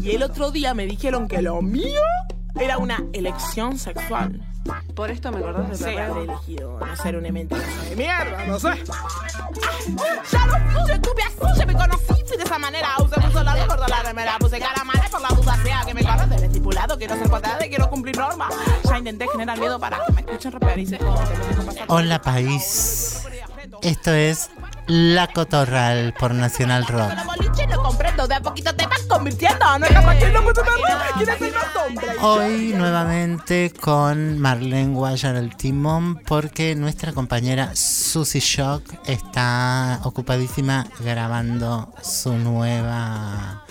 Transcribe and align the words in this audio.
Y 0.00 0.10
el 0.12 0.22
otro 0.22 0.50
día 0.50 0.74
me 0.74 0.86
dijeron 0.86 1.28
que 1.28 1.42
lo 1.42 1.60
mío 1.62 2.00
era 2.58 2.78
una 2.78 3.02
elección 3.12 3.78
sexual. 3.78 4.40
Por 4.94 5.10
esto 5.10 5.30
me 5.30 5.38
acordás 5.38 5.78
de 5.78 6.00
habré 6.00 6.22
elegido 6.24 6.80
no 6.80 6.96
ser 6.96 7.16
una 7.16 7.30
mentirosa 7.30 7.82
de 7.90 7.96
mierda, 7.96 8.46
no 8.46 8.58
sé. 8.58 8.82
Ya 10.32 10.46
lo 10.46 10.80
puse, 10.80 10.98
tuve 11.00 11.22
así, 11.22 11.58
ya 11.58 11.66
me 11.66 11.74
conocí, 11.74 12.14
fui 12.26 12.36
de 12.36 12.44
esa 12.44 12.58
manera. 12.58 12.88
Usé 12.98 13.20
mucho 13.20 13.42
la 13.42 13.54
de 13.54 13.66
gordo 13.66 13.86
la 13.86 14.02
remera, 14.02 14.38
puse 14.38 14.58
cara 14.58 14.82
mala 14.84 15.06
por 15.10 15.20
la 15.20 15.28
duda 15.28 15.58
sea 15.62 15.82
que 15.86 15.92
me 15.92 16.02
conoce 16.02 16.34
el 16.36 16.44
estipulado. 16.44 16.96
Quiero 16.96 17.14
ser 17.16 17.28
cuadrada 17.28 17.66
y 17.66 17.68
quiero 17.68 17.90
cumplir 17.90 18.16
normas. 18.16 18.54
Ya 18.88 18.98
intenté 18.98 19.28
generar 19.28 19.58
miedo 19.58 19.78
para 19.78 19.98
que 20.06 20.12
me 20.12 20.20
escuchen 20.22 20.52
rapear 20.52 20.78
y 20.78 20.86
se 20.86 20.98
me. 20.98 21.06
Hola 21.88 22.22
país. 22.22 23.22
Esto 23.82 24.12
es 24.12 24.50
La 24.86 25.26
Cotorral 25.26 26.14
por 26.18 26.32
Nacional 26.32 26.86
Rock. 26.86 27.12
De 28.16 28.34
a 28.34 28.40
poquito 28.40 28.74
te 28.74 28.86
vas 28.86 29.02
convirtiendo. 29.08 29.78
No 29.78 29.86
es. 29.86 29.92
Hoy 32.22 32.72
nuevamente 32.74 33.72
con 33.78 34.38
Marlene 34.38 34.94
Guayar 34.94 35.34
al 35.36 35.56
timón 35.56 36.16
porque 36.20 36.76
nuestra 36.76 37.12
compañera 37.12 37.74
Susie 37.74 38.40
Shock 38.40 38.84
está 39.06 40.00
ocupadísima 40.04 40.86
grabando 41.00 41.92
su 42.02 42.34
nueva 42.34 43.64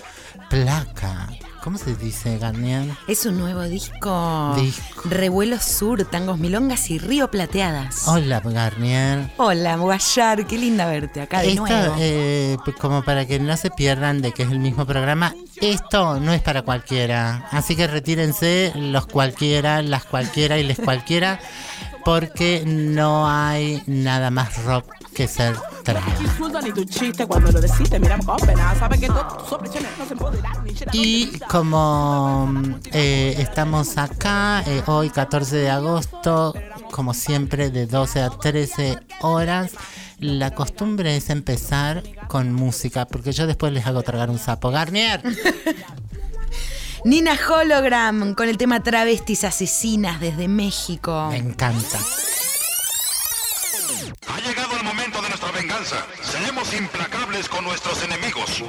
placa. 0.50 1.30
¿Cómo 1.64 1.78
se 1.78 1.96
dice, 1.96 2.36
Garnier? 2.36 2.90
Es 3.08 3.24
un 3.24 3.38
nuevo 3.38 3.62
disco. 3.62 4.54
Disco. 4.54 5.00
Revuelo 5.08 5.58
Sur, 5.58 6.04
tangos 6.04 6.36
milongas 6.38 6.90
y 6.90 6.98
río 6.98 7.30
plateadas. 7.30 8.06
Hola, 8.06 8.42
Garnier. 8.44 9.32
Hola, 9.38 9.76
Guayar, 9.76 10.46
qué 10.46 10.58
linda 10.58 10.84
verte 10.84 11.22
acá 11.22 11.40
de 11.40 11.52
Esto, 11.52 11.62
nuevo. 11.62 11.96
eh, 11.98 12.58
pues 12.66 12.76
como 12.76 13.02
para 13.02 13.24
que 13.24 13.40
no 13.40 13.56
se 13.56 13.70
pierdan 13.70 14.20
de 14.20 14.32
que 14.32 14.42
es 14.42 14.50
el 14.50 14.58
mismo 14.58 14.84
programa, 14.84 15.34
esto 15.56 16.20
no 16.20 16.34
es 16.34 16.42
para 16.42 16.60
cualquiera. 16.60 17.48
Así 17.50 17.74
que 17.76 17.86
retírense 17.86 18.74
los 18.76 19.06
cualquiera, 19.06 19.80
las 19.80 20.04
cualquiera 20.04 20.58
y 20.58 20.64
les 20.64 20.78
cualquiera, 20.78 21.40
porque 22.04 22.64
no 22.66 23.28
hay 23.28 23.82
nada 23.86 24.30
más 24.30 24.62
rock 24.64 24.86
que 25.14 25.28
ser 25.28 25.56
traba. 25.84 26.06
Y 30.92 31.38
como 31.48 32.52
eh, 32.92 33.34
estamos 33.38 33.96
acá, 33.96 34.62
eh, 34.66 34.82
hoy 34.86 35.10
14 35.10 35.56
de 35.56 35.70
agosto, 35.70 36.54
como 36.90 37.14
siempre 37.14 37.70
de 37.70 37.86
12 37.86 38.22
a 38.22 38.30
13 38.30 38.98
horas, 39.20 39.72
la 40.18 40.52
costumbre 40.52 41.16
es 41.16 41.30
empezar 41.30 42.02
con 42.28 42.52
música, 42.52 43.06
porque 43.06 43.32
yo 43.32 43.46
después 43.46 43.72
les 43.72 43.86
hago 43.86 44.02
tragar 44.02 44.30
un 44.30 44.38
sapo. 44.38 44.70
Garnier. 44.70 45.22
Nina 47.04 47.38
Hologram 47.48 48.34
con 48.34 48.48
el 48.48 48.56
tema 48.56 48.82
Travestis 48.82 49.44
Asesinas 49.44 50.20
desde 50.20 50.48
México. 50.48 51.28
Me 51.30 51.36
encanta. 51.36 51.98
Ha 54.26 54.40
llegado 54.40 54.76
el 54.78 54.84
momento 54.84 55.20
de 55.20 55.28
nuestra 55.28 55.52
venganza. 55.52 56.06
Seremos 56.22 56.72
implacables 56.72 57.46
con 57.50 57.62
nuestros 57.64 58.02
enemigos. 58.04 58.64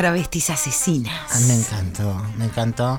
Travestis 0.00 0.48
Asesinas. 0.48 1.12
Ah, 1.30 1.40
me 1.46 1.54
encantó, 1.56 2.26
me 2.38 2.44
encantó. 2.46 2.98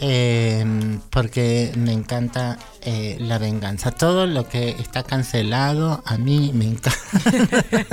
eh, 0.00 0.64
porque 1.10 1.72
me 1.76 1.92
encanta 1.92 2.58
eh, 2.80 3.16
la 3.20 3.38
venganza. 3.38 3.92
Todo 3.92 4.26
lo 4.26 4.48
que 4.48 4.70
está 4.70 5.04
cancelado 5.04 6.02
a 6.04 6.18
mí 6.18 6.50
me 6.52 6.64
encanta. 6.64 6.98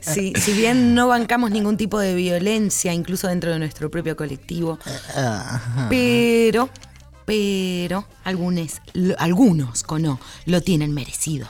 Sí, 0.00 0.32
si 0.38 0.52
bien 0.52 0.94
no 0.94 1.08
bancamos 1.08 1.50
ningún 1.50 1.76
tipo 1.76 1.98
de 1.98 2.14
violencia, 2.14 2.92
incluso 2.92 3.26
dentro 3.26 3.50
de 3.50 3.58
nuestro 3.58 3.90
propio 3.90 4.16
colectivo, 4.16 4.78
Ajá. 5.16 5.88
pero, 5.90 6.68
pero, 7.26 8.06
algunos, 8.22 8.80
algunos, 9.18 9.84
o 9.88 9.98
no, 9.98 10.20
lo 10.46 10.60
tienen 10.62 10.94
merecido. 10.94 11.48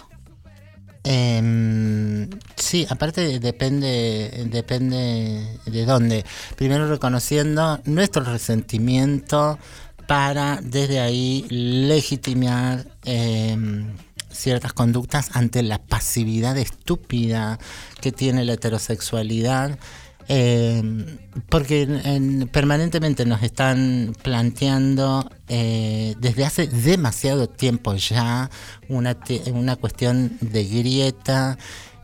Em, 1.11 2.29
sí, 2.55 2.87
aparte 2.91 3.41
depende, 3.41 4.45
depende 4.51 5.59
de 5.65 5.87
dónde. 5.87 6.27
Primero 6.55 6.87
reconociendo 6.87 7.81
nuestro 7.87 8.25
resentimiento 8.25 9.59
para 10.07 10.61
desde 10.63 11.01
ahí 11.01 11.47
legitimar 11.49 12.85
em, 13.07 13.87
ciertas 14.31 14.75
conductas 14.75 15.31
ante 15.33 15.63
la 15.63 15.79
pasividad 15.79 16.59
estúpida 16.59 17.59
que 18.03 18.13
tiene 18.13 18.45
la 18.45 18.53
heterosexualidad. 18.53 19.79
Em, 20.29 21.19
porque 21.49 21.83
en- 21.83 22.07
en- 22.07 22.49
permanentemente 22.49 23.25
nos 23.25 23.43
están 23.43 24.15
planteando 24.23 25.31
eh, 25.49 26.15
desde 26.21 26.45
hace 26.45 26.67
demasiado 26.67 27.49
tiempo 27.49 27.95
ya 27.95 28.51
una, 28.89 29.17
una 29.53 29.77
cuestión 29.77 30.37
de 30.41 30.65
grieta, 30.65 31.59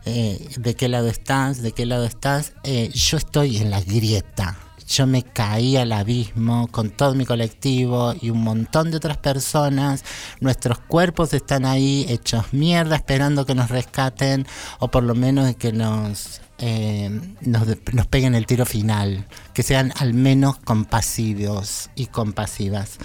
eh, 0.05 0.47
de 0.57 0.75
qué 0.75 0.87
lado 0.89 1.07
estás, 1.07 1.61
de 1.61 1.71
qué 1.71 1.85
lado 1.85 2.05
estás. 2.05 2.53
Eh, 2.63 2.89
yo 2.93 3.17
estoy 3.17 3.57
en 3.57 3.69
la 3.69 3.81
grieta. 3.81 4.57
Yo 4.87 5.07
me 5.07 5.23
caí 5.23 5.77
al 5.77 5.91
abismo 5.91 6.67
con 6.67 6.91
todo 6.91 7.15
mi 7.15 7.25
colectivo 7.25 8.13
y 8.21 8.29
un 8.29 8.43
montón 8.43 8.91
de 8.91 8.97
otras 8.97 9.17
personas. 9.17 10.03
Nuestros 10.41 10.79
cuerpos 10.79 11.33
están 11.33 11.65
ahí 11.65 12.05
hechos 12.07 12.53
mierda 12.53 12.95
esperando 12.95 13.45
que 13.45 13.55
nos 13.55 13.69
rescaten 13.69 14.45
o 14.79 14.89
por 14.89 15.03
lo 15.03 15.15
menos 15.15 15.55
que 15.55 15.71
nos, 15.71 16.41
eh, 16.59 17.09
nos, 17.41 18.07
peguen 18.07 18.35
el 18.35 18.45
tiro 18.45 18.65
final. 18.65 19.25
Que 19.53 19.63
sean 19.63 19.91
al 19.97 20.13
menos 20.13 20.57
compasivos 20.57 21.89
y 21.95 22.05
compasivas. 22.05 22.99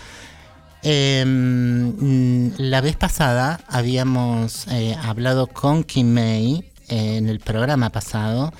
Mm, 0.82 2.48
la 2.58 2.80
vez 2.80 2.96
pasada 2.96 3.60
habíamos 3.68 4.66
eh, 4.68 4.96
hablado 5.02 5.46
con 5.46 5.84
Kimei 5.84 6.64
eh, 6.88 7.16
en 7.16 7.28
el 7.28 7.38
programa 7.40 7.90
pasado 7.90 8.52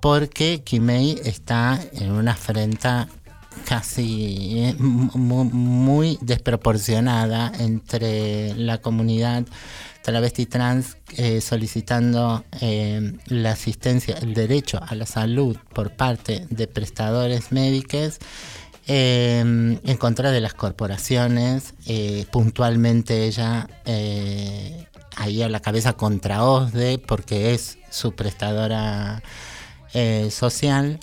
porque 0.00 0.62
Kimei 0.64 1.20
está 1.24 1.78
en 1.92 2.12
una 2.12 2.32
afrenta 2.32 3.08
casi 3.66 4.58
eh, 4.64 4.74
mu- 4.78 5.10
mu- 5.18 5.44
muy 5.44 6.18
desproporcionada 6.22 7.52
entre 7.58 8.54
la 8.54 8.78
comunidad 8.78 9.44
travesti 10.02 10.46
trans 10.46 10.96
eh, 11.18 11.40
solicitando 11.42 12.42
eh, 12.60 13.12
la 13.26 13.52
asistencia, 13.52 14.16
el 14.22 14.32
derecho 14.34 14.80
a 14.86 14.94
la 14.94 15.04
salud 15.04 15.56
por 15.74 15.94
parte 15.94 16.46
de 16.48 16.66
prestadores 16.66 17.52
médicos 17.52 18.18
en 18.92 19.96
contra 19.98 20.32
de 20.32 20.40
las 20.40 20.54
corporaciones, 20.54 21.74
puntualmente 22.32 23.24
ella 23.26 23.68
ahí 25.16 25.42
a 25.42 25.48
la 25.48 25.60
cabeza 25.60 25.92
contra 25.92 26.42
OSDE 26.44 26.98
porque 26.98 27.54
es 27.54 27.78
su 27.90 28.12
prestadora 28.16 29.22
eh, 29.94 30.30
social 30.30 30.98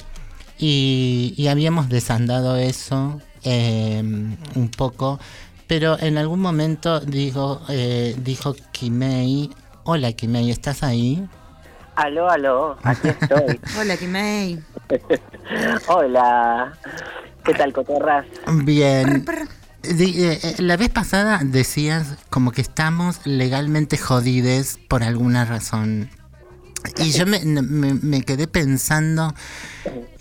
y, 0.58 1.34
y 1.38 1.48
habíamos 1.48 1.90
desandado 1.90 2.56
eso 2.56 3.22
eh, 3.44 4.02
un 4.02 4.72
poco, 4.76 5.20
pero 5.68 6.00
en 6.00 6.18
algún 6.18 6.40
momento 6.40 7.00
digo, 7.00 7.62
eh, 7.70 8.16
dijo 8.20 8.56
Kimei, 8.72 9.50
hola 9.84 10.12
Kimei, 10.14 10.50
¿estás 10.52 10.84
ahí? 10.84 11.28
Aló, 11.98 12.30
aló, 12.30 12.78
aquí 12.84 13.08
estoy. 13.08 13.60
Hola, 13.80 13.98
Kimei. 13.98 14.60
Hola, 15.88 16.78
¿qué 17.44 17.56
tal, 17.56 17.74
cotorras? 17.74 18.28
Bien. 18.64 19.26
Eh, 19.82 20.40
eh, 20.44 20.56
la 20.60 20.78
vez 20.78 20.90
pasada 20.90 21.40
decías 21.44 22.18
como 22.30 22.52
que 22.52 22.62
estamos 22.62 23.26
legalmente 23.26 23.98
jodides 23.98 24.78
por 24.88 25.02
alguna 25.02 25.44
razón. 25.46 26.12
Y 26.98 27.12
yo 27.12 27.26
me, 27.26 27.40
me- 27.44 27.94
me 27.94 28.22
quedé 28.24 28.48
pensando, 28.48 29.34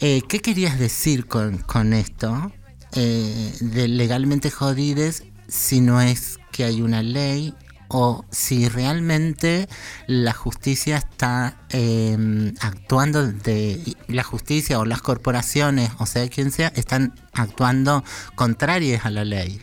eh, 0.01 0.23
¿qué 0.29 0.41
querías 0.41 0.79
decir 0.79 1.27
con, 1.27 1.59
con 1.59 1.93
esto? 1.93 2.53
Eh, 2.93 3.53
de 3.61 3.89
legalmente 3.89 4.51
jodides 4.51 5.25
si 5.49 5.81
no 5.81 6.01
es 6.01 6.39
que 6.53 6.65
hay 6.65 6.81
una 6.83 7.03
ley 7.03 7.55
o 7.89 8.25
si 8.31 8.69
realmente 8.69 9.69
la 10.07 10.33
justicia 10.33 10.97
está 10.97 11.57
eh, 11.71 12.53
actuando 12.61 13.27
de 13.31 13.81
la 14.09 14.23
justicia 14.25 14.79
o 14.81 14.85
las 14.85 15.03
corporaciones 15.03 15.91
o 15.99 16.07
sea 16.07 16.27
quien 16.29 16.51
sea 16.51 16.69
están 16.75 17.15
actuando 17.33 18.03
contrarias 18.35 19.05
a 19.05 19.11
la 19.11 19.25
ley 19.25 19.61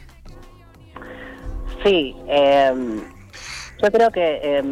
Sí, 1.83 2.15
eh, 2.29 2.71
yo 3.83 3.91
creo 3.91 4.11
que 4.11 4.39
eh, 4.41 4.63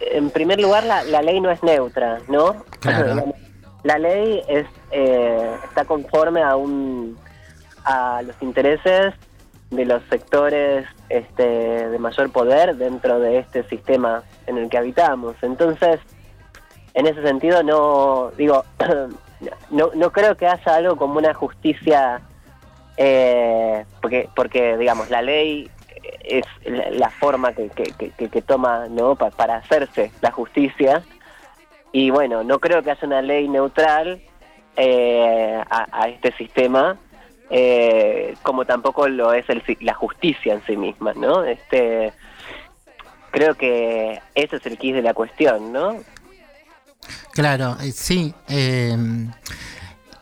en 0.00 0.30
primer 0.30 0.60
lugar 0.60 0.82
la, 0.82 1.04
la 1.04 1.22
ley 1.22 1.40
no 1.40 1.50
es 1.50 1.62
neutra, 1.62 2.18
¿no? 2.28 2.64
Claro. 2.80 3.32
La 3.84 3.96
ley 3.96 4.42
es 4.48 4.66
eh, 4.90 5.50
está 5.62 5.84
conforme 5.84 6.42
a 6.42 6.56
un 6.56 7.16
a 7.84 8.22
los 8.22 8.34
intereses 8.42 9.14
de 9.70 9.84
los 9.84 10.02
sectores 10.10 10.84
este, 11.08 11.88
de 11.88 11.98
mayor 11.98 12.30
poder 12.32 12.74
dentro 12.76 13.20
de 13.20 13.38
este 13.38 13.62
sistema 13.68 14.24
en 14.48 14.58
el 14.58 14.68
que 14.68 14.78
habitamos. 14.78 15.36
Entonces, 15.42 16.00
en 16.94 17.06
ese 17.06 17.22
sentido 17.22 17.62
no 17.62 18.32
digo 18.36 18.64
no, 19.70 19.90
no 19.94 20.10
creo 20.10 20.36
que 20.36 20.48
haya 20.48 20.74
algo 20.74 20.96
como 20.96 21.18
una 21.18 21.32
justicia 21.32 22.20
eh, 22.96 23.84
porque 24.02 24.28
porque 24.34 24.76
digamos 24.76 25.08
la 25.08 25.22
ley 25.22 25.70
es 26.22 26.44
la, 26.64 27.10
forma 27.10 27.52
que, 27.52 27.68
que, 27.70 28.10
que- 28.28 28.42
toma 28.42 28.86
no 28.88 29.16
Pa- 29.16 29.30
para 29.30 29.56
hacerse 29.56 30.10
la 30.20 30.30
justicia. 30.30 31.02
Y 31.92 32.10
bueno 32.10 32.44
no 32.44 32.58
creo 32.58 32.82
que 32.82 32.90
haya 32.90 33.06
una 33.06 33.22
ley 33.22 33.48
neutral 33.48 34.20
eh, 34.76 35.60
a, 35.70 36.08
este 36.08 36.32
sistema 36.36 36.96
eh, 37.50 38.34
como 38.42 38.64
tampoco 38.66 39.08
lo 39.08 39.32
es 39.32 39.48
el, 39.48 39.62
la 39.80 39.94
justicia 39.94 40.52
en 40.54 40.62
sí 40.66 40.76
misma 40.76 41.14
no 41.14 41.44
este 41.44 42.12
creo 43.30 43.54
que 43.54 44.20
ese 44.34 44.56
es 44.56 44.66
el 44.66 44.76
quid 44.78 44.94
de 44.96 45.02
la 45.02 45.14
cuestión 45.14 45.72
no 45.72 45.96
claro 47.32 47.76
eh, 47.80 47.90
sí 47.90 48.34
em, 48.48 49.32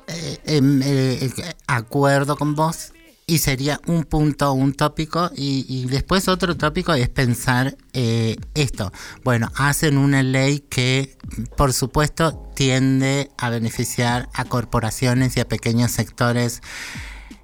eh, 0.06 1.30
acuerdo 1.66 2.36
con 2.36 2.54
vos 2.54 2.92
y 3.28 3.38
sería 3.38 3.80
un 3.86 4.04
punto, 4.04 4.52
un 4.52 4.72
tópico, 4.72 5.32
y, 5.34 5.86
después 5.86 6.28
otro 6.28 6.56
tópico 6.56 6.94
es 6.94 7.08
pensar 7.08 7.76
eh, 7.92 8.36
esto. 8.54 8.92
Bueno, 9.24 9.50
hacen 9.56 9.98
una 9.98 10.22
ley 10.22 10.60
que, 10.60 11.18
por 11.56 11.72
supuesto, 11.72 12.48
tiende 12.54 13.32
a 13.36 13.50
beneficiar 13.50 14.28
a 14.32 14.44
corporaciones 14.44 15.36
y 15.36 15.40
a 15.40 15.48
pequeños 15.48 15.90
sectores 15.90 16.62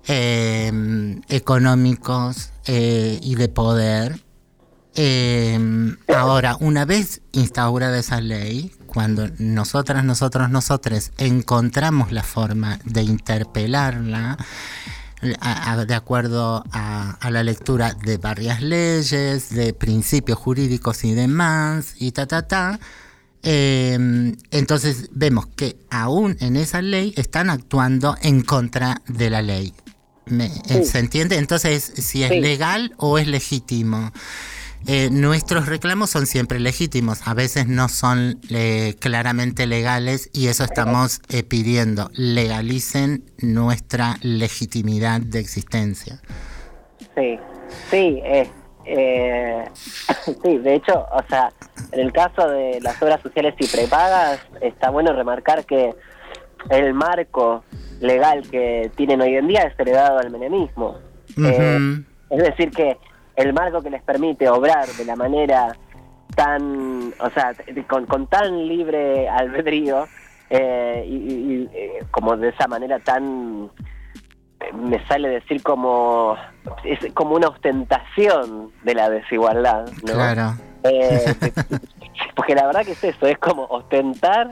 eh, 0.07 1.21
económicos 1.29 2.51
eh, 2.67 3.19
y 3.21 3.35
de 3.35 3.49
poder. 3.49 4.23
Ahora, 6.07 6.57
una 6.61 6.85
vez 6.85 7.23
instaurada 7.33 7.99
esa 7.99 8.21
ley, 8.21 8.73
cuando 8.87 9.29
nosotras, 9.39 10.05
nosotros, 10.05 10.49
nosotres 10.49 11.11
encontramos 11.19 12.13
la 12.13 12.23
forma 12.23 12.79
de 12.85 13.03
interpelarla, 13.03 14.37
a- 15.41 15.73
a- 15.73 15.85
de 15.85 15.95
acuerdo 15.95 16.65
a, 16.73 17.13
a 17.21 17.31
la 17.31 17.43
lectura 17.43 17.95
de 18.05 18.17
varias 18.19 18.61
leyes, 18.63 19.51
de 19.51 19.73
principios 19.73 20.39
jurídicos 20.39 21.05
y 21.05 21.13
demás, 21.15 21.95
y 21.99 22.13
ta, 22.13 22.27
ta, 22.27 22.47
ta, 22.49 22.81
eh, 23.43 24.35
entonces 24.51 25.09
vemos 25.13 25.47
que 25.47 25.77
aún 25.91 26.37
en 26.41 26.57
esa 26.57 26.81
ley 26.83 27.13
están 27.17 27.51
actuando 27.51 28.17
en 28.23 28.43
contra 28.43 29.03
de 29.09 29.31
la 29.31 29.43
ley. 29.43 29.75
Me- 30.27 30.51
¿Se 30.85 30.99
entiende? 31.01 31.37
Entonces, 31.37 31.83
si 31.97 32.23
es 32.23 32.31
Sí. 32.31 32.41
legal 32.41 32.93
o 32.97 33.19
es 33.19 33.27
legítimo. 33.27 34.13
Eh, 34.87 35.09
nuestros 35.11 35.67
reclamos 35.67 36.11
son 36.11 36.27
siempre 36.27 36.59
legítimos, 36.59 37.27
a 37.27 37.35
veces 37.35 37.69
no 37.69 37.89
son 37.89 38.41
eh, 38.51 38.97
claramente 39.01 39.67
legales 39.67 40.31
y 40.33 40.49
eso 40.49 40.65
estamos 40.65 41.21
eh, 41.29 41.43
pidiendo, 41.43 42.11
legalicen 42.15 43.25
nuestra 43.39 44.17
legitimidad 44.23 45.21
de 45.21 45.39
existencia. 45.39 46.21
Sí, 47.15 47.39
sí, 47.91 48.21
eh, 48.25 48.49
eh, 48.85 49.65
sí, 50.43 50.59
de 50.59 50.75
hecho, 50.75 51.07
o 51.13 51.23
sea, 51.29 51.53
en 51.93 52.01
el 52.01 52.13
caso 52.13 52.49
de 52.49 52.81
las 52.81 53.01
obras 53.03 53.21
sociales 53.23 53.55
y 53.59 53.67
prepagas, 53.67 54.41
está 54.61 54.91
bueno 54.91 55.13
remarcar 55.13 55.65
que 55.65 55.95
el 56.71 56.95
marco 56.95 57.65
legal 58.01 58.43
que 58.51 58.91
tienen 58.97 59.21
hoy 59.21 59.37
en 59.37 59.49
día 59.49 59.63
es 59.63 59.79
heredado 59.79 60.19
al 60.19 60.31
menemismo. 60.31 60.99
Eh, 61.39 62.03
es 62.31 62.43
decir, 62.43 62.71
que 62.71 62.97
el 63.37 63.53
marco 63.53 63.81
que 63.83 63.91
les 63.91 64.03
permite 64.03 64.49
obrar 64.49 64.87
de 64.89 65.05
la 65.05 65.17
manera 65.17 65.77
tan, 66.35 67.13
o 67.21 67.31
sea, 67.31 67.53
con, 67.89 68.07
con 68.07 68.27
tan 68.27 68.67
libre 68.69 69.29
albedrío 69.29 70.07
eh, 70.51 71.05
y, 71.07 71.15
y- 71.15 71.55
y, 71.55 71.69
eh, 71.73 72.05
como 72.11 72.37
de 72.37 72.49
esa 72.51 72.67
manera 72.69 72.99
tan, 72.99 73.71
eh, 74.61 74.73
me 74.75 75.05
sale 75.07 75.29
decir 75.29 75.63
como, 75.63 76.37
es 76.85 76.99
como 77.15 77.35
una 77.37 77.49
ostentación 77.49 78.71
de 78.83 78.95
la 78.95 79.09
desigualdad, 79.11 79.87
¿no? 80.07 80.13
Claro. 80.15 80.55
Eh, 80.85 81.25
porque 82.37 82.55
la 82.55 82.67
verdad 82.67 82.85
que 82.85 82.93
es 82.93 83.05
eso, 83.05 83.27
es 83.27 83.39
como 83.39 83.65
ostentar 83.65 84.51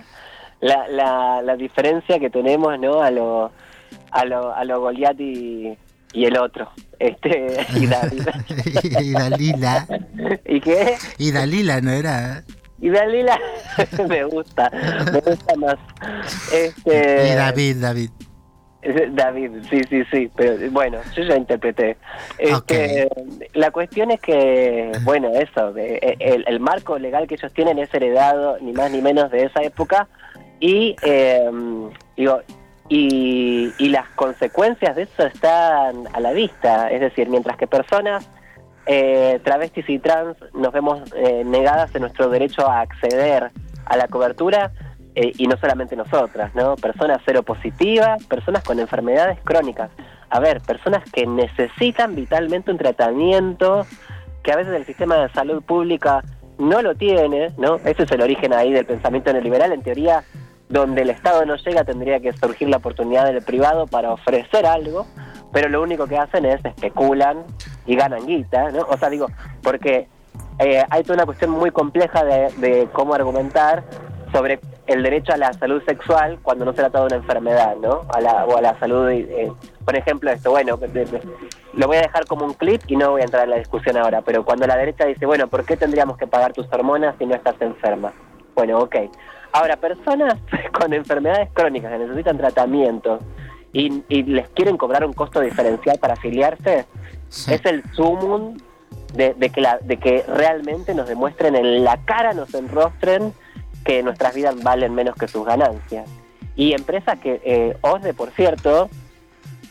la, 0.60 0.86
la, 0.88 1.42
la 1.42 1.56
diferencia 1.56 2.18
que 2.18 2.30
tenemos, 2.30 2.78
¿no? 2.78 3.00
A 3.02 3.10
lo, 3.10 3.50
a 4.10 4.24
lo, 4.26 4.54
a 4.54 4.64
lo 4.64 4.80
Goliat 4.80 5.16
y, 6.12 6.24
el 6.24 6.36
otro, 6.36 6.70
este, 6.98 7.66
y 7.76 7.86
David. 7.86 8.22
y 9.00 9.12
Dalila. 9.12 9.86
¿Y 10.46 10.60
qué? 10.60 10.96
Y 11.18 11.32
Dalila, 11.32 11.80
¿no 11.80 11.90
era? 11.90 12.44
Y 12.80 12.88
Dalila 12.88 13.38
me 14.08 14.24
gusta, 14.24 14.70
me 15.12 15.20
gusta 15.20 15.56
más. 15.56 15.76
Este, 16.52 17.28
Y 17.32 17.34
David, 17.34 17.76
David. 17.76 18.10
David, 19.12 19.50
sí, 19.68 19.82
sí, 19.90 20.02
sí, 20.10 20.30
pero 20.34 20.56
bueno, 20.70 21.00
yo 21.14 21.22
ya 21.22 21.36
interpreté. 21.36 21.98
Este, 22.38 23.10
La 23.52 23.70
cuestión 23.70 24.10
es 24.10 24.20
que, 24.22 24.90
bueno, 25.02 25.28
eso, 25.34 25.76
el, 25.76 26.44
el 26.46 26.60
marco 26.60 26.98
legal 26.98 27.26
que 27.26 27.34
ellos 27.34 27.52
tienen 27.52 27.78
es 27.78 27.92
heredado 27.92 28.56
ni 28.62 28.72
más 28.72 28.90
ni 28.90 29.02
menos 29.02 29.30
de 29.30 29.44
esa 29.44 29.62
época 29.62 30.08
y, 30.60 30.94
eh, 31.02 31.50
digo, 32.16 32.40
y, 32.90 33.72
y 33.78 33.88
las 33.88 34.08
consecuencias 34.10 34.96
de 34.96 35.02
eso 35.02 35.24
están 35.24 36.08
a 36.12 36.20
la 36.20 36.32
vista, 36.32 36.90
es 36.90 37.00
decir, 37.00 37.28
mientras 37.30 37.56
que 37.56 37.66
personas 37.66 38.28
eh, 38.84 39.40
travestis 39.44 39.88
y 39.88 40.00
trans 40.00 40.36
nos 40.52 40.72
vemos 40.72 41.00
eh, 41.14 41.44
negadas 41.46 41.94
en 41.94 42.02
nuestro 42.02 42.28
derecho 42.28 42.68
a 42.68 42.80
acceder 42.80 43.52
a 43.84 43.96
la 43.96 44.08
cobertura 44.08 44.72
eh, 45.14 45.32
y 45.38 45.46
no 45.46 45.56
solamente 45.56 45.94
nosotras, 45.94 46.52
¿no? 46.56 46.74
Personas 46.74 47.22
seropositivas, 47.24 48.24
personas 48.24 48.64
con 48.64 48.80
enfermedades 48.80 49.38
crónicas. 49.44 49.90
A 50.28 50.40
ver, 50.40 50.60
personas 50.60 51.08
que 51.12 51.26
necesitan 51.26 52.16
vitalmente 52.16 52.72
un 52.72 52.78
tratamiento 52.78 53.86
que 54.42 54.50
a 54.50 54.56
veces 54.56 54.74
el 54.74 54.84
sistema 54.84 55.16
de 55.16 55.28
salud 55.32 55.62
pública 55.62 56.24
no 56.58 56.82
lo 56.82 56.96
tiene, 56.96 57.52
¿no? 57.56 57.76
Ese 57.76 58.02
es 58.02 58.10
el 58.10 58.22
origen 58.22 58.52
ahí 58.52 58.72
del 58.72 58.86
pensamiento 58.86 59.32
neoliberal. 59.32 59.70
En 59.72 59.82
teoría, 59.82 60.24
donde 60.70 61.02
el 61.02 61.10
Estado 61.10 61.44
no 61.44 61.56
llega 61.56 61.84
tendría 61.84 62.20
que 62.20 62.32
surgir 62.32 62.68
la 62.68 62.78
oportunidad 62.78 63.26
del 63.26 63.42
privado 63.42 63.86
para 63.86 64.12
ofrecer 64.12 64.64
algo, 64.64 65.06
pero 65.52 65.68
lo 65.68 65.82
único 65.82 66.06
que 66.06 66.16
hacen 66.16 66.46
es 66.46 66.64
especulan 66.64 67.44
y 67.86 67.96
ganan 67.96 68.24
guita, 68.24 68.70
¿no? 68.70 68.86
O 68.88 68.96
sea, 68.96 69.10
digo, 69.10 69.26
porque 69.62 70.08
eh, 70.60 70.84
hay 70.88 71.02
toda 71.02 71.16
una 71.16 71.26
cuestión 71.26 71.50
muy 71.50 71.72
compleja 71.72 72.24
de, 72.24 72.52
de 72.58 72.88
cómo 72.92 73.14
argumentar 73.14 73.82
sobre 74.32 74.60
el 74.86 75.02
derecho 75.02 75.32
a 75.32 75.36
la 75.36 75.52
salud 75.54 75.82
sexual 75.84 76.38
cuando 76.42 76.64
no 76.64 76.70
se 76.70 76.78
trata 76.78 77.00
de 77.00 77.06
una 77.06 77.16
enfermedad, 77.16 77.76
¿no? 77.76 78.02
A 78.08 78.20
la, 78.20 78.44
o 78.44 78.56
a 78.56 78.62
la 78.62 78.78
salud, 78.78 79.08
eh, 79.10 79.52
por 79.84 79.96
ejemplo, 79.96 80.30
esto, 80.30 80.50
bueno, 80.50 80.78
lo 81.74 81.86
voy 81.88 81.96
a 81.96 82.02
dejar 82.02 82.26
como 82.26 82.44
un 82.44 82.54
clip 82.54 82.82
y 82.86 82.96
no 82.96 83.10
voy 83.10 83.22
a 83.22 83.24
entrar 83.24 83.44
en 83.44 83.50
la 83.50 83.56
discusión 83.56 83.96
ahora, 83.96 84.22
pero 84.22 84.44
cuando 84.44 84.68
la 84.68 84.76
derecha 84.76 85.04
dice, 85.04 85.26
bueno, 85.26 85.48
¿por 85.48 85.64
qué 85.64 85.76
tendríamos 85.76 86.16
que 86.16 86.28
pagar 86.28 86.52
tus 86.52 86.66
hormonas 86.72 87.16
si 87.18 87.26
no 87.26 87.34
estás 87.34 87.60
enferma? 87.60 88.12
Bueno, 88.54 88.78
ok. 88.78 88.96
Ahora, 89.52 89.76
personas 89.76 90.34
con 90.72 90.92
enfermedades 90.92 91.48
crónicas 91.52 91.92
que 91.92 91.98
necesitan 91.98 92.38
tratamiento 92.38 93.18
y, 93.72 94.02
y 94.08 94.22
les 94.24 94.48
quieren 94.50 94.76
cobrar 94.76 95.04
un 95.04 95.12
costo 95.12 95.40
diferencial 95.40 95.98
para 95.98 96.14
afiliarse, 96.14 96.86
Sí. 97.28 97.54
es 97.54 97.64
el 97.64 97.84
sumum 97.92 98.56
de, 99.14 99.34
de 99.34 99.50
que 99.50 99.60
la, 99.60 99.78
de 99.78 99.98
que 99.98 100.24
realmente 100.26 100.94
nos 100.96 101.06
demuestren 101.08 101.54
en 101.54 101.84
la 101.84 101.96
cara, 102.04 102.32
nos 102.32 102.52
enrostren 102.54 103.32
que 103.84 104.02
nuestras 104.02 104.34
vidas 104.34 104.60
valen 104.64 104.96
menos 104.96 105.14
que 105.14 105.28
sus 105.28 105.46
ganancias. 105.46 106.10
Y 106.56 106.72
empresas 106.74 107.20
que, 107.20 107.40
eh, 107.44 107.76
OSDE, 107.82 108.14
por 108.14 108.30
cierto, 108.32 108.90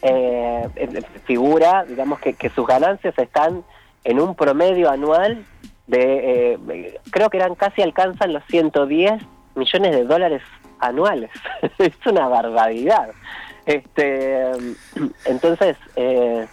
eh, 0.02 0.70
eh, 0.78 1.02
figura, 1.26 1.84
digamos, 1.84 2.20
que, 2.22 2.34
que 2.34 2.50
sus 2.50 2.66
ganancias 2.66 3.14
están 3.18 3.66
en 4.06 4.22
un 4.22 4.36
promedio 4.36 4.90
anual 4.90 5.44
de, 5.88 6.54
eh, 6.54 7.00
creo 7.12 7.30
que 7.30 7.38
eran 7.38 7.56
casi 7.56 7.82
alcanzan 7.82 8.32
los 8.32 8.44
110 8.46 9.22
millones 9.60 9.92
de 9.92 10.04
dólares 10.06 10.42
anuales. 10.80 11.30
es 11.78 11.94
una 12.06 12.28
barbaridad. 12.28 13.10
Este, 13.66 14.52
entonces, 15.26 15.78
eh, 15.96 16.48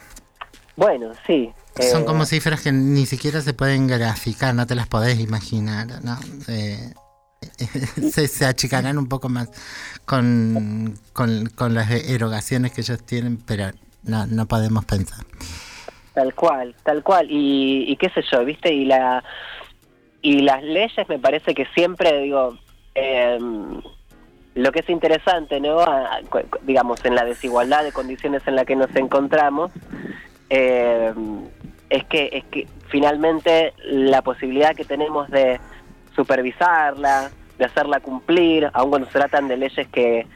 bueno, 0.76 1.12
sí. 1.26 1.50
Son 1.90 2.02
eh, 2.02 2.04
como 2.04 2.26
cifras 2.26 2.62
que 2.62 2.72
ni 2.72 3.06
siquiera 3.06 3.40
se 3.40 3.54
pueden 3.54 3.86
graficar, 3.86 4.54
no 4.54 4.66
te 4.66 4.74
las 4.74 4.88
podés 4.88 5.18
imaginar, 5.20 5.86
¿no? 6.02 6.18
Eh, 6.48 6.92
se, 8.12 8.28
se 8.28 8.44
achicarán 8.44 8.98
un 8.98 9.08
poco 9.08 9.28
más 9.28 9.50
con, 10.04 10.98
con, 11.12 11.46
con 11.54 11.74
las 11.74 11.90
erogaciones 11.90 12.72
que 12.72 12.82
ellos 12.82 13.02
tienen, 13.04 13.38
pero 13.38 13.70
no, 14.02 14.26
no 14.26 14.46
podemos 14.46 14.84
pensar. 14.84 15.24
Tal 16.14 16.34
cual, 16.34 16.74
tal 16.82 17.02
cual. 17.02 17.30
Y, 17.30 17.84
y 17.88 17.96
qué 17.96 18.10
sé 18.10 18.22
yo, 18.30 18.44
¿viste? 18.44 18.72
Y 18.72 18.86
la 18.86 19.22
y 20.22 20.40
las 20.40 20.62
leyes 20.64 21.08
me 21.08 21.20
parece 21.20 21.54
que 21.54 21.66
siempre, 21.66 22.22
digo, 22.22 22.58
eh, 22.96 23.38
lo 24.54 24.72
que 24.72 24.80
es 24.80 24.88
interesante, 24.88 25.60
¿no? 25.60 25.84
Digamos, 26.62 27.04
en 27.04 27.14
la 27.14 27.24
desigualdad 27.24 27.84
de 27.84 27.92
condiciones 27.92 28.42
en 28.46 28.56
la 28.56 28.64
que 28.64 28.74
nos 28.74 28.94
encontramos, 28.96 29.70
eh, 30.48 31.12
es 31.90 32.04
que 32.04 32.30
es 32.32 32.44
que 32.46 32.66
finalmente 32.88 33.74
la 33.84 34.22
posibilidad 34.22 34.74
que 34.74 34.84
tenemos 34.84 35.30
de 35.30 35.60
supervisarla, 36.14 37.30
de 37.58 37.64
hacerla 37.66 38.00
cumplir, 38.00 38.70
aun 38.72 38.88
cuando 38.88 39.08
se 39.08 39.18
tratan 39.18 39.46
de 39.46 39.58
leyes 39.58 39.86
que 39.88 40.26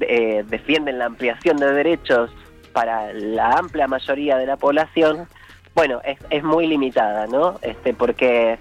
eh, 0.00 0.44
defienden 0.46 0.98
la 0.98 1.06
ampliación 1.06 1.56
de 1.56 1.72
derechos 1.72 2.30
para 2.74 3.12
la 3.14 3.52
amplia 3.52 3.88
mayoría 3.88 4.36
de 4.36 4.46
la 4.46 4.58
población, 4.58 5.26
bueno, 5.74 6.00
es, 6.04 6.18
es 6.28 6.44
muy 6.44 6.66
limitada, 6.66 7.26
¿no? 7.26 7.58
Este, 7.62 7.94
porque 7.94 8.58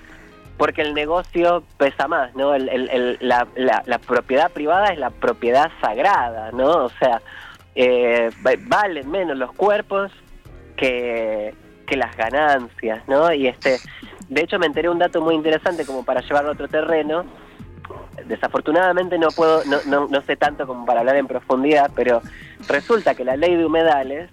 porque 0.59 0.81
el 0.83 0.93
negocio 0.93 1.63
pesa 1.77 2.07
más, 2.09 2.35
¿no? 2.35 2.53
El- 2.53 2.67
el- 2.69 2.89
el- 2.89 3.17
la, 3.21 3.47
la- 3.55 3.81
la 3.85 3.97
propiedad 3.97 4.51
privada 4.51 4.89
es 4.93 4.99
la 4.99 5.09
propiedad 5.09 5.71
sagrada, 5.81 6.51
¿no? 6.51 6.69
O 6.85 6.89
sea, 6.99 7.21
eh, 7.75 8.29
va- 8.45 8.59
valen 8.67 9.09
menos 9.09 9.37
los 9.37 9.53
cuerpos 9.53 10.11
que, 10.75 11.55
que 11.87 11.95
las 11.95 12.15
ganancias, 12.17 13.07
¿no? 13.07 13.31
Y 13.33 13.47
este, 13.47 13.77
de 14.27 14.41
hecho 14.41 14.59
me 14.59 14.65
enteré 14.65 14.89
un 14.89 14.99
dato 14.99 15.21
muy 15.21 15.33
interesante 15.33 15.85
como 15.85 16.03
para 16.03 16.19
llevarlo 16.21 16.49
a 16.49 16.53
otro 16.53 16.67
terreno. 16.67 17.23
Desafortunadamente 18.27 19.17
no 19.17 19.29
puedo, 19.29 19.63
no, 19.65 19.77
no, 19.87 20.07
no 20.09 20.21
sé 20.23 20.35
tanto 20.35 20.67
como 20.67 20.85
para 20.85 20.99
hablar 20.99 21.15
en 21.15 21.27
profundidad, 21.27 21.89
pero 21.95 22.21
resulta 22.67 23.15
que 23.15 23.23
la 23.23 23.37
ley 23.37 23.55
de 23.55 23.65
humedales, 23.65 24.29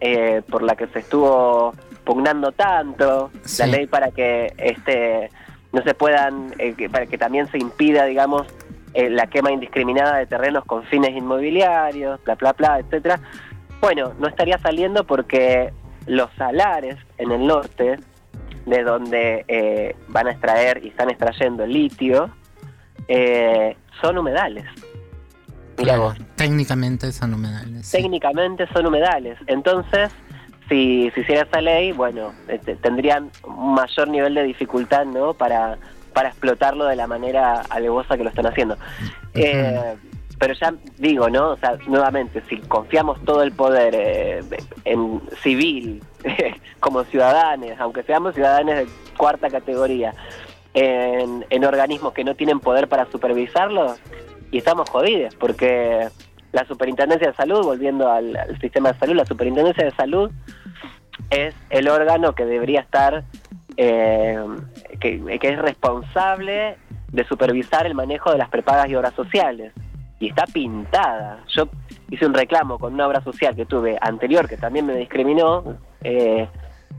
eh, 0.00 0.42
por 0.50 0.62
la 0.62 0.74
que 0.74 0.88
se 0.88 0.98
estuvo 0.98 1.72
pugnando 2.04 2.50
tanto, 2.50 3.30
Sí. 3.44 3.62
la 3.62 3.68
ley 3.68 3.86
para 3.86 4.10
que 4.10 4.52
este 4.58 5.30
no 5.72 5.82
se 5.82 5.94
puedan, 5.94 6.54
eh, 6.58 6.74
que- 6.74 6.88
para 6.90 7.06
que 7.06 7.18
también 7.18 7.46
se 7.50 7.58
impida, 7.58 8.04
digamos, 8.04 8.46
eh, 8.94 9.08
la 9.08 9.26
quema 9.26 9.50
indiscriminada 9.52 10.18
de 10.18 10.26
terrenos 10.26 10.64
con 10.66 10.84
fines 10.84 11.10
inmobiliarios, 11.10 12.22
bla, 12.24 12.34
bla, 12.34 12.52
bla, 12.52 12.78
etcétera. 12.80 13.18
Bueno, 13.80 14.12
no 14.18 14.28
estaría 14.28 14.58
saliendo 14.58 15.04
porque 15.04 15.72
los 16.06 16.30
salares 16.36 16.96
en 17.18 17.32
el 17.32 17.46
norte, 17.46 17.98
de 18.66 18.82
donde 18.84 19.44
eh, 19.48 19.96
van 20.08 20.28
a 20.28 20.32
extraer 20.32 20.84
y 20.84 20.88
están 20.88 21.10
extrayendo 21.10 21.66
litio, 21.66 22.30
eh, 23.08 23.76
son 24.00 24.18
humedales. 24.18 24.64
Mira 25.78 25.94
Claro, 25.94 26.02
vos, 26.02 26.16
técnicamente 26.36 27.10
son 27.12 27.34
humedales. 27.34 27.86
sí. 27.86 27.96
técnicamente 27.96 28.66
son 28.72 28.86
humedales. 28.86 29.38
Entonces, 29.46 30.10
si 30.72 31.10
se 31.10 31.20
hiciera 31.20 31.42
esa 31.42 31.60
ley, 31.60 31.92
bueno, 31.92 32.32
este, 32.48 32.76
tendrían 32.76 33.30
un 33.44 33.74
mayor 33.74 34.08
nivel 34.08 34.34
de 34.34 34.42
dificultad, 34.44 35.04
¿no? 35.04 35.34
Para, 35.34 35.76
para 36.14 36.30
explotarlo 36.30 36.86
de 36.86 36.96
la 36.96 37.06
manera 37.06 37.60
alevosa 37.68 38.16
que 38.16 38.24
lo 38.24 38.30
están 38.30 38.46
haciendo. 38.46 38.78
Eh, 39.34 39.96
pero 40.38 40.54
ya 40.54 40.72
digo, 40.96 41.28
¿no? 41.28 41.50
O 41.50 41.56
sea, 41.58 41.76
nuevamente, 41.86 42.42
si 42.48 42.56
confiamos 42.56 43.22
todo 43.26 43.42
el 43.42 43.52
poder 43.52 43.94
eh, 43.94 44.40
en 44.86 45.20
civil, 45.42 46.02
como 46.80 47.04
ciudadanos, 47.04 47.78
aunque 47.78 48.02
seamos 48.04 48.34
ciudadanos 48.34 48.74
de 48.76 48.86
cuarta 49.18 49.50
categoría, 49.50 50.14
en, 50.72 51.44
en 51.50 51.64
organismos 51.66 52.14
que 52.14 52.24
no 52.24 52.34
tienen 52.34 52.60
poder 52.60 52.88
para 52.88 53.04
supervisarlo, 53.10 53.96
y 54.50 54.56
estamos 54.56 54.88
jodidos, 54.88 55.34
porque 55.34 56.08
la 56.52 56.66
Superintendencia 56.66 57.28
de 57.28 57.34
Salud, 57.34 57.64
volviendo 57.64 58.10
al, 58.10 58.36
sistema 58.60 58.92
de 58.92 58.98
salud, 58.98 59.16
la 59.16 59.26
Superintendencia 59.26 59.84
de 59.84 59.90
Salud 59.92 60.30
es 61.30 61.54
el 61.70 61.88
órgano 61.88 62.34
que 62.34 62.44
debería 62.44 62.80
estar, 62.80 63.24
eh, 63.76 64.38
que, 65.00 65.38
que 65.38 65.48
es 65.48 65.58
responsable 65.58 66.76
de 67.10 67.24
supervisar 67.24 67.86
el 67.86 67.94
manejo 67.94 68.30
de 68.30 68.38
las 68.38 68.48
prepagas 68.48 68.88
y 68.88 68.94
obras 68.94 69.14
sociales. 69.14 69.72
Y 70.20 70.28
está 70.28 70.44
pintada. 70.46 71.40
Yo 71.48 71.68
hice 72.10 72.26
un 72.26 72.34
reclamo 72.34 72.78
con 72.78 72.94
una 72.94 73.06
obra 73.08 73.22
social 73.22 73.56
que 73.56 73.66
tuve 73.66 73.98
anterior, 74.00 74.48
que 74.48 74.56
también 74.56 74.86
me 74.86 74.94
discriminó, 74.94 75.78
eh, 76.02 76.48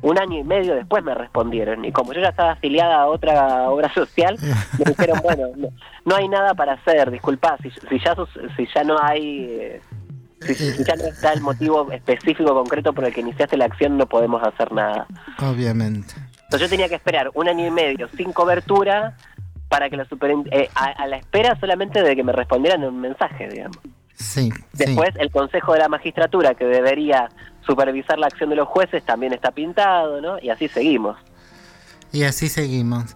un 0.01 0.17
año 0.19 0.39
y 0.39 0.43
medio 0.43 0.75
después 0.75 1.03
me 1.03 1.13
respondieron. 1.15 1.85
Y 1.85 1.91
como 1.91 2.13
yo 2.13 2.21
ya 2.21 2.29
estaba 2.29 2.51
afiliada 2.51 3.01
a 3.01 3.07
otra 3.07 3.69
obra 3.69 3.93
social, 3.93 4.37
me 4.79 4.85
dijeron, 4.85 5.19
bueno, 5.23 5.47
no, 5.55 5.69
no 6.05 6.15
hay 6.15 6.27
nada 6.27 6.53
para 6.53 6.73
hacer, 6.73 7.11
disculpa, 7.11 7.57
si, 7.61 7.69
si, 7.71 7.99
ya, 8.03 8.15
sos- 8.15 8.29
si 8.57 8.67
ya 8.73 8.83
no 8.83 8.97
hay... 9.01 9.47
eh, 9.49 9.81
si, 10.41 10.53
si 10.55 10.83
ya 10.83 10.95
no 10.97 11.05
está 11.05 11.31
el 11.31 11.39
motivo 11.41 11.89
específico, 11.91 12.53
concreto 12.53 12.91
por 12.91 13.05
el 13.05 13.13
que 13.13 13.21
iniciaste 13.21 13.55
la 13.55 13.65
acción, 13.65 13.97
no 13.97 14.07
podemos 14.07 14.43
hacer 14.43 14.73
nada. 14.73 15.07
Obviamente. 15.39 16.13
Entonces 16.43 16.61
yo 16.61 16.69
tenía 16.69 16.89
que 16.89 16.95
esperar 16.95 17.31
un 17.33 17.47
año 17.47 17.65
y 17.65 17.71
medio 17.71 18.09
sin 18.09 18.33
cobertura 18.33 19.15
para 19.69 19.89
que 19.89 19.95
la 19.97 20.05
eh, 20.51 20.69
a, 20.75 20.85
a 20.85 21.07
la 21.07 21.15
espera 21.17 21.57
solamente 21.59 22.03
de 22.03 22.15
que 22.15 22.23
me 22.23 22.33
respondieran 22.33 22.83
un 22.83 22.99
mensaje, 22.99 23.47
digamos. 23.47 23.77
Sí, 24.15 24.51
sí. 24.51 24.63
Después 24.73 25.15
el 25.17 25.31
Consejo 25.31 25.73
de 25.73 25.79
la 25.79 25.87
Magistratura 25.87 26.53
que 26.53 26.65
debería 26.65 27.29
supervisar 27.65 28.19
la 28.19 28.27
acción 28.27 28.49
de 28.49 28.55
los 28.55 28.67
jueces 28.67 29.03
también 29.03 29.33
está 29.33 29.51
pintado, 29.51 30.21
¿no? 30.21 30.39
Y 30.39 30.49
así 30.49 30.67
seguimos. 30.67 31.17
Y 32.11 32.23
así 32.23 32.49
seguimos. 32.49 33.15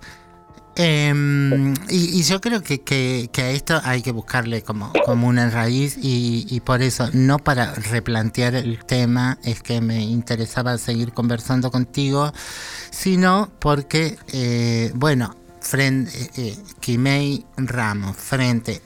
Em, 0.80 1.74
y, 1.90 2.22
yo 2.22 2.40
creo 2.40 2.62
que, 2.62 3.30
a 3.36 3.50
esto 3.50 3.82
hay 3.84 4.04
que 4.04 4.12
buscarle 4.12 4.62
como, 4.62 4.94
una 5.08 5.50
raíz 5.50 5.98
y, 6.00 6.46
y 6.50 6.60
por 6.60 6.84
eso, 6.84 7.10
no 7.14 7.40
para 7.40 7.74
replantear 7.74 8.54
el 8.54 8.86
tema, 8.86 9.40
es 9.44 9.64
que 9.64 9.82
me 9.82 10.04
interesaba 10.04 10.78
seguir 10.78 11.14
conversando 11.14 11.72
contigo, 11.72 12.32
sino 12.92 13.50
porque, 13.60 14.18
eh, 14.32 14.92
bueno, 14.94 15.36
frente, 15.62 16.12
eh, 16.16 16.30
eh, 16.38 16.58
Kimei 16.80 17.44
Ramos, 17.58 18.16
frente 18.16 18.82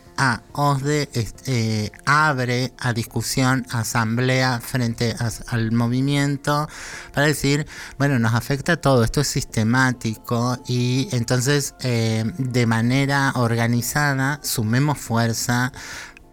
OSDE, 0.53 1.09
est- 1.13 1.47
eh, 1.47 1.91
abre 2.05 2.73
a 2.79 2.93
discusión, 2.93 3.65
asamblea 3.71 4.59
frente 4.61 5.15
al 5.47 5.71
movimiento 5.71 6.67
para 7.13 7.27
decir, 7.27 7.65
bueno, 7.97 8.19
nos 8.19 8.33
afecta 8.33 8.77
todo, 8.77 9.03
esto 9.03 9.21
es 9.21 9.27
sistemático 9.27 10.57
y 10.67 11.07
entonces 11.11 11.73
eh, 11.81 12.23
de 12.37 12.65
manera 12.65 13.31
organizada 13.35 14.39
sumemos 14.43 14.97
fuerza 14.99 15.71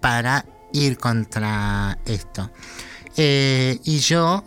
para 0.01 0.45
ir 0.73 0.99
contra 0.99 1.99
esto. 2.05 2.51
Eh, 3.17 3.81
y 3.85 3.99
yo 3.99 4.45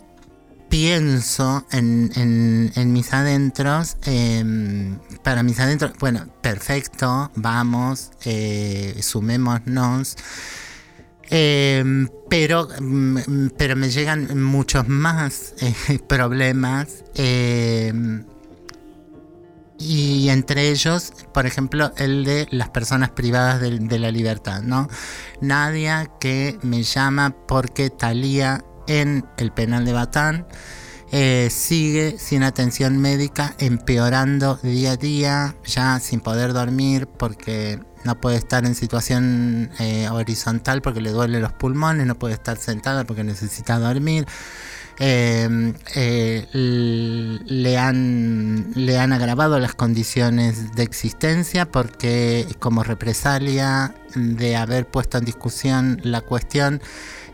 pienso 0.72 1.66
en, 1.70 2.92
mis 2.94 3.12
adentros, 3.12 3.98
em, 4.06 4.98
para 5.22 5.42
mis 5.42 5.60
adentros, 5.60 5.92
bueno, 6.00 6.26
perfecto, 6.40 7.30
vamos, 7.34 8.12
eh, 8.24 8.98
sumémonos. 9.02 10.16
Em, 11.28 12.08
pero, 12.30 12.68
mm, 12.80 13.48
pero 13.58 13.76
me 13.76 13.90
llegan 13.90 14.42
muchos 14.42 14.88
más 14.88 15.52
eh, 15.60 15.98
problemas. 16.08 17.04
em, 17.16 18.24
y 19.78 20.30
entre 20.30 20.70
ellos, 20.70 21.12
por 21.34 21.44
ejemplo, 21.44 21.92
el 21.98 22.24
de 22.24 22.48
las 22.50 22.70
personas 22.70 23.10
privadas 23.10 23.60
de, 23.60 23.78
de 23.78 23.98
la 23.98 24.10
libertad, 24.10 24.62
¿no? 24.62 24.88
Nadia 25.42 26.08
que 26.20 26.58
me 26.62 26.82
llama 26.82 27.34
porque 27.46 27.90
Talía 27.90 28.64
en 28.86 29.24
el 29.38 29.52
penal 29.52 29.84
de 29.84 29.92
Batán 29.92 30.46
eh, 31.14 31.48
sigue 31.50 32.16
sin 32.18 32.42
atención 32.42 32.96
médica, 32.96 33.54
empeorando 33.58 34.58
día 34.62 34.92
a 34.92 34.96
día, 34.96 35.56
ya 35.62 36.00
sin 36.00 36.20
poder 36.20 36.54
dormir 36.54 37.06
porque 37.06 37.78
no 38.04 38.18
puede 38.18 38.36
estar 38.38 38.64
en 38.64 38.74
situación 38.74 39.70
eh, 39.78 40.08
horizontal 40.08 40.80
porque 40.80 41.02
le 41.02 41.10
duelen 41.10 41.42
los 41.42 41.52
pulmones, 41.52 42.06
no 42.06 42.14
puede 42.18 42.32
estar 42.32 42.56
sentada 42.56 43.04
porque 43.04 43.24
necesita 43.24 43.78
dormir. 43.78 44.26
Eh, 45.04 45.74
eh, 45.96 46.46
le, 46.52 47.76
han, 47.76 48.70
le 48.76 48.98
han 49.00 49.12
agravado 49.12 49.58
las 49.58 49.74
condiciones 49.74 50.76
de 50.76 50.84
existencia 50.84 51.68
porque 51.68 52.46
como 52.60 52.84
represalia 52.84 53.96
de 54.14 54.54
haber 54.54 54.86
puesto 54.86 55.18
en 55.18 55.24
discusión 55.24 56.00
la 56.04 56.20
cuestión, 56.20 56.80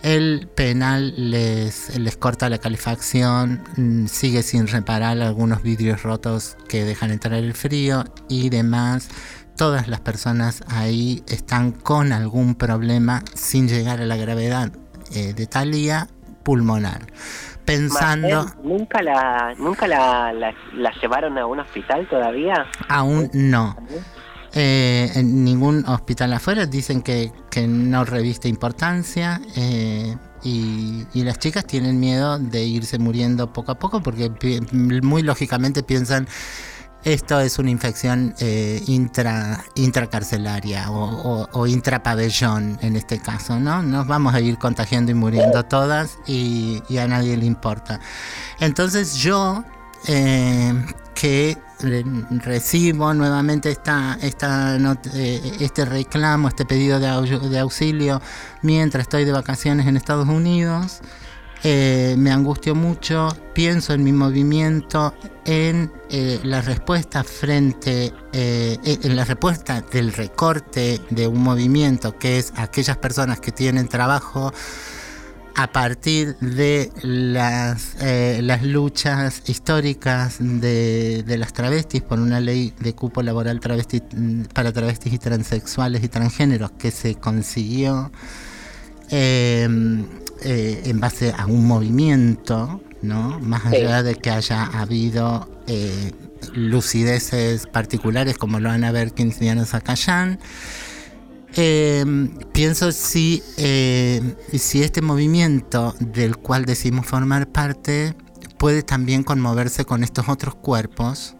el 0.02 0.48
penal 0.54 1.12
les, 1.18 1.98
les 1.98 2.16
corta 2.16 2.48
la 2.48 2.56
calefacción, 2.56 3.62
mm, 3.76 4.06
sigue 4.06 4.42
sin 4.42 4.66
reparar 4.66 5.20
algunos 5.20 5.62
vidrios 5.62 6.02
rotos 6.02 6.56
que 6.70 6.86
dejan 6.86 7.10
entrar 7.10 7.34
el 7.34 7.52
frío 7.52 8.04
y 8.30 8.48
demás. 8.48 9.08
Todas 9.58 9.88
las 9.88 10.00
personas 10.00 10.62
ahí 10.68 11.22
están 11.26 11.72
con 11.72 12.12
algún 12.12 12.54
problema 12.54 13.22
sin 13.34 13.68
llegar 13.68 14.00
a 14.00 14.06
la 14.06 14.16
gravedad 14.16 14.72
eh, 15.12 15.34
de 15.34 15.46
Talía 15.46 16.08
pulmonar. 16.48 17.06
Pensando, 17.68 18.44
Marcel, 18.44 18.62
¿Nunca 18.62 19.02
la 19.02 19.54
nunca 19.58 19.86
la, 19.86 20.32
la, 20.32 20.54
la 20.74 20.90
llevaron 21.00 21.36
a 21.36 21.46
un 21.46 21.60
hospital 21.60 22.08
todavía? 22.08 22.66
aún 22.88 23.30
no. 23.34 23.76
Eh, 24.54 25.10
en 25.14 25.44
ningún 25.44 25.84
hospital 25.86 26.32
afuera 26.32 26.64
dicen 26.64 27.02
que, 27.02 27.30
que 27.50 27.66
no 27.66 28.06
reviste 28.06 28.48
importancia 28.48 29.42
eh, 29.54 30.16
y, 30.42 31.04
y 31.12 31.22
las 31.22 31.38
chicas 31.38 31.66
tienen 31.66 32.00
miedo 32.00 32.38
de 32.38 32.64
irse 32.64 32.98
muriendo 32.98 33.52
poco 33.52 33.72
a 33.72 33.74
poco 33.78 34.02
porque 34.02 34.30
muy 34.72 35.20
lógicamente 35.20 35.82
piensan 35.82 36.26
esto 37.04 37.40
es 37.40 37.58
una 37.58 37.70
infección 37.70 38.34
eh, 38.40 38.82
intra, 38.86 39.64
intracarcelaria 39.76 40.90
o, 40.90 41.66
intrapabellón 41.66 42.78
en 42.82 42.96
este 42.96 43.20
caso, 43.20 43.58
¿no? 43.60 43.82
Nos 43.82 44.06
vamos 44.06 44.34
a 44.34 44.40
ir 44.40 44.58
contagiando 44.58 45.12
y 45.12 45.14
muriendo 45.14 45.64
todas 45.64 46.18
y, 46.26 46.82
a 46.98 47.06
nadie 47.06 47.36
le 47.36 47.46
importa. 47.46 48.00
Entonces 48.60 49.14
yo, 49.16 49.64
eh, 50.06 50.74
que 51.14 51.56
re- 51.80 52.04
recibo 52.30 53.14
nuevamente 53.14 53.70
esta, 53.70 54.18
esta 54.20 54.76
eh, 55.14 55.56
este 55.60 55.84
reclamo, 55.84 56.48
este 56.48 56.64
pedido 56.64 57.00
de 57.00 57.58
auxilio 57.58 58.20
mientras 58.62 59.02
estoy 59.02 59.24
de 59.24 59.32
vacaciones 59.32 59.86
en 59.86 59.96
Estados 59.96 60.28
Unidos, 60.28 61.00
eh, 61.64 62.14
me 62.18 62.30
angustio 62.30 62.74
mucho, 62.74 63.28
pienso 63.54 63.92
en 63.92 64.04
mi 64.04 64.12
movimiento, 64.12 65.14
en 65.44 65.90
eh, 66.10 66.40
la 66.44 66.60
respuesta 66.60 67.24
frente, 67.24 68.12
eh, 68.32 68.78
en 68.84 69.16
la 69.16 69.24
respuesta 69.24 69.80
del 69.80 70.12
recorte 70.12 71.00
de 71.10 71.26
un 71.26 71.42
movimiento 71.42 72.18
que 72.18 72.38
es 72.38 72.52
aquellas 72.56 72.96
personas 72.96 73.40
que 73.40 73.52
tienen 73.52 73.88
trabajo 73.88 74.52
a 75.58 75.66
partir 75.72 76.36
de 76.38 76.92
las, 77.02 77.96
eh, 78.00 78.38
las 78.44 78.62
luchas 78.62 79.42
históricas 79.48 80.36
de, 80.38 81.24
las 81.36 81.52
travestis 81.52 82.00
por 82.00 82.20
una 82.20 82.38
ley 82.38 82.72
de 82.78 82.94
cupo 82.94 83.24
laboral 83.24 83.58
para 83.58 84.72
travestis 84.72 85.12
y 85.12 85.18
transexuales 85.18 86.04
y 86.04 86.08
transgéneros 86.08 86.70
que 86.78 86.92
se 86.92 87.16
consiguió 87.16 88.12
eh, 89.10 89.68
eh, 90.42 90.82
en 90.86 91.00
base 91.00 91.32
a 91.36 91.46
un 91.46 91.66
movimiento, 91.66 92.80
¿no? 93.02 93.38
Más 93.40 93.64
allá 93.66 94.02
de 94.02 94.14
que 94.14 94.30
haya 94.30 94.64
habido 94.64 95.48
eh, 95.66 96.12
lucideces 96.54 97.66
particulares 97.66 98.38
como 98.38 98.60
lo 98.60 98.70
Ana 98.70 98.92
Berkins 98.92 99.40
y 99.42 99.48
Ana 99.48 99.64
Zacayán. 99.66 100.38
Eh, 101.56 102.04
pienso 102.52 102.92
si, 102.92 103.42
eh, 103.56 104.20
si 104.56 104.82
este 104.82 105.00
movimiento 105.00 105.94
del 105.98 106.36
cual 106.36 106.64
decimos 106.66 107.06
formar 107.06 107.48
parte 107.48 108.14
puede 108.58 108.82
también 108.82 109.22
conmoverse 109.22 109.84
con 109.84 110.04
estos 110.04 110.28
otros 110.28 110.54
cuerpos 110.56 111.36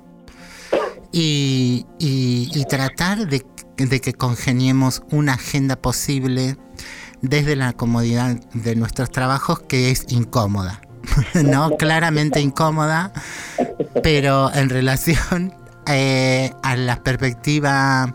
y, 1.12 1.84
y- 1.98 2.48
y 2.54 2.64
tratar 2.64 3.28
de, 3.28 3.44
de 3.76 4.00
que 4.00 4.12
congeniemos 4.14 5.02
una 5.10 5.34
agenda 5.34 5.76
posible 5.76 6.56
desde 7.22 7.56
la 7.56 7.72
comodidad 7.72 8.36
de 8.54 8.76
nuestros 8.76 9.10
trabajos 9.10 9.60
que 9.60 9.90
es 9.90 10.04
incómoda, 10.08 10.80
¿no? 11.34 11.76
Claramente 11.76 12.40
incómoda, 12.40 13.12
pero 14.02 14.52
en 14.54 14.68
relación 14.68 15.52
eh, 15.86 16.52
a 16.62 16.76
la 16.76 17.02
perspectiva, 17.02 18.14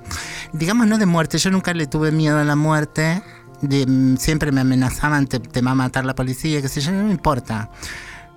digamos, 0.53 0.87
no 0.87 0.97
de 0.97 1.05
muerte, 1.05 1.37
yo 1.37 1.49
nunca 1.51 1.73
le 1.73 1.87
tuve 1.87 2.11
miedo 2.11 2.37
a 2.39 2.43
la 2.43 2.55
muerte, 2.55 3.21
de- 3.61 3.85
mm, 3.87 4.17
siempre 4.17 4.51
me 4.51 4.61
amenazaban, 4.61 5.27
te, 5.27 5.39
te 5.39 5.61
va 5.61 5.71
a 5.71 5.75
matar 5.75 6.05
la 6.05 6.15
policía, 6.15 6.61
qué 6.61 6.69
sé 6.69 6.81
yo, 6.81 6.91
no 6.91 7.03
me 7.05 7.11
importa. 7.11 7.69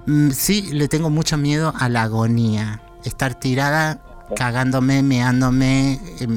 Mm, 0.07 0.31
Sí, 0.31 0.71
le 0.73 0.89
tengo 0.89 1.11
mucho 1.11 1.37
miedo 1.37 1.75
a 1.79 1.89
la 1.89 2.03
agonía, 2.05 2.81
estar 3.05 3.35
tirada 3.35 4.01
cagándome, 4.37 5.03
meándome, 5.05 6.01
em, 6.21 6.35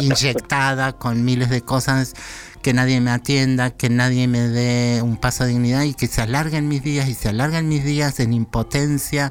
inyectada 0.00 0.92
con 0.92 1.24
miles 1.24 1.50
de 1.50 1.62
cosas, 1.62 2.14
que 2.62 2.72
nadie 2.72 3.00
me 3.00 3.10
atienda, 3.10 3.70
que 3.70 3.88
nadie 3.88 4.28
me 4.28 4.40
dé 4.48 5.00
un 5.02 5.16
paso 5.16 5.44
de 5.44 5.50
dignidad 5.50 5.82
y 5.82 5.94
que 5.94 6.06
se 6.06 6.20
alarguen 6.20 6.68
mis 6.68 6.82
días 6.82 7.08
y 7.08 7.14
se 7.14 7.28
alargan 7.28 7.68
mis 7.68 7.84
días 7.84 8.20
en 8.20 8.32
impotencia, 8.32 9.30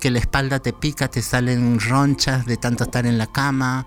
que 0.00 0.10
la 0.10 0.18
espalda 0.18 0.60
te 0.60 0.72
pica, 0.72 1.08
te 1.08 1.22
salen 1.22 1.80
ronchas 1.80 2.46
de 2.46 2.56
tanto 2.56 2.84
estar 2.84 3.06
en 3.06 3.18
la 3.18 3.26
cama. 3.26 3.86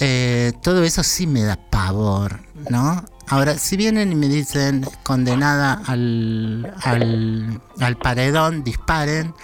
Eh, 0.00 0.52
todo 0.62 0.82
eso 0.82 1.02
sí 1.02 1.26
me 1.26 1.42
da 1.42 1.56
pavor, 1.56 2.40
¿no? 2.68 3.04
Ahora, 3.28 3.56
si 3.56 3.76
vienen 3.76 4.12
y 4.12 4.16
me 4.16 4.28
dicen 4.28 4.86
condenada 5.02 5.80
al, 5.86 6.74
al, 6.82 7.60
al 7.80 7.96
paredón, 7.96 8.64
disparen, 8.64 9.34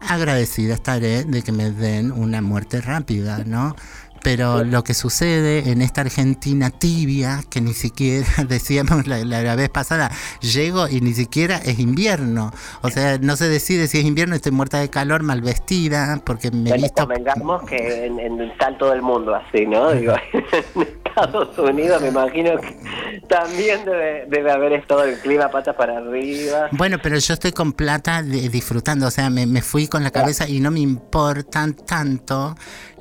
agradecida 0.00 0.74
estaré 0.74 1.24
de 1.24 1.42
que 1.42 1.52
me 1.52 1.70
den 1.70 2.12
una 2.12 2.40
muerte 2.40 2.80
rápida, 2.80 3.42
¿no? 3.44 3.76
Pero 4.24 4.64
lo 4.64 4.82
que 4.82 4.94
sucede 4.94 5.70
en 5.70 5.82
esta 5.82 6.00
Argentina 6.00 6.70
tibia, 6.70 7.42
que 7.50 7.60
ni 7.60 7.74
siquiera 7.74 8.26
decíamos 8.48 9.06
la, 9.06 9.18
la- 9.24 9.42
la 9.42 9.54
vez 9.54 9.68
pasada, 9.68 10.10
llego 10.40 10.88
y 10.88 11.00
ni 11.00 11.12
siquiera 11.14 11.58
es 11.58 11.78
invierno. 11.78 12.50
O 12.82 12.90
sea, 12.90 13.18
no 13.18 13.36
se 13.36 13.48
decide 13.48 13.86
si 13.86 13.98
es 13.98 14.04
invierno, 14.04 14.34
estoy 14.34 14.50
muerta 14.52 14.78
de 14.80 14.88
calor, 14.90 15.22
mal 15.22 15.42
vestida, 15.42 16.20
porque 16.24 16.50
me 16.50 16.70
he 16.70 16.72
Bueno, 16.72 16.82
visto... 16.82 17.02
convengamos 17.06 17.62
que 17.64 18.06
en, 18.06 18.18
en 18.18 18.40
está 18.40 18.76
todo 18.78 18.92
el 18.94 19.02
mundo 19.02 19.34
así, 19.34 19.66
¿no? 19.66 19.92
Digo, 19.92 20.14
en 20.32 20.82
Estados 21.04 21.56
Unidos 21.58 22.00
me 22.02 22.08
imagino 22.08 22.58
que 22.60 23.20
también 23.28 23.84
debe, 23.84 24.24
debe 24.28 24.50
haber 24.50 24.72
estado 24.72 25.04
el 25.04 25.18
clima 25.20 25.50
patas 25.50 25.76
para 25.76 25.98
arriba. 25.98 26.68
Bueno, 26.72 26.96
pero 27.02 27.18
yo 27.18 27.34
estoy 27.34 27.52
con 27.52 27.72
plata 27.74 28.22
de- 28.22 28.48
disfrutando, 28.48 29.06
o 29.06 29.10
sea, 29.10 29.28
me, 29.30 29.46
me 29.46 29.60
fui 29.62 29.86
con 29.86 30.02
la 30.02 30.10
cabeza 30.10 30.48
y 30.48 30.60
no 30.60 30.70
me 30.70 30.80
importan 30.80 31.74
tanto 31.74 32.54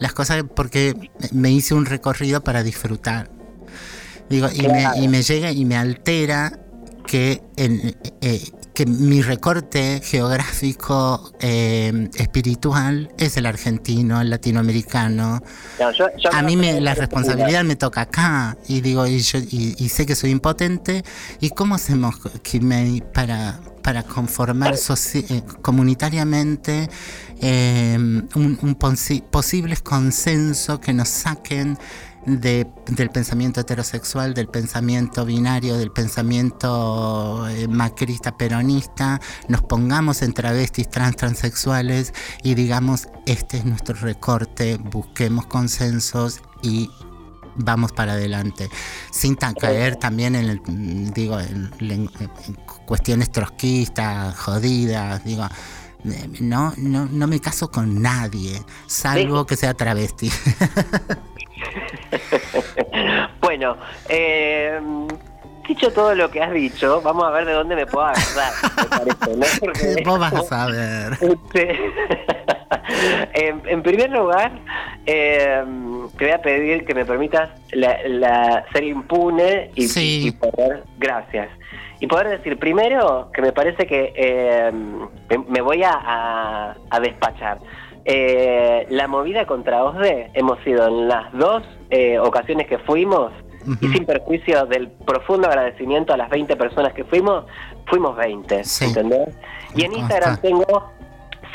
las 0.03 0.13
cosas 0.13 0.43
porque 0.55 0.93
me 1.31 1.51
hice 1.51 1.73
un 1.73 1.85
recorrido 1.87 2.43
para 2.43 2.61
disfrutar. 2.61 3.31
Digo, 4.29 4.47
y, 4.53 4.67
me, 4.67 4.85
y 4.97 5.07
me 5.07 5.21
llega 5.23 5.51
y 5.51 5.65
me 5.65 5.75
altera 5.75 6.59
que, 7.07 7.41
en, 7.57 7.95
eh, 8.21 8.41
que 8.73 8.85
mi 8.85 9.21
recorte 9.21 10.01
geográfico 10.03 11.31
eh, 11.41 12.09
espiritual 12.15 13.11
es 13.17 13.37
el 13.37 13.45
argentino, 13.45 14.21
el 14.21 14.29
latinoamericano. 14.29 15.41
No, 15.79 15.91
yo- 15.91 16.07
yo 16.17 16.29
A 16.33 16.41
mí 16.41 16.55
me, 16.55 16.79
la 16.81 16.95
responsabilidad 16.95 17.63
me 17.63 17.75
toca 17.75 18.01
acá 18.01 18.57
y 18.67 18.81
digo 18.81 19.05
y, 19.05 19.19
yo, 19.19 19.39
y, 19.39 19.75
y 19.77 19.89
sé 19.89 20.05
que 20.05 20.15
soy 20.15 20.31
impotente 20.31 21.03
y 21.39 21.49
cómo 21.49 21.75
hacemos 21.75 22.15
Kimei 22.41 23.01
para 23.13 23.59
para 23.83 24.01
conformar 24.03 24.75
eh, 25.29 25.43
comunitariamente 25.61 26.89
eh, 27.41 27.95
un, 27.99 28.57
un 28.61 28.79
posi- 28.79 29.21
posibles 29.21 29.81
consenso 29.81 30.79
que 30.79 30.93
nos 30.93 31.09
saquen 31.09 31.77
de- 32.25 32.65
del 32.87 33.09
pensamiento 33.09 33.59
heterosexual, 33.59 34.33
del 34.33 34.47
pensamiento 34.47 35.25
binario, 35.25 35.77
del 35.77 35.91
pensamiento 35.91 37.45
eh, 37.49 37.67
macrista, 37.67 38.37
peronista, 38.37 39.19
nos 39.49 39.61
pongamos 39.61 40.21
en 40.21 40.33
travestis, 40.33 40.89
trans, 40.89 41.17
transexuales 41.17 42.13
y 42.41 42.55
digamos, 42.55 43.09
este 43.25 43.57
es 43.57 43.65
nuestro 43.65 43.95
recorte, 43.95 44.77
busquemos 44.77 45.45
consensos 45.47 46.39
y 46.61 46.89
vamos 47.55 47.91
para 47.91 48.13
adelante, 48.13 48.69
sin 49.11 49.35
caer 49.35 49.97
también 49.97 50.35
en, 50.35 50.45
el, 50.49 51.11
digo, 51.13 51.37
cuestiones 52.85 53.31
trotskistas, 53.31 54.37
jodidas, 54.37 55.23
digo, 55.23 55.45
eh, 56.05 56.29
no, 56.41 56.73
no, 56.77 57.05
no 57.05 57.27
me 57.27 57.39
caso 57.39 57.71
con 57.71 58.01
nadie, 58.01 58.61
salvo 58.87 59.45
que 59.45 59.55
sea 59.55 59.73
travesti. 59.73 60.29
Bueno, 63.41 63.77
eh, 64.07 64.79
dicho 65.67 65.91
todo 65.93 66.13
lo 66.15 66.29
que 66.31 66.41
has 66.41 66.51
dicho, 66.53 67.01
vamos 67.01 67.23
a 67.25 67.31
ver 67.31 67.45
de 67.45 67.53
dónde 67.53 67.75
me 67.75 67.85
puedo 67.85 68.05
agarrar, 68.05 68.51
me 68.77 68.83
parece, 69.15 69.37
¿no? 69.37 69.45
Porque- 69.59 70.03
Vos 70.05 70.19
vas 70.19 70.51
a 70.51 70.65
ver. 70.71 71.13
Este, 71.21 71.79
en, 73.33 73.61
en 73.67 73.83
primer 73.83 74.09
lugar, 74.11 74.51
eh, 75.05 75.63
te 76.17 76.25
voy 76.25 76.33
a 76.33 76.41
pedir 76.41 76.85
que 76.85 76.93
me 76.93 77.05
permitas 77.05 77.49
la, 77.71 77.97
la- 78.07 78.65
ser 78.73 78.83
impune 78.83 79.71
y, 79.75 79.83
Sí. 79.87 80.27
y 80.27 80.31
poder, 80.31 80.83
gracias, 80.97 81.49
y 81.99 82.07
poder 82.07 82.29
decir 82.29 82.57
primero 82.59 83.29
que 83.33 83.41
me 83.41 83.51
parece 83.53 83.85
que 83.87 84.13
eh, 84.15 84.71
me, 85.29 85.37
me 85.49 85.61
voy 85.61 85.83
a, 85.83 85.91
a- 85.93 86.75
a 86.89 86.99
despachar. 86.99 87.59
Eh, 88.05 88.85
la 88.89 89.07
movida 89.07 89.45
contra 89.45 89.81
OSDE 89.85 90.31
hemos 90.33 90.59
sido 90.65 90.85
en 90.89 91.07
las 91.07 91.31
dos 91.31 91.63
eh, 91.89 92.19
ocasiones 92.19 92.67
que 92.67 92.77
fuimos 92.79 93.31
y 93.81 93.87
sin 93.87 94.05
perjuicio 94.05 94.65
del 94.65 94.89
profundo 94.89 95.47
agradecimiento 95.47 96.13
a 96.13 96.17
las 96.17 96.29
20 96.29 96.55
personas 96.55 96.93
que 96.93 97.03
fuimos, 97.03 97.45
fuimos 97.87 98.15
20, 98.15 98.63
Sí. 98.63 98.85
¿entendés? 98.85 99.29
Y 99.75 99.83
en 99.83 99.91
Me 99.91 99.97
Instagram 99.99 100.37
consta. 100.37 100.47
tengo 100.47 100.91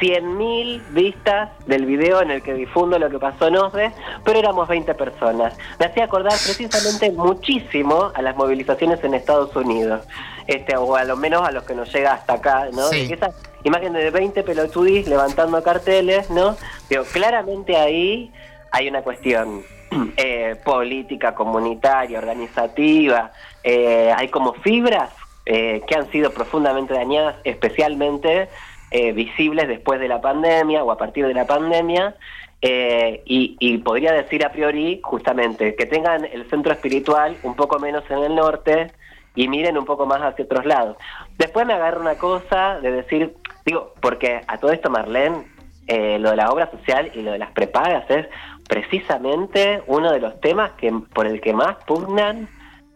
100.000 0.00 0.80
vistas 0.92 1.50
del 1.66 1.84
video 1.84 2.22
en 2.22 2.30
el 2.30 2.42
que 2.42 2.54
difundo 2.54 2.98
lo 2.98 3.10
que 3.10 3.18
pasó 3.18 3.48
en 3.48 3.56
OSDE, 3.56 3.92
pero 4.24 4.38
éramos 4.38 4.68
20 4.68 4.94
personas. 4.94 5.56
Me 5.78 5.86
hacía 5.86 6.04
acordar 6.04 6.32
precisamente 6.32 7.10
muchísimo 7.10 8.12
a 8.14 8.22
las 8.22 8.36
movilizaciones 8.36 9.02
en 9.02 9.14
Estados 9.14 9.54
Unidos, 9.56 10.06
este 10.46 10.76
o 10.76 10.94
a 10.94 11.02
lo 11.04 11.16
menos 11.16 11.46
a 11.46 11.50
los 11.50 11.64
que 11.64 11.74
nos 11.74 11.92
llega 11.92 12.12
hasta 12.12 12.34
acá, 12.34 12.68
¿no? 12.72 12.86
Sí. 12.88 13.08
Esa 13.12 13.30
imagen 13.64 13.92
de 13.92 14.10
20 14.10 14.42
pelotudis 14.44 15.08
levantando 15.08 15.60
carteles, 15.64 16.30
¿no? 16.30 16.56
Digo, 16.88 17.02
claramente 17.12 17.76
ahí 17.76 18.32
hay 18.70 18.88
una 18.88 19.02
cuestión 19.02 19.62
eh, 20.16 20.57
política, 20.64 21.35
comunitaria, 21.35 22.18
organizativa, 22.18 23.33
eh, 23.62 24.12
hay 24.16 24.29
como 24.29 24.55
fibras 24.55 25.11
eh, 25.51 25.81
que 25.87 25.94
han 25.94 26.11
sido 26.11 26.31
profundamente 26.31 26.92
dañadas, 26.92 27.37
especialmente 27.42 28.51
eh, 28.90 29.12
visibles 29.12 29.66
después 29.66 29.98
de 29.98 30.07
la 30.07 30.20
pandemia 30.20 30.85
o 30.85 30.92
a 30.92 30.98
partir 30.98 31.27
de 31.27 31.33
la 31.33 31.46
pandemia, 31.46 32.16
eh, 32.61 33.22
y, 33.24 33.57
y 33.59 33.79
podría 33.79 34.12
decir 34.12 34.44
a 34.44 34.53
priori 34.53 35.01
justamente 35.03 35.74
que 35.74 35.87
tengan 35.87 36.27
el 36.27 36.51
centro 36.51 36.74
espiritual 36.74 37.35
un 37.44 37.55
poco 37.55 37.79
menos 37.79 38.05
en 38.11 38.18
el 38.24 38.35
norte 38.35 38.92
y 39.35 39.48
miren 39.48 39.79
un 39.79 39.87
poco 39.87 40.05
más 40.05 40.20
hacia 40.20 40.44
otros 40.44 40.66
lados. 40.66 40.98
Después 41.38 41.66
me 41.66 41.72
agarra 41.72 41.98
una 41.98 42.18
cosa 42.18 42.79
de 42.83 42.92
decir, 42.92 43.35
digo, 43.64 43.94
porque 44.03 44.42
a 44.46 44.59
todo 44.59 44.70
esto 44.70 44.90
Marlene, 44.90 45.46
lo 45.88 46.29
de 46.29 46.37
la 46.37 46.51
obra 46.51 46.70
social 46.70 47.11
y 47.14 47.22
lo 47.22 47.33
de 47.33 47.38
las 47.38 47.53
prepagas 47.53 48.05
es 48.11 48.27
precisamente 48.68 49.83
uno 49.87 50.12
de 50.12 50.20
los 50.20 50.40
temas 50.40 50.72
que 50.78 50.92
por 51.14 51.26
el 51.26 51.40
que 51.40 51.52
más 51.52 51.76
pugnan 51.87 52.48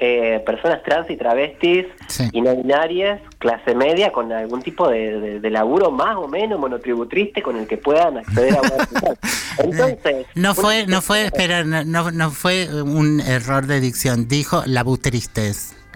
eh, 0.05 0.43
personas 0.45 0.83
trans 0.83 1.09
y 1.11 1.17
travestis 1.17 1.87
Sí. 2.09 2.29
y 2.33 2.41
no 2.41 2.57
binarias, 2.57 3.21
clase 3.39 3.75
media, 3.75 4.11
con 4.11 4.33
algún 4.33 4.61
tipo 4.63 4.89
de, 4.89 5.21
de- 5.21 5.41
de 5.41 5.51
laburo 5.51 5.93
más 5.93 6.17
o 6.17 6.27
menos 6.27 6.59
monotributriste 6.59 7.41
con 7.41 7.57
el 7.57 7.69
que 7.69 7.77
puedan 7.77 8.19
acceder 8.19 8.55
a 8.57 8.63
social. 8.69 9.19
Entonces, 9.59 10.27
No 10.35 10.55
fue, 10.55 10.83
una- 10.85 10.97
no 10.97 11.03
fue, 11.03 11.27
espera, 11.27 11.63
no, 11.63 12.11
no, 12.11 12.31
fue 12.33 12.69
un 12.83 13.21
error 13.21 13.67
de 13.67 13.79
dicción, 13.81 14.27
dijo 14.27 14.63
la 14.67 14.83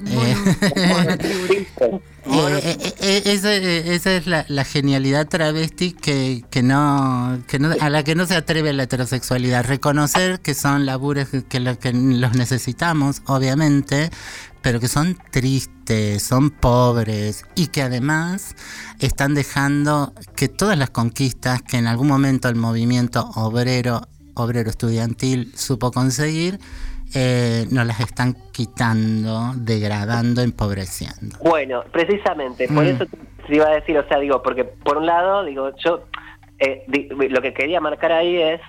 Eh, 0.04 2.00
Eh, 2.28 2.92
eh, 3.00 3.22
esa, 3.26 4.12
es 4.16 4.26
la, 4.26 4.64
genialidad 4.64 5.28
travesti 5.28 5.92
que, 5.92 6.42
no, 6.62 7.38
a 7.80 7.90
la 7.90 8.02
que 8.02 8.14
no 8.14 8.26
se 8.26 8.34
atreve 8.34 8.72
la 8.72 8.84
heterosexualidad. 8.84 9.64
Reconocer 9.64 10.40
que 10.40 10.54
son 10.54 10.86
labures 10.86 11.28
que, 11.28 11.76
que 11.76 11.92
los 11.92 12.34
necesitamos, 12.34 13.22
obviamente, 13.26 14.10
pero 14.60 14.80
que 14.80 14.88
son 14.88 15.16
tristes, 15.30 16.22
son 16.22 16.50
pobres 16.50 17.44
y 17.54 17.68
que 17.68 17.82
además 17.82 18.56
están 18.98 19.34
dejando 19.34 20.12
que 20.34 20.48
todas 20.48 20.76
las 20.76 20.90
conquistas 20.90 21.62
que 21.62 21.78
en 21.78 21.86
algún 21.86 22.08
momento 22.08 22.48
el 22.48 22.56
movimiento 22.56 23.30
obrero, 23.36 24.08
obrero 24.34 24.68
estudiantil 24.70 25.52
supo 25.54 25.92
conseguir, 25.92 26.58
eh, 27.14 27.66
nos 27.70 27.86
las 27.86 28.00
están 28.00 28.34
quitando, 28.52 29.52
degradando, 29.56 30.42
empobreciendo. 30.42 31.36
Bueno, 31.42 31.84
precisamente, 31.92 32.66
por 32.68 32.84
Mm. 32.84 32.88
eso 32.88 33.06
te 33.46 33.54
iba 33.56 33.66
a 33.66 33.70
decir, 33.74 33.96
o 33.98 34.06
sea, 34.08 34.18
digo, 34.18 34.42
porque 34.42 34.64
por 34.64 34.96
un 34.98 35.06
lado, 35.06 35.44
digo, 35.44 35.70
yo 35.84 36.04
eh, 36.58 36.84
di- 36.88 37.08
lo 37.28 37.42
que 37.42 37.52
quería 37.52 37.80
marcar 37.80 38.12
ahí 38.12 38.36
es, 38.40 38.60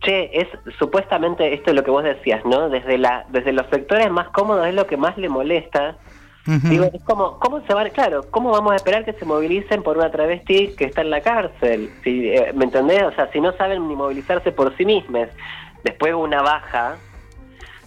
che, 0.00 0.30
es 0.32 0.46
supuestamente 0.78 1.52
esto 1.54 1.70
es 1.70 1.76
lo 1.76 1.82
que 1.82 1.90
vos 1.90 2.04
decías, 2.04 2.44
¿no? 2.44 2.68
Desde 2.68 2.98
la 2.98 3.26
desde 3.30 3.52
los 3.52 3.66
sectores 3.68 4.08
más 4.12 4.28
cómodos 4.28 4.66
es 4.68 4.74
lo 4.74 4.86
que 4.86 4.96
más 4.96 5.16
le 5.18 5.28
molesta. 5.28 5.96
Digo, 6.44 6.90
es 6.92 7.02
como, 7.04 7.38
¿cómo 7.38 7.64
se 7.66 7.72
va? 7.74 7.88
Claro, 7.90 8.24
¿cómo 8.32 8.50
vamos 8.50 8.72
a 8.72 8.76
esperar 8.76 9.04
que 9.04 9.12
se 9.12 9.24
movilicen 9.24 9.82
por 9.84 9.96
una 9.96 10.10
travesti 10.10 10.74
que 10.76 10.84
está 10.86 11.02
en 11.02 11.10
la 11.10 11.20
cárcel? 11.20 11.88
Si, 12.02 12.30
eh, 12.30 12.52
¿Me 12.54 12.64
entendés? 12.64 13.02
O 13.04 13.12
sea, 13.12 13.30
si 13.32 13.40
no 13.40 13.52
saben 13.56 13.86
ni 13.88 13.94
movilizarse 13.94 14.50
por 14.50 14.76
sí 14.76 14.84
mismas. 14.84 15.28
Después 15.84 16.14
una 16.14 16.42
baja, 16.42 16.96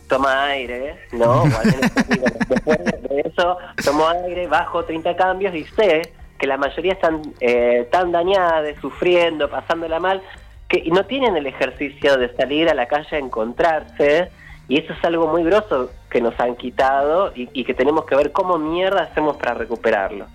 toma 0.08 0.46
aire, 0.48 0.98
¿no? 1.12 1.44
Después 2.50 2.78
de 2.84 3.24
eso, 3.26 3.58
tomo 3.84 4.08
aire, 4.08 4.48
bajo 4.48 4.86
30 4.86 5.16
cambios 5.16 5.56
y 5.56 5.64
sé 5.66 6.14
que 6.38 6.48
la 6.48 6.58
mayoría 6.58 6.94
están 6.94 7.22
eh, 7.40 7.88
tan 7.92 8.12
dañadas, 8.12 8.76
sufriendo, 8.82 9.50
pasándola 9.50 10.00
mal, 10.00 10.22
que 10.68 10.84
no 10.92 11.06
tienen 11.06 11.38
el 11.38 11.48
ejercicio 11.48 12.18
de 12.18 12.36
salir 12.36 12.70
a 12.70 12.74
la 12.74 12.88
calle 12.88 13.16
a 13.16 13.20
encontrarse, 13.20 14.30
y 14.68 14.80
eso 14.80 14.94
es 14.94 15.04
algo 15.06 15.28
muy 15.28 15.44
grosso 15.44 15.92
que 16.10 16.22
nos 16.22 16.38
han 16.40 16.56
quitado 16.56 17.32
y, 17.36 17.50
y 17.54 17.64
que 17.64 17.74
tenemos 17.74 18.06
que 18.06 18.16
ver 18.16 18.32
cómo 18.32 18.58
mierda 18.58 19.04
hacemos 19.04 19.38
para 19.38 19.54
recuperarlo. 19.54 20.26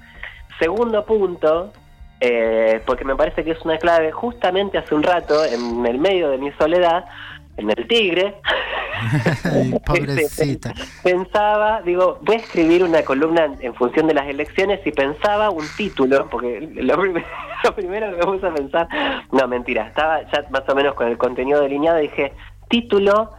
Segundo 0.59 1.05
punto, 1.05 1.73
eh, 2.21 2.83
porque 2.85 3.05
me 3.05 3.17
parece 3.17 3.43
que 3.45 3.53
es 3.53 3.65
una 3.65 3.79
clave, 3.79 4.13
justamente 4.13 4.77
hace 4.77 4.95
un 4.95 5.03
rato, 5.03 5.43
en 5.45 5.87
el 5.87 5.99
medio 5.99 6.29
de 6.29 6.37
mi 6.37 6.53
soledad, 6.53 7.07
en 7.57 7.71
el 7.71 7.89
Tigre, 7.89 8.35
Ay, 9.45 9.79
pobrecita. 9.85 10.75
Pensaba, 11.03 11.83
digo, 11.83 12.19
voy 12.23 12.37
a 12.37 12.39
escribir 12.39 12.85
una 12.85 13.03
columna 13.03 13.49
en, 13.61 13.75
función 13.75 14.07
de 14.07 14.15
las 14.15 14.27
elecciones 14.27 14.81
y 14.85 14.91
pensaba 14.93 15.51
un 15.51 15.65
título, 15.77 16.29
porque 16.31 16.61
lo, 16.75 16.99
prim- 16.99 17.15
lo 17.65 17.75
primero 17.75 18.11
que 18.11 18.17
me 18.17 18.33
puse 18.33 18.47
a 18.47 18.55
pensar, 18.55 18.89
no, 19.33 19.49
mentira, 19.49 19.87
estaba 19.89 20.23
ya 20.31 20.45
más 20.51 20.63
o 20.69 20.75
menos 20.75 20.95
con 20.95 21.09
el 21.09 21.19
contenido 21.19 21.61
delineado 21.61 21.99
dije, 21.99 22.33
título 22.69 23.33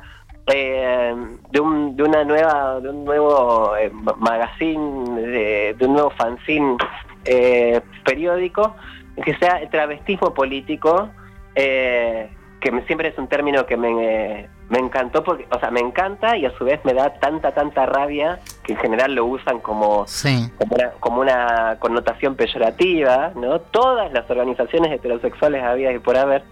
eh, 0.48 1.14
de, 1.52 1.60
un, 1.60 1.96
de 1.96 2.04
una 2.04 2.24
nueva, 2.24 2.80
de 2.80 2.90
un 2.90 3.06
nuevo 3.06 3.76
eh, 3.78 3.90
ma- 3.94 4.16
magazine, 4.18 5.22
de, 5.22 5.76
de 5.78 5.86
un 5.86 5.94
nuevo 5.94 6.10
fanzine 6.12 6.78
eh, 7.26 7.80
periódico, 8.04 8.76
que 9.24 9.36
sea 9.38 9.58
el 9.58 9.70
travestismo 9.70 10.34
político, 10.34 11.10
eh, 11.56 12.30
que 12.60 12.72
siempre 12.88 13.10
es 13.10 13.18
un 13.18 13.28
término 13.28 13.66
que 13.66 13.78
me, 13.78 14.50
me 14.72 14.80
encantó, 14.80 15.22
porque, 15.24 15.46
o 15.54 15.60
sea, 15.60 15.70
me 15.70 15.82
encanta 15.82 16.36
y 16.38 16.46
a 16.46 16.52
su 16.58 16.64
vez 16.66 16.80
me 16.86 16.94
da 16.94 17.14
tanta, 17.20 17.52
tanta 17.54 17.86
rabia 17.86 18.40
que 18.64 18.74
en 18.74 18.80
general 18.80 19.14
lo 19.14 19.26
usan 19.26 19.60
como, 19.60 20.08
Sí, 20.08 20.50
como, 20.58 20.76
una, 20.76 20.90
como 21.00 21.22
una 21.22 21.76
connotación 21.80 22.36
peyorativa, 22.36 23.34
¿no? 23.36 23.60
Todas 23.60 24.12
las 24.14 24.30
organizaciones 24.30 24.92
heterosexuales 24.94 25.62
había 25.62 25.92
y 25.92 26.00
por 26.00 26.16
haber. 26.18 26.44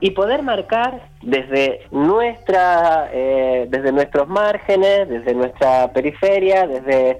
Y 0.00 0.12
poder 0.12 0.42
marcar 0.44 1.08
desde 1.22 1.80
nuestra, 1.90 3.10
eh, 3.12 3.66
desde 3.68 3.90
nuestros 3.90 4.28
márgenes, 4.28 5.08
desde 5.08 5.34
nuestra 5.34 5.92
periferia, 5.92 6.68
desde, 6.68 7.18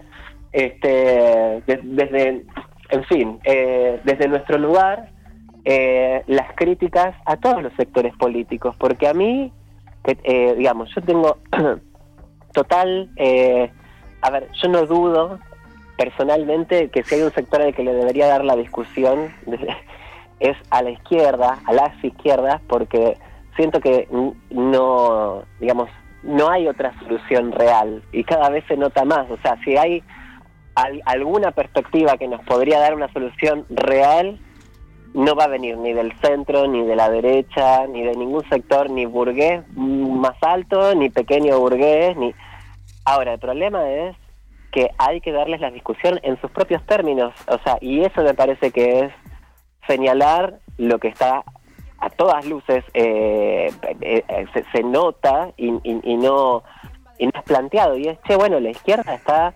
este, 0.52 0.88
de- 1.66 1.80
desde, 1.82 2.44
en 2.90 3.04
fin, 3.04 3.40
eh, 3.42 4.00
desde 4.04 4.28
nuestro 4.28 4.58
lugar, 4.58 5.08
eh, 5.64 6.22
las 6.28 6.54
críticas 6.54 7.16
a 7.26 7.36
todos 7.36 7.62
los 7.64 7.72
sectores 7.74 8.14
políticos, 8.16 8.76
porque 8.78 9.08
a 9.08 9.12
mí, 9.12 9.52
eh, 10.22 10.54
digamos, 10.56 10.88
yo 10.94 11.02
tengo 11.02 11.36
total, 12.52 13.10
eh, 13.16 13.70
a 14.22 14.30
ver, 14.30 14.48
yo 14.62 14.68
no 14.68 14.86
dudo 14.86 15.38
personalmente 15.96 16.88
que 16.90 17.02
si 17.02 17.16
hay 17.16 17.22
un 17.22 17.32
sector 17.32 17.60
al 17.60 17.74
que 17.74 17.82
le 17.82 17.92
debería 17.92 18.28
dar 18.28 18.44
la 18.44 18.56
discusión 18.56 19.32
es 20.40 20.56
a 20.70 20.82
la 20.82 20.90
izquierda, 20.90 21.58
a 21.66 21.72
las 21.72 22.04
izquierdas, 22.04 22.60
porque 22.68 23.16
siento 23.56 23.80
que 23.80 24.08
no, 24.50 25.42
digamos, 25.60 25.88
no 26.22 26.48
hay 26.50 26.68
otra 26.68 26.96
solución 27.00 27.52
real 27.52 28.02
y 28.12 28.24
cada 28.24 28.48
vez 28.50 28.64
se 28.68 28.76
nota 28.76 29.04
más, 29.04 29.28
o 29.30 29.36
sea, 29.38 29.56
si 29.64 29.76
hay 29.76 30.02
al- 30.76 31.02
alguna 31.06 31.50
perspectiva 31.50 32.16
que 32.16 32.28
nos 32.28 32.40
podría 32.42 32.78
dar 32.78 32.94
una 32.94 33.12
solución 33.12 33.66
real, 33.68 34.38
no 35.14 35.34
va 35.34 35.44
a 35.44 35.48
venir 35.48 35.76
ni 35.78 35.92
del 35.92 36.12
centro, 36.20 36.66
ni 36.66 36.82
de 36.84 36.94
la 36.96 37.08
derecha, 37.10 37.86
ni 37.86 38.02
de 38.02 38.14
ningún 38.14 38.48
sector, 38.48 38.90
ni 38.90 39.06
burgués 39.06 39.62
más 39.76 40.36
alto, 40.42 40.94
ni 40.94 41.08
pequeño 41.10 41.58
burgués, 41.58 42.16
ni... 42.16 42.34
Ahora, 43.04 43.32
el 43.34 43.38
problema 43.38 43.88
es 43.90 44.16
que 44.70 44.90
hay 44.98 45.20
que 45.22 45.32
darles 45.32 45.60
la 45.60 45.70
discusión 45.70 46.20
en 46.22 46.38
sus 46.40 46.50
propios 46.50 46.84
términos, 46.86 47.32
o 47.48 47.58
sea, 47.64 47.78
y 47.80 48.02
eso 48.04 48.22
me 48.22 48.34
parece 48.34 48.70
que 48.70 49.00
es 49.00 49.12
señalar 49.86 50.58
lo 50.76 50.98
que 50.98 51.08
está 51.08 51.42
a 52.00 52.10
todas 52.10 52.44
luces 52.46 52.84
eh, 52.94 53.72
eh, 54.02 54.22
eh, 54.28 54.46
se, 54.52 54.64
se 54.72 54.82
nota 54.82 55.50
y, 55.56 55.68
y- 55.82 56.16
no 56.16 56.62
y 57.18 57.26
no 57.26 57.32
es 57.34 57.42
planteado. 57.44 57.96
Y 57.96 58.06
es 58.08 58.18
che 58.28 58.36
bueno 58.36 58.60
la 58.60 58.70
izquierda 58.70 59.14
está 59.14 59.54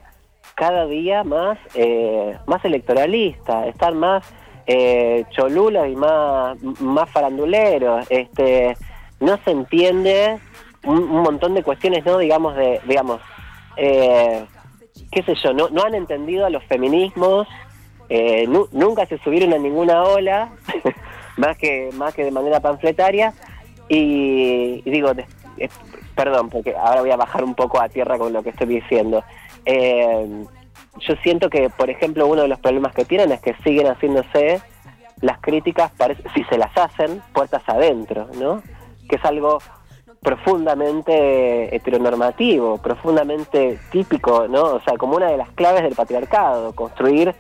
cada 0.57 0.87
día 0.87 1.23
más 1.23 1.59
eh, 1.75 2.37
más 2.47 2.65
electoralista 2.65 3.67
están 3.69 3.99
más 3.99 4.25
eh, 4.67 5.25
cholulos 5.31 5.89
y 5.89 5.97
más 5.97 6.61
más 6.81 7.11
faranduleros 7.11 8.07
este 8.11 8.77
no 9.21 9.39
se 9.45 9.51
entiende 9.51 10.39
un, 10.85 11.07
montón 11.09 11.55
de 11.55 11.63
cuestiones 11.63 12.05
no 12.05 12.19
digamos 12.19 12.55
de 12.57 12.81
digamos 12.87 13.21
eh, 13.77 14.45
qué 15.11 15.23
sé 15.23 15.35
yo 15.35 15.53
no 15.53 15.69
no 15.71 15.83
han 15.85 15.95
entendido 15.95 16.47
a 16.47 16.51
los 16.51 16.63
feminismos 16.65 17.49
eh, 18.09 18.47
nu- 18.47 18.69
nunca 18.73 19.07
se 19.07 19.17
subieron 19.19 19.55
a 19.55 19.59
ninguna 19.59 20.03
ola, 20.03 20.51
más 21.39 21.57
que 21.57 21.89
más 21.95 22.13
que 22.15 22.25
de 22.25 22.31
manera 22.31 22.61
panfletaria. 22.61 23.33
Y, 23.89 24.83
y 24.85 24.91
digo, 24.91 25.13
eh, 25.57 25.69
perdón, 26.15 26.51
porque 26.51 26.75
ahora 26.77 27.01
voy 27.01 27.11
a 27.11 27.17
bajar 27.17 27.43
un 27.43 27.55
poco 27.55 27.81
a 27.81 27.89
tierra 27.89 28.19
con 28.19 28.31
lo 28.35 28.43
que 28.43 28.51
estoy 28.51 28.67
diciendo. 28.67 29.25
Eh, 29.65 30.45
yo 30.99 31.15
siento 31.17 31.51
que, 31.51 31.71
por 31.71 31.91
ejemplo, 31.91 32.27
uno 32.27 32.43
de 32.43 32.49
los 32.49 32.59
problemas 32.61 32.95
que 32.95 33.05
tienen 33.05 33.33
es 33.33 33.41
que 33.41 33.55
siguen 33.65 33.87
haciéndose 33.87 34.61
las 35.21 35.39
críticas, 35.41 35.93
si 36.35 36.45
se 36.45 36.59
las 36.59 36.77
hacen, 36.77 37.23
puertas 37.33 37.63
adentro, 37.67 38.29
¿no? 38.39 38.63
Que 39.09 39.17
es 39.17 39.25
algo 39.25 39.59
profundamente 40.21 41.75
heteronormativo, 41.75 42.79
profundamente 42.79 43.79
típico, 43.91 44.47
¿no? 44.49 44.63
O 44.63 44.81
sea, 44.81 44.97
como 44.97 45.17
una 45.17 45.27
de 45.27 45.37
las 45.37 45.51
claves 45.51 45.83
del 45.83 45.95
patriarcado, 45.95 46.75
construir 46.75 47.35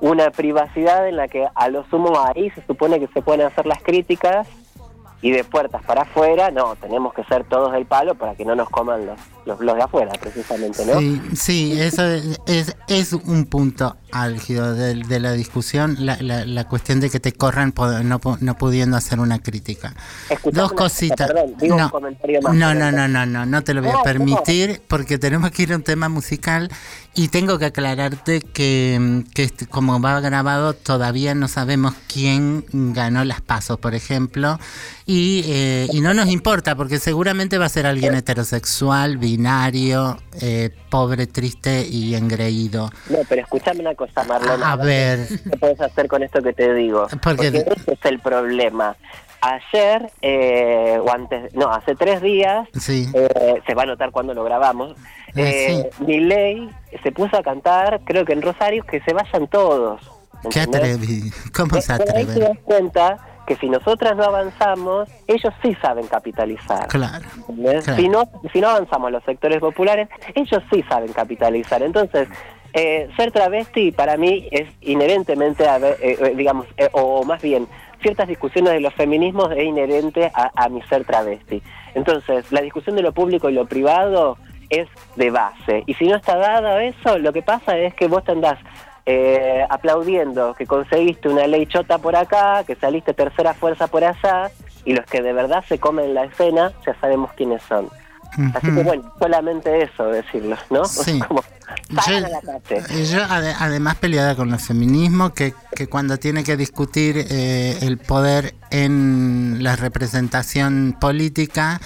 una 0.00 0.30
privacidad 0.30 1.08
en 1.08 1.16
la 1.16 1.28
que 1.28 1.46
a 1.54 1.68
lo 1.68 1.84
sumo 1.84 2.18
ahí 2.18 2.50
se 2.50 2.66
supone 2.66 2.98
que 2.98 3.06
se 3.08 3.22
pueden 3.22 3.46
hacer 3.46 3.66
las 3.66 3.82
críticas 3.82 4.48
y 5.22 5.30
de 5.30 5.44
puertas 5.44 5.82
para 5.84 6.02
afuera, 6.02 6.50
no, 6.50 6.74
tenemos 6.76 7.14
que 7.14 7.22
ser 7.24 7.44
todos 7.44 7.72
del 7.72 7.86
palo 7.86 8.16
para 8.16 8.34
que 8.34 8.44
no 8.44 8.56
nos 8.56 8.68
coman 8.68 9.06
los, 9.06 9.20
los, 9.44 9.60
los 9.60 9.74
de 9.76 9.82
afuera, 9.82 10.12
precisamente, 10.20 10.84
¿no? 10.86 10.98
Sí, 10.98 11.20
sí, 11.34 11.72
eso 11.80 12.04
es, 12.06 12.40
es, 12.46 12.76
es 12.88 13.12
un 13.12 13.46
punto 13.46 13.96
álgido 14.12 14.74
de, 14.74 14.94
de 14.94 15.20
la 15.20 15.32
discusión, 15.32 15.96
la, 16.00 16.16
la, 16.20 16.44
la 16.44 16.68
cuestión 16.68 17.00
de 17.00 17.08
que 17.10 17.18
te 17.18 17.32
corran 17.32 17.72
no, 18.04 18.20
no 18.40 18.58
pudiendo 18.58 18.96
hacer 18.96 19.18
una 19.20 19.38
crítica. 19.40 19.94
Dos 20.52 20.70
una 20.72 20.78
cositas. 20.78 21.28
perdón, 21.28 21.54
digo 21.58 21.74
un 21.76 21.80
No, 21.82 21.90
comentario 21.90 22.40
más, 22.42 22.54
no, 22.54 22.74
no, 22.74 22.92
no, 22.92 23.08
no, 23.08 23.24
no, 23.26 23.46
no 23.46 23.64
te 23.64 23.72
lo 23.74 23.80
voy 23.82 23.90
No, 23.90 23.96
a 23.96 23.98
no. 23.98 24.04
permitir 24.04 24.82
porque 24.86 25.18
tenemos 25.18 25.50
que 25.50 25.62
ir 25.62 25.72
a 25.72 25.76
un 25.76 25.82
tema 25.82 26.08
musical 26.10 26.70
y 27.14 27.28
tengo 27.28 27.58
que 27.58 27.66
aclararte 27.66 28.40
que, 28.40 29.24
que 29.34 29.44
este- 29.44 29.66
como 29.66 30.00
va 30.00 30.20
grabado 30.20 30.74
todavía 30.74 31.34
no 31.34 31.48
sabemos 31.48 31.94
quién 32.12 32.64
ganó 32.72 33.24
las 33.24 33.40
pasos, 33.40 33.78
por 33.78 33.94
ejemplo, 33.94 34.58
y, 35.06 35.42
eh, 35.46 35.88
y 35.90 36.00
no 36.00 36.12
nos 36.14 36.28
importa 36.28 36.76
porque 36.76 36.98
seguramente 36.98 37.56
va 37.58 37.66
a 37.66 37.70
ser 37.70 37.86
alguien 37.86 38.14
heterosexual, 38.14 39.16
binario, 39.36 40.16
eh, 40.40 40.70
pobre, 40.90 41.26
triste 41.26 41.86
y 41.88 42.14
engreído. 42.14 42.90
No, 43.08 43.18
pero 43.28 43.42
escúchame 43.42 43.80
una 43.80 43.94
cosa, 43.94 44.22
Marlona. 44.24 44.72
A 44.72 44.76
ver, 44.76 45.26
¿Qué 45.28 45.56
puedes 45.58 45.80
hacer 45.80 46.06
con 46.08 46.22
esto 46.22 46.42
que 46.42 46.52
te 46.52 46.74
digo? 46.74 47.06
Porque- 47.22 47.22
Porque, 47.22 47.46
ese 47.58 47.92
es 47.92 48.04
el 48.04 48.18
problema. 48.20 48.96
Ayer, 49.40 50.10
eh, 50.22 50.98
o 51.04 51.10
antes, 51.12 51.52
no, 51.54 51.68
hace 51.68 51.96
tres 51.96 52.20
días, 52.22 52.68
sí. 52.78 53.08
eh, 53.14 53.54
se 53.66 53.74
va 53.74 53.82
a 53.82 53.86
notar 53.86 54.10
cuando 54.12 54.34
lo 54.34 54.44
grabamos, 54.44 54.94
Ah, 55.34 55.40
eh, 55.40 55.90
Milei 56.06 56.68
se 57.02 57.10
puso 57.10 57.38
a 57.38 57.42
cantar, 57.42 58.02
creo 58.04 58.24
que 58.26 58.34
en 58.34 58.42
Rosario, 58.42 58.84
que 58.84 59.00
se 59.00 59.14
vayan 59.14 59.48
todos. 59.48 60.00
Qué 60.50 60.60
¿entendés? 60.60 60.96
atrevi. 60.96 61.32
¿Cómo 61.56 61.80
se 61.80 61.96
Pero 61.96 62.16
ahí 62.16 62.24
te 62.26 62.30
atreve? 62.32 62.48
das 62.48 62.58
cuenta 62.64 63.16
que 63.46 63.56
si 63.56 63.68
nosotras 63.68 64.16
no 64.16 64.24
avanzamos, 64.24 65.08
ellos 65.26 65.52
sí 65.62 65.74
saben 65.80 66.06
capitalizar. 66.06 66.88
Claro. 66.88 67.24
Si 67.96 68.08
no 68.08 68.24
si 68.52 68.60
no 68.60 68.68
avanzamos 68.68 69.10
los 69.10 69.24
sectores 69.24 69.60
populares, 69.60 70.08
ellos 70.34 70.62
sí 70.72 70.82
saben 70.88 71.12
capitalizar. 71.12 71.82
Entonces, 71.82 72.28
eh, 72.74 73.08
ser 73.16 73.32
travesti 73.32 73.92
para 73.92 74.16
mí 74.16 74.48
es 74.50 74.68
inherentemente, 74.80 75.68
a 75.68 75.78
ver, 75.78 75.96
eh, 76.00 76.16
eh, 76.20 76.34
digamos, 76.36 76.66
eh, 76.76 76.88
o 76.92 77.24
más 77.24 77.42
bien, 77.42 77.68
ciertas 78.00 78.28
discusiones 78.28 78.72
de 78.72 78.80
los 78.80 78.94
feminismos 78.94 79.52
es 79.52 79.64
inherente 79.64 80.30
a, 80.34 80.50
a 80.54 80.68
mi 80.68 80.82
ser 80.82 81.04
travesti. 81.04 81.62
Entonces, 81.94 82.50
la 82.50 82.62
discusión 82.62 82.96
de 82.96 83.02
lo 83.02 83.12
público 83.12 83.50
y 83.50 83.52
lo 83.52 83.66
privado 83.66 84.38
es 84.70 84.88
de 85.16 85.30
base. 85.30 85.84
Y 85.86 85.94
si 85.94 86.06
no 86.06 86.16
está 86.16 86.36
dado 86.36 86.78
eso, 86.78 87.18
lo 87.18 87.32
que 87.32 87.42
pasa 87.42 87.76
es 87.76 87.94
que 87.94 88.08
vos 88.08 88.24
te 88.24 88.32
andás 88.32 88.58
eh, 89.06 89.64
aplaudiendo 89.68 90.54
que 90.54 90.66
conseguiste 90.66 91.28
una 91.28 91.46
ley 91.46 91.66
chota 91.66 91.98
por 91.98 92.14
acá, 92.16 92.64
que 92.64 92.76
saliste 92.76 93.12
tercera 93.14 93.54
fuerza 93.54 93.86
por 93.88 94.04
allá, 94.04 94.50
y 94.84 94.94
los 94.94 95.04
que 95.06 95.22
de 95.22 95.32
verdad 95.32 95.64
se 95.68 95.78
comen 95.78 96.14
la 96.14 96.24
escena 96.24 96.72
ya 96.86 96.94
sabemos 97.00 97.32
quiénes 97.36 97.62
son. 97.64 97.88
Así 98.54 98.66
que 98.74 98.82
bueno, 98.82 99.12
solamente 99.18 99.82
eso 99.82 100.04
decirlo, 100.06 100.56
¿no? 100.70 100.84
Sí. 100.86 101.20
Como, 101.20 101.42
Yo, 102.06 102.20
la 102.20 102.40
yo 103.04 103.18
ade- 103.24 103.54
además 103.58 103.96
peleada 103.96 104.34
con 104.34 104.52
el 104.54 104.58
feminismo, 104.58 105.34
que, 105.34 105.52
que 105.76 105.86
cuando 105.86 106.16
tiene 106.18 106.42
que 106.42 106.56
discutir 106.56 107.26
eh, 107.30 107.78
el 107.82 107.98
poder 107.98 108.54
en 108.70 109.58
la 109.62 109.76
representación 109.76 110.96
política, 110.98 111.80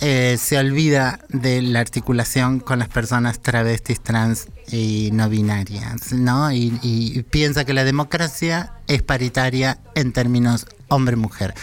eh, 0.00 0.36
se 0.38 0.58
olvida 0.58 1.20
de 1.28 1.62
la 1.62 1.80
articulación 1.80 2.60
con 2.60 2.78
las 2.78 2.88
personas 2.88 3.40
travestis, 3.40 4.00
trans 4.00 4.48
y 4.70 5.10
no 5.12 5.28
binarias, 5.28 6.12
¿no? 6.12 6.50
Y, 6.52 7.24
piensa 7.30 7.64
que 7.64 7.74
la 7.74 7.84
democracia 7.84 8.74
es 8.86 9.02
paritaria 9.02 9.78
en 9.94 10.12
términos 10.12 10.66
hombre-mujer. 10.88 11.54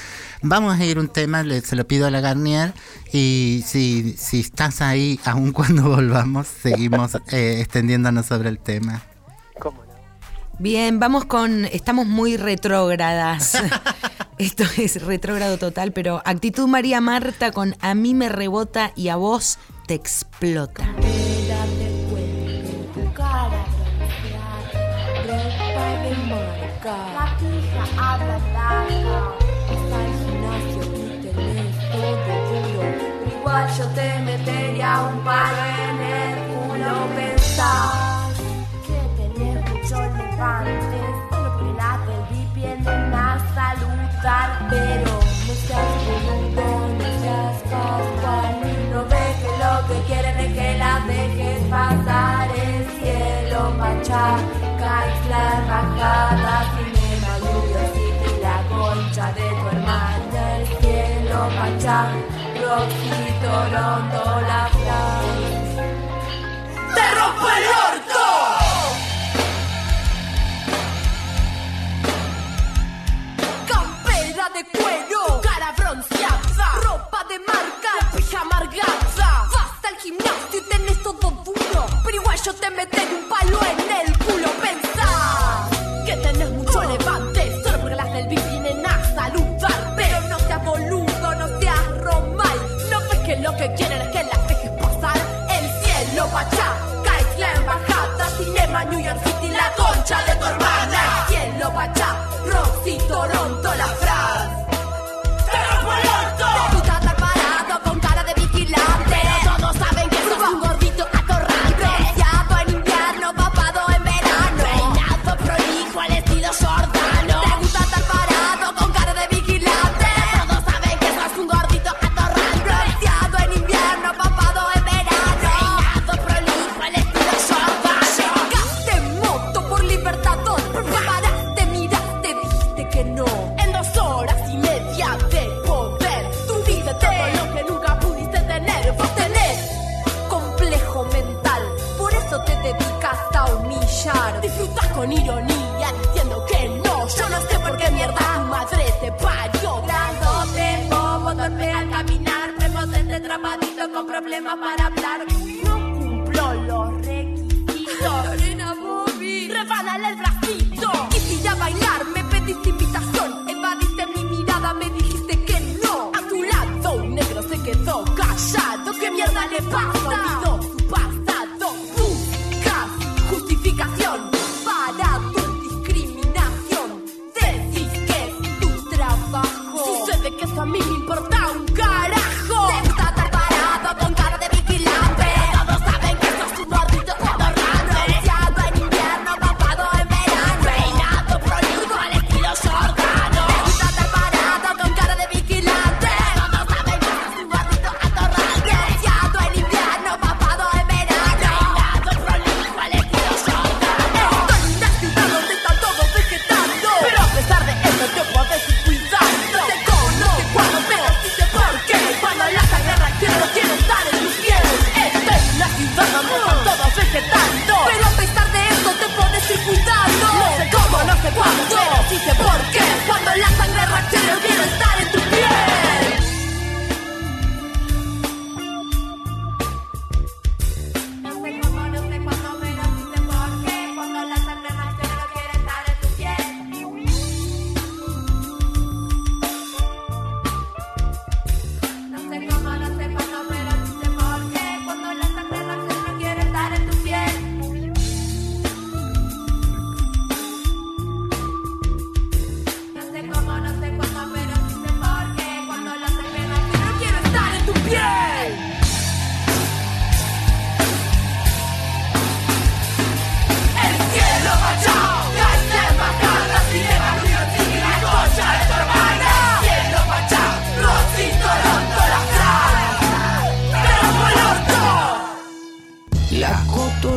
Vamos 0.41 0.80
a 0.80 0.86
ir 0.86 0.98
un 0.98 1.08
tema, 1.08 1.44
se 1.63 1.76
lo 1.76 1.88
pido 1.88 2.08
a 2.08 2.12
la 2.12 2.22
Garnier, 2.22 2.74
y 3.13 3.63
si, 3.65 4.15
si 4.17 4.39
estás 4.39 4.82
ahí, 4.82 5.20
aun 5.24 5.52
cuando 5.52 5.84
volvamos, 5.89 6.48
seguimos 6.48 7.15
eh, 7.32 7.60
extendiéndonos 7.60 8.26
sobre 8.26 8.50
el 8.50 8.60
tema. 8.60 9.04
Bien, 10.62 11.00
vamos 11.00 11.26
con. 11.26 11.65
Estamos 11.65 12.06
muy 12.06 12.38
retrógradas. 12.38 13.58
Esto 14.38 14.63
es 14.78 15.04
retrógrado 15.04 15.58
total, 15.58 15.91
pero 15.91 16.21
actitud 16.24 16.67
María 16.67 17.02
Marta 17.02 17.52
con 17.52 17.76
A 17.82 17.95
mí 17.95 18.13
me 18.13 18.30
rebota 18.30 18.91
y 18.95 19.08
a 19.08 19.15
vos 19.15 19.58
te 19.88 19.95
explota. 19.95 20.88
Yo 33.78 33.88
te 33.95 34.19
metería 34.19 35.02
un 35.02 35.24
palo 35.24 35.65
en 35.65 36.02
el 36.02 36.41
yo 39.91 39.97
levante, 39.97 40.99
solo 41.30 41.58
por 41.58 41.67
el 41.67 41.75
lado 41.75 42.12
de 42.30 42.45
vienen 42.56 43.12
saludar, 43.56 44.49
pero 44.69 45.12
no 45.45 45.54
seas 45.67 45.91
boludo, 46.06 46.67
no 46.97 47.08
seas 47.21 47.58
no 48.93 48.99
ves 49.12 49.36
que 49.41 49.51
lo 49.63 49.73
que 49.88 49.97
quieren 50.08 50.38
es 50.39 50.51
que 50.54 50.77
la 50.77 50.93
dejes 51.08 51.62
pasar, 51.69 52.47
el 52.56 52.82
cielo 52.99 53.71
machaca 53.77 54.93
y 55.12 55.30
la 55.30 55.45
rajada, 55.71 56.56
si 56.73 56.84
me 56.95 57.10
maduro, 57.25 57.82
si 57.93 58.41
la 58.41 58.58
concha 58.71 59.25
de 59.34 59.47
tu 59.49 59.67
hermana, 59.75 60.41
el 60.58 60.67
cielo 60.80 61.39
machaca, 61.60 62.19
roquito, 62.63 63.51
rondo. 63.73 64.20
yo 82.43 82.54
te 82.54 82.71
meteré 82.71 83.15
un 83.15 83.30
palo 83.30 83.60
en 83.63 84.08
el 84.08 84.11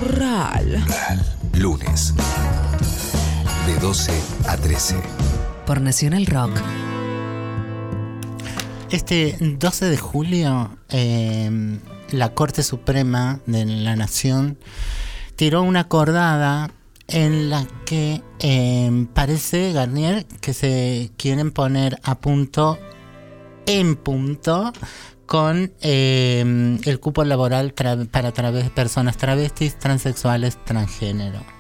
Corral. 0.04 0.84
Lunes. 1.54 2.12
De 3.66 3.78
12 3.78 4.12
a 4.46 4.58
13. 4.58 4.96
Por 5.64 5.81
Nacional 5.81 6.26
Rock. 6.26 6.50
Este 8.90 9.35
12 9.40 9.87
de 9.87 9.96
julio, 9.96 10.76
em, 10.90 11.79
la 12.10 12.35
Corte 12.35 12.62
Suprema 12.62 13.40
de 13.46 13.64
la 13.64 13.96
Nación 13.96 14.58
tiró 15.37 15.62
una 15.62 15.81
acordada 15.81 16.70
en 17.08 17.48
la 17.48 17.66
que 17.87 18.22
em, 18.40 19.06
parece, 19.06 19.72
Garnier, 19.72 20.26
que 20.42 20.52
se 20.52 21.12
quieren 21.16 21.50
poner 21.50 21.98
a 22.02 22.16
punto, 22.16 22.79
en 23.64 23.96
punto, 23.96 24.70
con 25.27 25.72
em, 25.81 26.79
el 26.85 27.00
cupo 27.00 27.25
laboral 27.25 27.72
para 27.72 28.33
personas 28.75 29.16
travestis, 29.16 29.79
transexuales, 29.79 30.56
transgénero. 30.64 31.54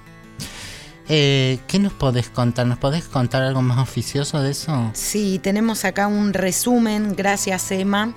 Eh, 1.08 1.58
¿Qué 1.66 1.78
nos 1.78 1.92
podés 1.92 2.30
contar? 2.30 2.66
¿Nos 2.66 2.78
podés 2.78 3.04
contar 3.04 3.42
algo 3.42 3.60
más 3.62 3.78
oficioso 3.78 4.40
de 4.40 4.52
eso? 4.52 4.90
Sí, 4.94 5.38
tenemos 5.42 5.84
acá 5.84 6.06
un 6.06 6.32
resumen, 6.32 7.14
gracias 7.14 7.70
Emma, 7.70 8.14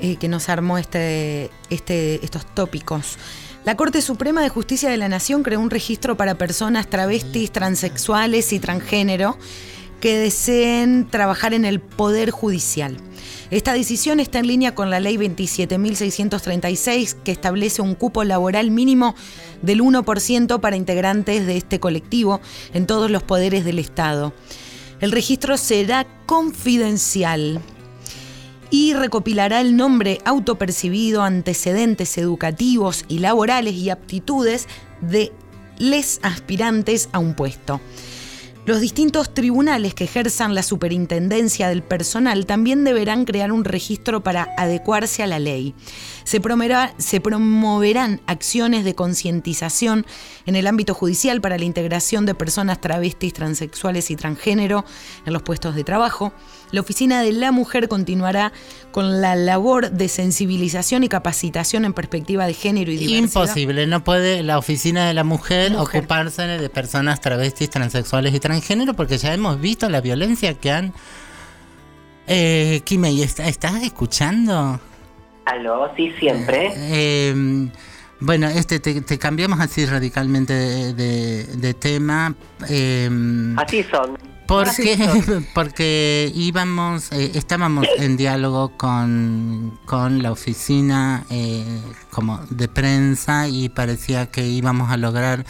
eh, 0.00 0.16
que 0.16 0.28
nos 0.28 0.48
armó 0.48 0.76
este, 0.76 1.50
este, 1.70 2.22
estos 2.24 2.44
tópicos. 2.54 3.16
La 3.64 3.76
Corte 3.76 4.02
Suprema 4.02 4.42
de 4.42 4.48
Justicia 4.48 4.90
de 4.90 4.96
la 4.96 5.08
Nación 5.08 5.42
creó 5.42 5.60
un 5.60 5.70
registro 5.70 6.16
para 6.16 6.36
personas 6.36 6.88
travestis, 6.88 7.52
transexuales 7.52 8.52
y 8.52 8.58
transgénero 8.58 9.38
que 10.00 10.18
deseen 10.18 11.06
trabajar 11.08 11.54
en 11.54 11.64
el 11.64 11.80
Poder 11.80 12.30
Judicial. 12.30 12.96
Esta 13.50 13.72
decisión 13.72 14.20
está 14.20 14.38
en 14.38 14.46
línea 14.46 14.74
con 14.74 14.90
la 14.90 15.00
Ley 15.00 15.16
27.636 15.16 17.14
que 17.22 17.32
establece 17.32 17.82
un 17.82 17.94
cupo 17.94 18.24
laboral 18.24 18.70
mínimo 18.70 19.14
del 19.60 19.82
1% 19.82 20.60
para 20.60 20.76
integrantes 20.76 21.46
de 21.46 21.56
este 21.56 21.80
colectivo 21.80 22.40
en 22.72 22.86
todos 22.86 23.10
los 23.10 23.22
poderes 23.22 23.64
del 23.64 23.78
Estado. 23.78 24.32
El 25.00 25.12
registro 25.12 25.56
será 25.56 26.06
confidencial 26.26 27.60
y 28.70 28.94
recopilará 28.94 29.60
el 29.60 29.76
nombre 29.76 30.20
autopercibido, 30.24 31.22
antecedentes 31.22 32.16
educativos 32.18 33.04
y 33.08 33.18
laborales 33.18 33.74
y 33.74 33.90
aptitudes 33.90 34.68
de 35.00 35.32
les 35.78 36.20
aspirantes 36.22 37.08
a 37.12 37.18
un 37.18 37.34
puesto. 37.34 37.80
Los 38.66 38.80
distintos 38.80 39.32
tribunales 39.32 39.94
que 39.94 40.04
ejerzan 40.04 40.54
la 40.54 40.62
superintendencia 40.62 41.68
del 41.68 41.82
personal 41.82 42.44
también 42.44 42.84
deberán 42.84 43.24
crear 43.24 43.52
un 43.52 43.64
registro 43.64 44.22
para 44.22 44.48
adecuarse 44.58 45.22
a 45.22 45.26
la 45.26 45.38
ley. 45.38 45.74
Se, 46.30 46.40
promoverá- 46.40 46.92
se 46.96 47.20
promoverán 47.20 48.20
acciones 48.26 48.84
de 48.84 48.94
concientización 48.94 50.06
en 50.46 50.54
el 50.54 50.68
ámbito 50.68 50.94
judicial 50.94 51.40
para 51.40 51.58
la 51.58 51.64
integración 51.64 52.24
de 52.24 52.36
personas 52.36 52.80
travestis, 52.80 53.32
transexuales 53.32 54.12
y 54.12 54.14
transgénero 54.16 54.84
en 55.26 55.32
los 55.32 55.42
puestos 55.42 55.74
de 55.74 55.82
trabajo. 55.82 56.32
La 56.70 56.82
Oficina 56.82 57.20
de 57.22 57.32
la 57.32 57.50
Mujer 57.50 57.88
continuará 57.88 58.52
con 58.92 59.20
la 59.20 59.34
labor 59.34 59.90
de 59.90 60.08
sensibilización 60.08 61.02
y 61.02 61.08
capacitación 61.08 61.84
en 61.84 61.94
perspectiva 61.94 62.46
de 62.46 62.54
género 62.54 62.92
y 62.92 62.96
diversidad. 62.96 63.42
Imposible, 63.42 63.88
no 63.88 64.04
puede 64.04 64.44
la 64.44 64.56
oficina 64.56 65.08
de 65.08 65.14
la 65.14 65.24
mujer, 65.24 65.72
Mujer. 65.72 65.98
ocuparse 66.02 66.42
de 66.42 66.68
personas 66.70 67.20
travestis, 67.20 67.70
transexuales 67.70 68.32
y 68.32 68.38
transgénero 68.38 68.94
porque 68.94 69.18
ya 69.18 69.34
hemos 69.34 69.60
visto 69.60 69.88
la 69.88 70.00
violencia 70.00 70.54
que 70.54 70.70
han... 70.70 70.92
Eh, 72.28 72.82
Kimei, 72.84 73.20
¿est- 73.22 73.40
¿estás 73.40 73.82
escuchando? 73.82 74.78
Aló, 75.50 75.90
sí, 75.96 76.12
siempre. 76.18 76.70
Eh, 76.76 77.68
bueno, 78.20 78.46
este 78.48 78.80
te, 78.80 79.00
te 79.00 79.18
cambiamos 79.18 79.60
así 79.60 79.84
radicalmente 79.86 80.52
de, 80.52 80.94
de- 80.94 81.44
de 81.56 81.74
tema. 81.74 82.34
eh, 82.68 83.08
Así 83.56 83.82
son. 83.84 84.18
porque, 84.46 84.98
porque 85.54 86.30
íbamos, 86.34 87.10
eh, 87.12 87.32
estábamos 87.34 87.86
en 87.98 88.16
diálogo 88.16 88.76
con, 88.76 89.78
con 89.86 90.22
la 90.22 90.32
oficina 90.32 91.24
eh, 91.30 91.64
como 92.10 92.38
de 92.50 92.68
prensa 92.68 93.48
y 93.48 93.68
parecía 93.70 94.26
que 94.30 94.46
íbamos 94.46 94.90
a 94.90 94.96
lograr 94.96 95.44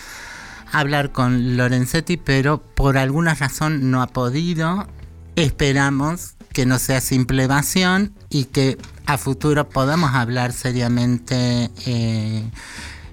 hablar 0.72 1.10
con 1.10 1.56
Lorenzetti, 1.56 2.16
pero 2.16 2.58
por 2.62 2.96
alguna 2.96 3.34
razón 3.34 3.90
no 3.90 4.00
ha 4.02 4.06
podido. 4.06 4.86
Esperamos 5.34 6.34
que 6.52 6.66
no 6.66 6.78
sea 6.78 7.00
simple 7.00 7.44
evasión 7.44 8.12
y 8.28 8.44
que 8.44 8.76
a 9.12 9.18
futuro 9.18 9.68
podamos 9.68 10.14
hablar 10.14 10.52
seriamente 10.52 11.70
eh, 11.84 12.48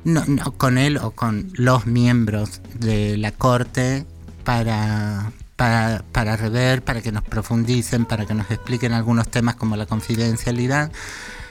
no, 0.03 0.23
no, 0.27 0.51
con 0.51 0.77
él 0.77 0.97
o 0.97 1.11
con 1.11 1.49
los 1.53 1.87
miembros 1.87 2.61
de 2.75 3.17
la 3.17 3.31
corte 3.31 4.05
para, 4.43 5.31
para, 5.55 6.03
para 6.11 6.37
rever, 6.37 6.83
para 6.83 7.01
que 7.01 7.11
nos 7.11 7.23
profundicen, 7.23 8.05
para 8.05 8.27
que 8.27 8.35
nos 8.35 8.51
expliquen 8.51 8.93
algunos 8.93 9.27
temas 9.29 9.55
como 9.55 9.75
la 9.75 9.87
confidencialidad. 9.87 10.91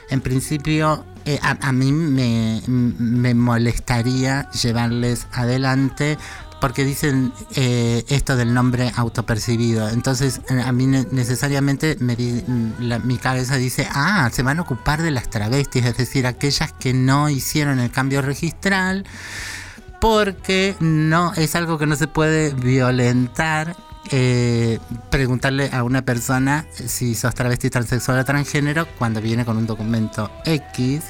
En 0.09 0.21
principio, 0.21 1.03
eh, 1.25 1.39
a, 1.41 1.57
a 1.67 1.71
mí 1.73 1.91
me, 1.91 2.61
me 2.67 3.33
molestaría 3.33 4.49
llevarles 4.51 5.27
adelante 5.33 6.17
porque 6.59 6.83
dicen 6.85 7.31
eh, 7.55 8.03
esto 8.09 8.35
del 8.35 8.53
nombre 8.53 8.91
autopercibido. 8.95 9.89
Entonces, 9.89 10.41
eh, 10.49 10.61
a 10.61 10.71
mí 10.71 10.87
ne- 10.87 11.07
necesariamente 11.11 11.97
mi 11.99 13.17
cabeza 13.17 13.55
dice, 13.57 13.87
ah, 13.91 14.29
se 14.33 14.43
van 14.43 14.59
a 14.59 14.63
ocupar 14.63 15.01
de 15.01 15.11
las 15.11 15.29
travestis, 15.29 15.85
es 15.85 15.97
decir, 15.97 16.25
aquellas 16.27 16.73
que 16.73 16.93
no 16.93 17.29
hicieron 17.29 17.79
el 17.79 17.91
cambio 17.91 18.21
registral, 18.21 19.05
porque 19.99 20.75
no 20.79 21.33
es 21.35 21.55
algo 21.55 21.77
que 21.77 21.85
no 21.87 21.95
se 21.95 22.07
puede 22.07 22.53
violentar. 22.53 23.75
eh, 24.09 24.79
preguntarle 25.11 25.69
a 25.73 25.83
una 25.83 26.01
persona 26.01 26.65
si 26.73 27.13
sos 27.13 27.35
travesti, 27.35 27.69
transexual 27.69 28.19
o 28.19 28.23
transgénero 28.23 28.87
cuando 28.97 29.19
viene 29.19 29.43
con 29.43 29.57
un 29.57 29.65
documento 29.67 30.31
X, 30.45 31.03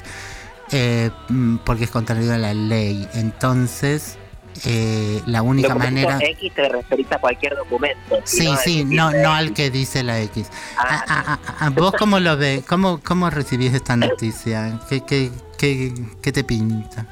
eh, 0.72 1.12
mm, 1.28 1.58
porque 1.58 1.84
es 1.84 1.90
contrario 1.90 2.34
a 2.34 2.38
la 2.38 2.52
ley. 2.54 3.06
Entonces, 3.14 4.18
eh, 4.66 5.22
la 5.26 5.42
única 5.42 5.68
Documento 5.68 6.08
manera. 6.08 6.26
X 6.30 6.52
te 6.54 6.68
referís 6.68 7.10
a 7.12 7.18
cualquier 7.18 7.56
documento. 7.56 8.16
Sí, 8.24 8.48
sí, 8.62 8.84
no, 8.84 9.10
no 9.10 9.32
al 9.32 9.52
que 9.54 9.70
dice 9.70 10.02
la 10.02 10.20
X. 10.20 10.50
Ah, 10.76 11.38
¿Vos 11.74 11.92
cómo 11.98 12.18
lo 12.20 12.36
ves? 12.36 12.64
¿Cómo, 12.68 13.00
cómo 13.04 13.30
recibís 13.30 13.74
esta 13.74 13.96
noticia? 13.96 14.78
¿Qué, 14.88 15.00
qué, 15.04 15.30
qué, 15.58 15.92
qué 16.22 16.32
te 16.32 16.44
pinta? 16.44 17.06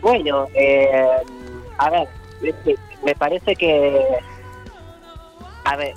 Bueno, 0.00 0.46
eh, 0.54 0.88
a 1.78 1.90
ver, 1.90 2.08
este, 2.42 2.76
me 3.04 3.14
parece 3.14 3.54
que... 3.56 4.00
A 5.64 5.76
ver, 5.76 5.94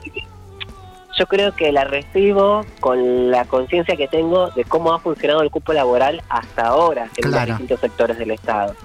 yo 1.17 1.25
creo 1.27 1.55
que 1.55 1.71
la 1.71 1.85
recibo 1.85 2.65
con 2.81 3.31
la 3.31 3.45
conciencia 3.45 3.95
que 3.95 4.07
tengo 4.07 4.49
de 4.51 4.63
cómo 4.65 4.93
ha 4.93 4.99
funcionado 4.99 5.41
el 5.41 5.49
cupo 5.49 5.73
laboral 5.73 6.21
hasta 6.29 6.67
ahora 6.67 7.09
en 7.17 7.29
Claro. 7.31 7.47
los 7.51 7.59
distintos 7.59 7.79
sectores 7.79 8.17
del 8.17 8.31
Estado. 8.31 8.75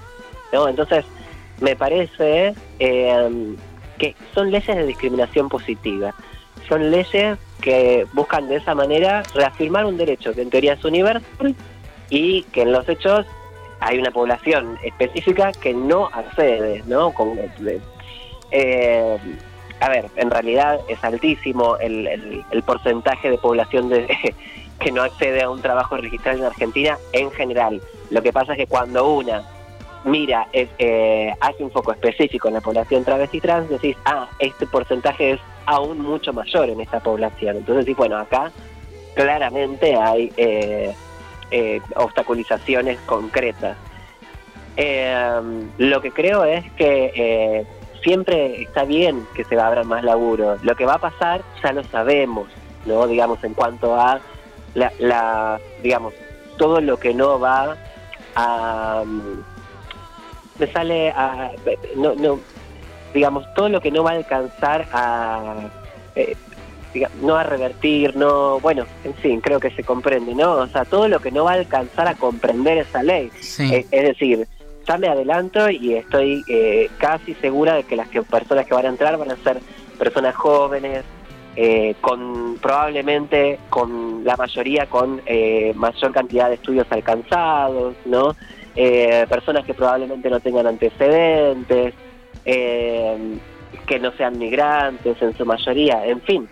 ¿no? 0.53 0.69
Entonces, 0.69 1.05
me 1.61 1.77
parece 1.77 2.55
eh, 2.79 3.55
que 3.99 4.15
son 4.35 4.51
leyes 4.51 4.77
de 4.77 4.87
discriminación 4.87 5.49
positiva. 5.49 6.15
Son 6.69 6.91
leyes 6.91 7.39
que 7.61 8.07
buscan 8.13 8.49
de 8.49 8.57
esa 8.57 8.75
manera 8.75 9.23
reafirmar 9.35 9.85
un 9.85 9.97
derecho 9.97 10.33
que 10.35 10.43
en 10.43 10.51
teoría 10.51 10.75
es 10.75 10.85
universal 10.85 11.55
y 12.09 12.43
que 12.45 12.63
en 12.63 12.73
los 12.73 12.89
hechos 12.89 13.27
hay 13.81 13.99
una 13.99 14.11
población 14.11 14.79
específica 14.83 15.53
que 15.53 15.73
no 15.75 16.07
accede, 16.13 16.83
¿no? 16.87 17.13
Con, 17.13 17.39
eh, 18.51 19.19
a 19.81 19.89
ver, 19.89 20.07
en 20.17 20.31
realidad 20.31 20.81
es 20.89 21.03
altísimo 21.03 21.77
el, 21.79 22.07
el- 22.07 22.63
porcentaje 22.63 23.31
de 23.31 23.39
población 23.39 23.89
de, 23.89 24.07
que 24.81 24.93
no 24.93 25.03
accede 25.03 25.43
a 25.43 25.51
un 25.51 25.61
trabajo 25.63 25.97
registrado 25.97 26.39
en 26.39 26.45
Argentina 26.45 26.99
en 27.13 27.31
general. 27.31 27.81
Lo 28.11 28.23
que 28.23 28.33
pasa 28.33 28.53
es 28.53 28.59
que 28.59 28.67
cuando 28.67 29.09
una 29.09 29.43
mira, 30.05 30.49
es, 30.53 30.69
eh, 30.79 31.35
hace 31.41 31.63
un 31.65 31.71
foco 31.71 31.93
específico 31.93 32.49
en 32.49 32.55
la 32.55 32.61
población 32.61 33.05
travesti 33.05 33.41
trans, 33.41 33.69
decís, 33.69 33.97
ah, 34.05 34.29
este 34.39 34.67
porcentaje 34.67 35.33
es 35.33 35.41
aún 35.67 36.01
mucho 36.01 36.33
mayor 36.33 36.69
en 36.69 36.81
esta 36.81 37.01
población. 37.01 37.57
Entonces, 37.57 37.85
sí, 37.85 37.95
bueno, 37.95 38.17
acá 38.17 38.51
claramente 39.15 39.97
hay 39.97 40.33
eh, 40.37 40.95
eh, 41.51 41.81
obstaculizaciones 41.97 42.99
concretas. 43.01 43.77
Eh, 44.77 45.41
lo 45.79 46.01
que 46.01 46.11
creo 46.11 46.45
es 46.45 46.65
que 46.73 47.13
eh, 47.15 47.67
siempre 48.03 48.63
está 48.63 48.85
bien 48.85 49.27
que 49.35 49.45
se 49.45 49.61
abra 49.61 49.85
más 49.85 50.03
laburo. 50.05 50.57
Lo 50.63 50.75
que 50.75 50.87
va 50.87 50.95
a 50.95 50.99
pasar 50.99 51.43
ya 51.63 51.73
lo 51.73 51.85
sabemos, 51.85 52.49
¿no? 52.87 53.07
Digamos, 53.07 53.43
en 53.45 53.55
cuanto 53.55 53.95
a 53.95 54.21
la, 54.75 54.93
la 54.99 55.61
digamos, 55.83 56.15
todo 56.57 56.81
lo 56.81 56.99
que 56.99 57.15
no 57.15 57.39
va 57.39 57.77
a... 58.35 59.03
mm, 59.05 59.50
me 60.61 60.67
sale 60.73 61.11
a... 61.11 61.51
No, 61.97 62.15
no, 62.15 62.39
digamos, 63.13 63.45
todo 63.55 63.69
lo 63.69 63.81
que 63.81 63.91
no 63.91 64.05
va 64.05 64.13
a 64.13 64.17
alcanzar 64.17 64.87
a... 64.93 65.69
eh, 66.15 66.37
no 67.23 67.37
a 67.37 67.45
revertir, 67.45 68.17
no, 68.17 68.59
bueno, 68.59 68.85
en 69.05 69.15
fin, 69.15 69.41
creo 69.41 69.61
que 69.61 69.71
se 69.71 69.85
comprende, 69.85 70.35
¿no? 70.35 70.55
O 70.55 70.67
sea, 70.67 70.85
todo 70.85 71.07
lo 71.07 71.21
que 71.21 71.31
no 71.31 71.45
va 71.45 71.53
a 71.53 71.55
alcanzar 71.55 72.09
a 72.09 72.17
comprender 72.17 72.79
esa 72.79 73.03
ley. 73.03 73.31
Sí. 73.41 73.73
Eh, 73.73 73.87
es 73.93 74.03
decir, 74.03 74.49
ya 74.87 74.99
me 74.99 75.09
adelanto 75.09 75.71
y 75.71 75.95
estoy 75.95 76.43
eh, 76.49 76.91
casi 76.99 77.35
segura 77.35 77.75
de 77.75 77.85
que 77.85 77.95
las 77.95 78.09
que, 78.09 78.23
personas 78.23 78.67
que 78.67 78.75
van 78.75 78.87
a 78.87 78.89
entrar 78.89 79.17
van 79.19 79.31
a 79.31 79.37
ser 79.37 79.61
personas 79.99 80.35
jóvenes, 80.35 81.05
eh, 81.57 81.95
con 82.01 82.59
probablemente 82.61 83.59
con 83.71 84.23
la 84.25 84.37
mayoría 84.37 84.87
con 84.87 85.21
eh, 85.27 85.73
mayor 85.75 86.13
cantidad 86.13 86.49
de 86.49 86.55
estudios 86.55 86.87
alcanzados, 86.91 87.95
¿no? 88.05 88.37
Eh, 88.77 89.27
personas 89.29 89.65
que 89.65 89.75
probablemente 89.75 90.31
no 90.31 90.41
tengan 90.41 90.67
antecedentes, 90.67 91.95
eh, 92.45 93.39
que 93.87 93.99
no 93.99 94.13
sean 94.13 94.39
migrantes 94.39 95.21
en 95.21 95.37
su 95.37 95.45
mayoría, 95.45 96.07
en 96.07 96.21
fin, 96.21 96.49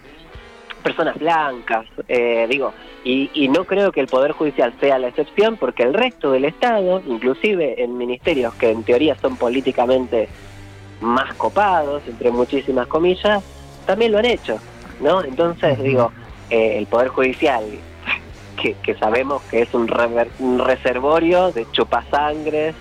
personas 0.82 1.16
blancas, 1.18 1.86
eh, 2.08 2.46
digo, 2.48 2.72
y, 3.04 3.30
y 3.34 3.48
no 3.48 3.64
creo 3.64 3.92
que 3.92 4.00
el 4.00 4.08
Poder 4.08 4.32
Judicial 4.32 4.74
sea 4.80 4.98
la 4.98 5.08
excepción 5.08 5.56
porque 5.56 5.84
el 5.84 5.94
resto 5.94 6.32
del 6.32 6.44
Estado, 6.44 7.02
inclusive 7.06 7.82
en 7.82 7.96
ministerios 7.96 8.54
que 8.54 8.70
en 8.70 8.82
teoría 8.82 9.16
son 9.16 9.36
políticamente 9.36 10.28
más 11.00 11.32
copados, 11.34 12.02
entre 12.08 12.30
muchísimas 12.30 12.86
comillas, 12.88 13.42
también 13.86 14.12
lo 14.12 14.18
han 14.18 14.26
hecho, 14.26 14.58
¿no? 15.00 15.22
Entonces, 15.22 15.80
digo, 15.82 16.12
eh, 16.50 16.78
el 16.78 16.86
Poder 16.86 17.08
Judicial, 17.08 17.64
que, 18.62 18.94
sabemos 18.96 19.42
que 19.44 19.60
es 19.62 19.72
un, 19.74 19.86
rever- 19.88 20.32
un 20.38 20.58
reservorio 20.58 21.52
de 21.52 21.66
chupasangres, 21.72 22.76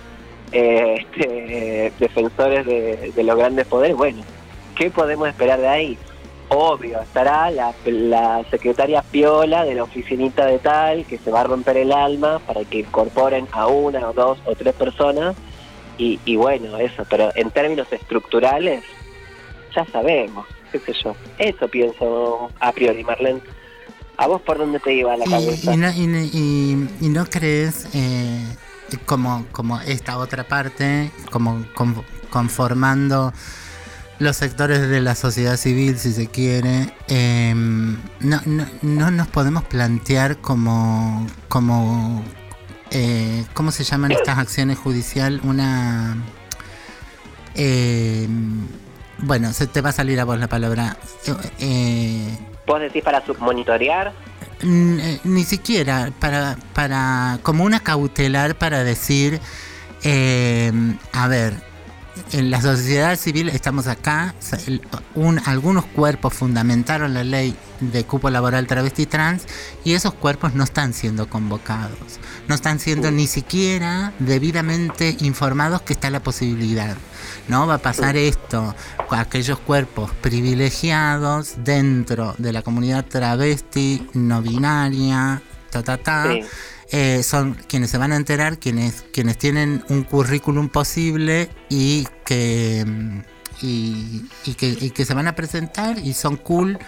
eh, 0.50 0.96
este, 1.12 1.94
defensores 1.98 2.64
de, 2.66 3.12
de 3.14 3.22
los 3.24 3.36
grandes 3.36 3.66
poderes, 3.66 3.96
bueno, 3.96 4.22
¿qué 4.74 4.90
podemos 4.90 5.28
esperar 5.28 5.60
de 5.60 5.68
ahí? 5.68 5.98
Obvio, 6.50 7.02
estará 7.02 7.50
la, 7.50 7.76
la 7.84 8.42
secretaria 8.50 9.02
Piola 9.10 9.64
de 9.66 9.74
la 9.74 9.84
oficinita 9.84 10.46
de 10.46 10.58
tal 10.60 11.06
que 11.06 11.18
se 11.18 11.30
va 11.30 11.42
a 11.42 11.44
romper 11.44 11.76
el 11.76 11.92
alma 11.92 12.40
para 12.40 12.64
que 12.64 12.78
incorporen 12.78 13.46
a 13.52 13.66
una 13.66 14.08
o 14.08 14.14
dos 14.14 14.40
o 14.44 14.54
tres 14.56 14.74
personas 14.74 15.36
y, 15.98 16.20
y 16.24 16.36
bueno, 16.36 16.78
eso, 16.78 17.04
pero 17.10 17.30
en 17.34 17.50
términos 17.50 17.86
estructurales 17.92 18.82
ya 19.76 19.84
sabemos, 19.92 20.46
qué 20.72 20.80
sé 20.80 20.92
yo. 21.04 21.18
Eso 21.36 21.68
pienso 21.68 22.50
a 22.60 22.72
priori, 22.72 23.04
Marlene. 23.04 23.42
¿A 24.18 24.26
vos 24.26 24.42
por 24.42 24.58
dónde 24.58 24.78
te 24.80 24.92
iba 24.94 25.16
la 25.16 25.24
Y, 25.24 25.30
cabeza? 25.30 25.72
y 25.72 25.76
no, 25.76 25.90
y, 25.92 26.06
no- 26.06 26.18
y- 26.18 26.88
y 27.00 27.08
no 27.08 27.24
crees, 27.26 27.86
eh, 27.94 28.44
como, 29.06 29.46
como 29.52 29.80
esta 29.80 30.18
otra 30.18 30.44
parte, 30.46 31.10
como 31.30 31.64
con- 31.74 32.04
conformando 32.30 33.32
los 34.18 34.36
sectores 34.36 34.88
de 34.88 35.00
la 35.00 35.14
sociedad 35.14 35.56
civil, 35.56 35.96
si 35.98 36.12
se 36.12 36.26
quiere, 36.26 36.92
eh, 37.06 37.54
no, 37.54 38.40
no, 38.44 38.66
no 38.82 39.10
nos 39.12 39.28
podemos 39.28 39.62
plantear 39.64 40.38
como, 40.38 41.24
como 41.48 42.24
eh, 42.90 43.44
¿cómo 43.54 43.70
se 43.70 43.84
llaman 43.84 44.10
estas 44.10 44.38
acciones 44.38 44.78
judicial? 44.78 45.40
Una... 45.44 46.16
eh, 47.54 48.26
bueno, 49.18 49.52
se 49.52 49.66
te 49.68 49.80
va 49.80 49.90
a 49.90 49.92
salir 49.92 50.18
a 50.20 50.24
vos 50.24 50.38
la 50.38 50.48
palabra. 50.48 50.96
Eh, 51.26 51.34
eh, 51.60 52.38
¿Vos 52.68 52.80
decís 52.80 53.02
para 53.02 53.24
submonitorear? 53.24 54.12
Mm, 54.62 54.98
eh, 55.00 55.20
ni 55.24 55.44
siquiera 55.44 56.12
para 56.20 56.56
para 56.74 57.38
como 57.42 57.64
una 57.64 57.80
cautelar 57.80 58.56
para 58.56 58.84
decir 58.84 59.40
eh, 60.04 60.70
a 61.12 61.28
ver 61.28 61.54
en 62.32 62.50
la 62.50 62.60
sociedad 62.60 63.16
civil 63.16 63.48
estamos 63.48 63.86
acá 63.86 64.34
el- 64.66 64.80
un- 65.14 65.40
algunos 65.46 65.84
cuerpos 65.86 66.34
fundamentaron 66.34 67.14
la 67.14 67.24
ley 67.24 67.54
de 67.80 68.04
cupo 68.04 68.30
laboral 68.30 68.66
travesti 68.66 69.06
trans 69.06 69.44
y 69.84 69.92
esos 69.94 70.14
cuerpos 70.14 70.54
no 70.54 70.64
están 70.64 70.92
siendo 70.94 71.28
convocados 71.28 71.98
no 72.48 72.54
están 72.54 72.78
siendo 72.80 73.10
ni 73.10 73.26
siquiera 73.26 74.12
debidamente 74.18 75.16
informados 75.20 75.82
que 75.82 75.92
está 75.92 76.10
la 76.10 76.20
posibilidad 76.22 76.96
no 77.48 77.66
va 77.66 77.74
a 77.74 77.78
pasar 77.78 78.16
esto 78.16 78.74
aquellos 79.10 79.58
cuerpos 79.58 80.10
privilegiados 80.20 81.54
dentro 81.64 82.34
de 82.38 82.52
la 82.52 82.62
comunidad 82.62 83.04
travesti 83.06 84.06
no 84.14 84.42
binaria 84.42 85.40
ta 85.70 85.82
ta 85.82 85.96
ta 85.98 86.24
Sí. 86.32 86.42
Eh, 86.90 87.22
son 87.22 87.54
quienes 87.54 87.90
se 87.90 87.98
van 87.98 88.12
a 88.12 88.16
enterar, 88.16 88.58
quienes, 88.58 89.04
quienes 89.12 89.36
tienen 89.36 89.84
un 89.88 90.04
currículum 90.04 90.68
posible 90.68 91.50
y 91.68 92.06
que, 92.24 92.84
mm, 92.86 93.20
y, 93.62 94.54
que, 94.56 94.68
y 94.80 94.90
que 94.90 95.04
se 95.04 95.14
van 95.14 95.26
a 95.28 95.34
presentar 95.34 95.98
y 95.98 96.14
son 96.14 96.36
cool. 96.36 96.78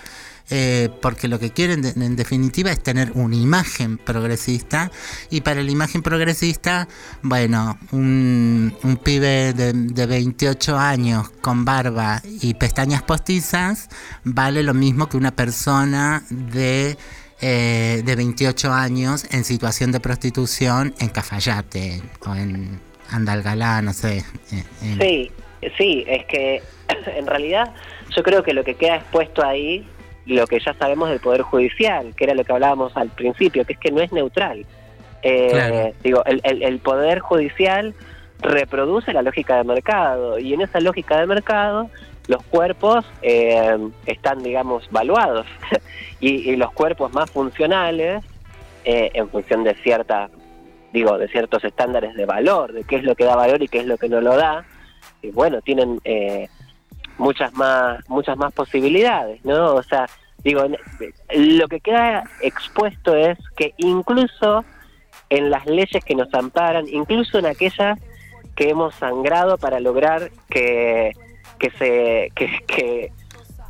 eh, 0.53 0.89
porque 1.01 1.29
lo 1.29 1.39
que 1.39 1.51
quieren 1.51 1.85
en 1.85 2.17
definitiva 2.17 2.73
es 2.73 2.83
tener 2.83 3.13
una 3.15 3.37
imagen 3.37 3.99
progresista 3.99 4.91
y 5.31 5.43
para 5.43 5.63
la 5.63 5.71
imagen 5.71 6.03
progresista, 6.03 6.89
bueno, 7.23 7.79
un, 7.93 8.75
un 8.83 8.97
pibe 8.97 9.53
de, 9.53 9.73
de 9.73 10.07
28 10.07 10.77
años 10.77 11.31
con 11.41 11.65
barba 11.65 12.21
y 12.25 12.55
pestañas 12.55 13.03
postizas 13.03 13.89
vale 14.25 14.63
lo 14.65 14.75
mismo 14.75 15.09
que 15.09 15.17
una 15.17 15.31
persona 15.37 16.25
de 16.31 16.99
eh, 17.41 18.03
de 18.05 18.17
28 18.17 18.73
años 18.73 19.27
en 19.33 19.45
situación 19.45 19.93
de 19.93 20.01
prostitución 20.01 20.95
en 21.01 21.09
Cafayate 21.09 22.03
o 22.27 22.35
en 22.35 22.81
Andalgalá, 23.11 23.83
no 23.83 23.93
sé. 23.93 24.19
eh, 24.53 24.65
en- 24.83 25.01
Sí, 25.01 25.31
sí, 25.79 26.05
es 26.07 26.25
que 26.27 26.63
en 27.17 27.27
realidad 27.27 27.73
yo 28.15 28.23
creo 28.23 28.43
que 28.43 28.53
lo 28.55 28.65
que 28.65 28.75
queda 28.75 28.97
expuesto 28.97 29.45
ahí, 29.45 29.87
lo 30.27 30.47
que 30.47 30.61
ya 30.61 30.75
sabemos 30.75 31.09
del 31.11 31.21
Poder 31.21 31.43
Judicial, 31.43 32.15
que 32.17 32.25
era 32.25 32.35
lo 32.35 32.45
que 32.45 32.53
hablábamos 32.53 32.97
al 32.97 33.09
principio, 33.11 33.65
que 33.65 33.73
es 33.75 33.79
que 33.79 33.91
no 33.91 34.01
es 34.01 34.13
neutral. 34.13 34.67
Eh, 35.23 35.49
Claro. 35.51 35.93
Digo, 36.03 36.25
el, 36.27 36.41
el- 36.45 36.63
el 36.63 36.79
Poder 36.79 37.21
Judicial 37.21 37.95
reproduce 38.43 39.13
la 39.13 39.23
lógica 39.23 39.57
de 39.57 39.65
mercado 39.65 40.39
y 40.39 40.55
en 40.55 40.63
esa 40.63 40.81
lógica 40.81 41.19
de 41.21 41.27
mercado 41.27 41.91
los 42.31 42.45
cuerpos 42.45 43.05
eh, 43.23 43.77
están, 44.07 44.41
digamos, 44.45 44.89
valuados 44.93 45.47
y, 46.21 46.49
y 46.49 46.55
los 46.55 46.71
cuerpos 46.71 47.13
más 47.13 47.29
funcionales, 47.29 48.23
eh, 48.85 49.11
en 49.15 49.29
función 49.29 49.65
de 49.65 49.75
cierta, 49.75 50.31
digo, 50.93 51.19
de 51.19 51.27
ciertos 51.27 51.65
estándares 51.65 52.15
de 52.15 52.27
valor, 52.27 52.73
de 52.73 52.85
qué 52.85 52.97
es 52.97 53.03
lo 53.03 53.17
que 53.17 53.25
da 53.25 53.35
valor 53.35 53.61
y 53.65 53.67
qué 53.67 53.81
es 53.81 53.87
lo 53.87 53.99
que 53.99 54.09
no 54.09 54.21
lo 54.21 54.37
da, 54.37 54.65
y 55.23 55.33
bueno, 55.33 55.61
tienen 55.61 56.01
eh, 56.05 56.47
muchas 57.19 57.53
más 57.55 58.09
muchas 58.09 58.37
más 58.37 58.53
posibilidades, 58.53 59.45
¿no? 59.45 59.75
O 59.75 59.83
sea, 59.83 60.07
digo, 60.45 60.63
lo 61.35 61.67
que 61.67 61.81
queda 61.81 62.23
expuesto 62.43 63.17
es 63.17 63.39
que 63.57 63.75
incluso 63.77 64.65
en 65.31 65.51
las 65.51 65.67
leyes 65.67 66.05
que 66.05 66.15
nos 66.15 66.33
amparan, 66.33 66.87
incluso 66.87 67.41
en 67.41 67.47
aquellas 67.47 67.99
que 68.55 68.71
hemos 68.71 68.95
sangrado 68.95 69.59
para 69.59 69.81
lograr 69.81 70.31
que 70.49 71.11
que 71.61 71.71
se 71.79 72.33
que, 72.35 72.47
que, 72.67 73.13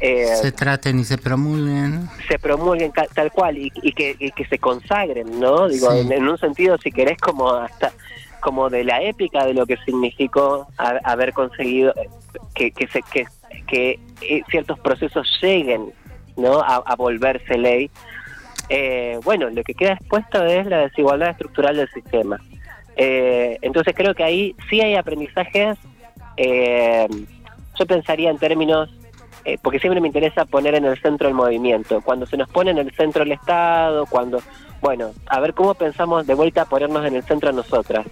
eh, 0.01 0.27
se 0.41 0.53
traten 0.53 0.99
y 0.99 1.05
se 1.05 1.19
promulguen. 1.19 2.09
se 2.27 2.39
promulguen 2.39 2.91
tal 3.15 3.31
cual 3.33 3.59
y, 3.59 3.71
y 3.83 3.93
que, 3.93 4.17
y 4.19 4.31
que 4.31 4.47
se 4.47 4.59
consagren, 4.59 5.39
¿no? 5.39 5.69
Digo, 5.69 5.93
Sí. 5.93 5.99
en, 6.01 6.13
en 6.13 6.27
un 6.29 6.39
sentido, 6.39 6.79
si 6.79 6.91
querés, 6.91 7.19
como 7.19 7.51
hasta 7.51 7.93
como 8.41 8.71
de 8.71 8.85
la 8.85 9.03
épica 9.03 9.45
de 9.45 9.53
lo 9.53 9.67
que 9.67 9.77
significó 9.85 10.67
ha- 10.79 10.99
haber 11.05 11.35
conseguido 11.35 11.93
eh, 11.97 12.09
que, 12.55 12.71
que, 12.71 12.87
se, 12.87 13.03
que, 13.03 13.27
que 13.67 13.99
eh, 14.23 14.43
ciertos 14.51 14.79
procesos 14.79 15.29
lleguen, 15.43 15.93
¿no? 16.39 16.61
A, 16.61 16.77
a 16.77 16.97
volverse 16.97 17.59
ley. 17.59 17.91
Eh, 18.71 19.19
bueno, 19.25 19.51
lo 19.51 19.63
que 19.65 19.75
queda 19.75 19.93
expuesto 19.95 20.43
es 20.47 20.65
la 20.67 20.79
desigualdad 20.79 21.31
estructural 21.31 21.77
del 21.77 21.91
sistema. 21.91 22.39
Eh, 22.97 23.59
entonces 23.63 23.93
creo 23.97 24.15
que 24.15 24.25
ahí 24.25 24.55
sí 24.71 24.81
hay 24.81 24.95
aprendizajes. 24.95 25.77
eh, 26.39 27.07
yo 27.81 27.87
pensaría 27.87 28.31
en 28.31 28.39
términos 28.39 28.91
eh, 29.47 29.57
porque 29.63 29.79
siempre 29.79 30.03
me 30.03 30.09
interesa 30.09 30.45
poner 30.45 30.75
en 30.75 30.85
el 30.85 31.01
centro 31.01 31.27
el 31.27 31.35
movimiento. 31.35 32.03
Cuando 32.03 32.27
se 32.27 32.37
nos 32.37 32.49
pone 32.51 32.73
en 32.73 32.79
el 32.79 32.93
centro 32.93 33.23
el 33.23 33.33
Estado, 33.33 34.05
cuando, 34.05 34.43
bueno, 34.83 35.13
a 35.27 35.41
ver 35.41 35.55
cómo 35.55 35.73
pensamos 35.73 36.27
de 36.27 36.35
vuelta 36.35 36.63
a 36.63 36.65
ponernos 36.67 37.07
en 37.07 37.17
el 37.17 37.23
centro 37.23 37.51
nosotras, 37.51 38.07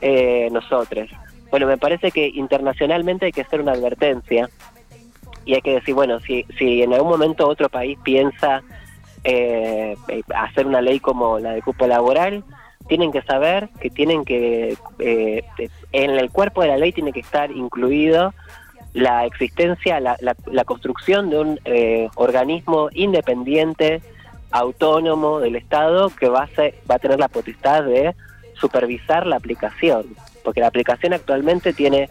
eh, 0.00 0.48
nosotros. 0.52 1.10
Bueno, 1.50 1.66
me 1.66 1.78
parece 1.78 2.12
que 2.12 2.28
internacionalmente 2.28 3.26
hay 3.26 3.32
que 3.32 3.40
hacer 3.40 3.60
una 3.60 3.72
advertencia 3.72 4.48
y 5.44 5.54
hay 5.54 5.62
que 5.62 5.74
decir, 5.74 5.94
bueno, 5.94 6.20
si, 6.20 6.44
si 6.56 6.82
en 6.82 6.92
algún 6.92 7.10
momento 7.10 7.48
otro 7.48 7.68
país 7.68 7.98
piensa 8.04 8.62
eh, 9.24 9.96
eh, 10.06 10.22
hacer 10.32 10.66
una 10.66 10.80
ley 10.80 11.00
como 11.00 11.40
la 11.40 11.52
de 11.52 11.62
cupo 11.62 11.88
laboral, 11.88 12.44
tienen 12.86 13.12
que 13.12 13.22
saber 13.22 13.68
que 13.80 13.90
tienen 13.90 14.24
que, 14.24 14.76
eh, 14.98 15.42
en 15.92 16.10
el 16.10 16.30
cuerpo 16.30 16.62
de 16.62 16.68
la 16.68 16.76
ley 16.76 16.92
tiene 16.92 17.12
que 17.12 17.20
estar 17.20 17.50
incluido 17.50 18.34
la 18.94 19.26
existencia, 19.26 20.00
la, 20.00 20.16
la, 20.20 20.64
construcción 20.64 21.30
de 21.30 21.38
un 21.38 21.60
eh, 21.64 22.08
organismo 22.16 22.88
independiente, 22.92 24.00
autónomo 24.50 25.40
del 25.40 25.56
Estado 25.56 26.10
que 26.10 26.28
va 26.28 26.44
a, 26.44 26.48
ser- 26.48 26.74
va 26.90 26.94
a 26.96 26.98
tener 26.98 27.18
la 27.20 27.28
potestad 27.28 27.84
de 27.84 28.14
supervisar 28.54 29.26
la 29.26 29.36
aplicación, 29.36 30.06
porque 30.42 30.60
la 30.60 30.68
aplicación 30.68 31.12
actualmente 31.12 31.72
tiene 31.72 32.08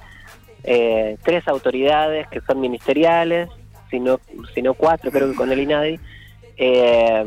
eh, 0.64 1.18
tres 1.24 1.48
autoridades 1.48 2.28
que 2.28 2.42
son 2.42 2.62
ministeriales, 2.62 3.50
sino, 3.90 4.20
sino 4.54 4.74
cuatro, 4.74 5.12
creo 5.12 5.32
que 5.32 5.36
con 5.36 5.52
el 5.52 5.60
INADI, 5.60 6.00
eh, 6.58 7.26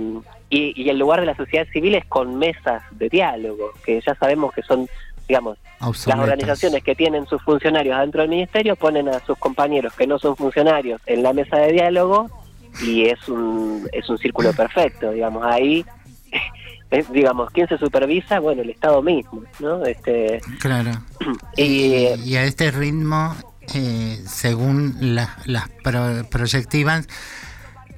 y, 0.49 0.83
y 0.83 0.89
el 0.91 0.99
lugar 0.99 1.21
de 1.21 1.27
la 1.27 1.37
sociedad 1.37 1.67
civil 1.73 1.95
es 1.95 2.05
con 2.07 2.37
mesas 2.39 2.83
de 2.93 3.09
diálogo, 3.09 3.73
que 3.85 4.01
ya 4.01 4.15
sabemos 4.17 4.53
que 4.53 4.63
son, 4.63 4.89
digamos, 5.31 5.59
las 5.81 6.19
organizaciones 6.19 6.83
que 6.83 6.97
tienen 6.97 7.25
sus 7.27 7.41
funcionarios 7.43 7.97
dentro 8.01 8.21
del 8.23 8.31
ministerio 8.31 8.75
ponen 8.75 9.09
a 9.09 9.21
sus 9.25 9.39
compañeros 9.39 9.93
que 9.95 10.07
no 10.09 10.19
son 10.19 10.37
funcionarios 10.37 11.01
en 11.07 11.23
la 11.23 11.33
mesa 11.33 11.57
de 11.59 11.71
diálogo 11.73 12.29
y 12.83 13.05
es 13.07 13.29
un, 13.29 13.89
es 13.93 14.09
un 14.09 14.19
círculo 14.19 14.53
perfecto, 14.53 15.13
digamos, 15.13 15.45
ahí, 15.47 15.85
eh, 16.91 17.05
digamos, 17.13 17.51
¿quién 17.53 17.69
se 17.69 17.79
supervisa? 17.79 18.41
Bueno, 18.41 18.63
el 18.63 18.71
Estado 18.71 19.01
mismo, 19.03 19.45
¿no? 19.61 19.85
Este, 19.87 20.41
Claro. 20.59 20.91
y, 21.57 22.07
Y 22.25 22.35
a 22.37 22.43
este 22.45 22.73
ritmo, 22.73 23.37
eh, 23.75 24.19
según 24.27 24.97
la- 25.15 25.37
las 25.45 25.69
pro- 25.85 26.25
proyectivas, 26.29 27.07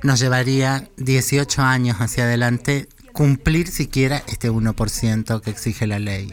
nos 0.02 0.20
llevaría 0.20 0.84
18 0.98 1.62
años 1.62 1.96
hacia 2.00 2.24
adelante 2.24 2.88
cumplir 3.14 3.68
siquiera 3.68 4.22
este 4.26 4.50
1% 4.50 5.40
que 5.40 5.50
exige 5.50 5.86
la 5.86 5.98
ley. 5.98 6.32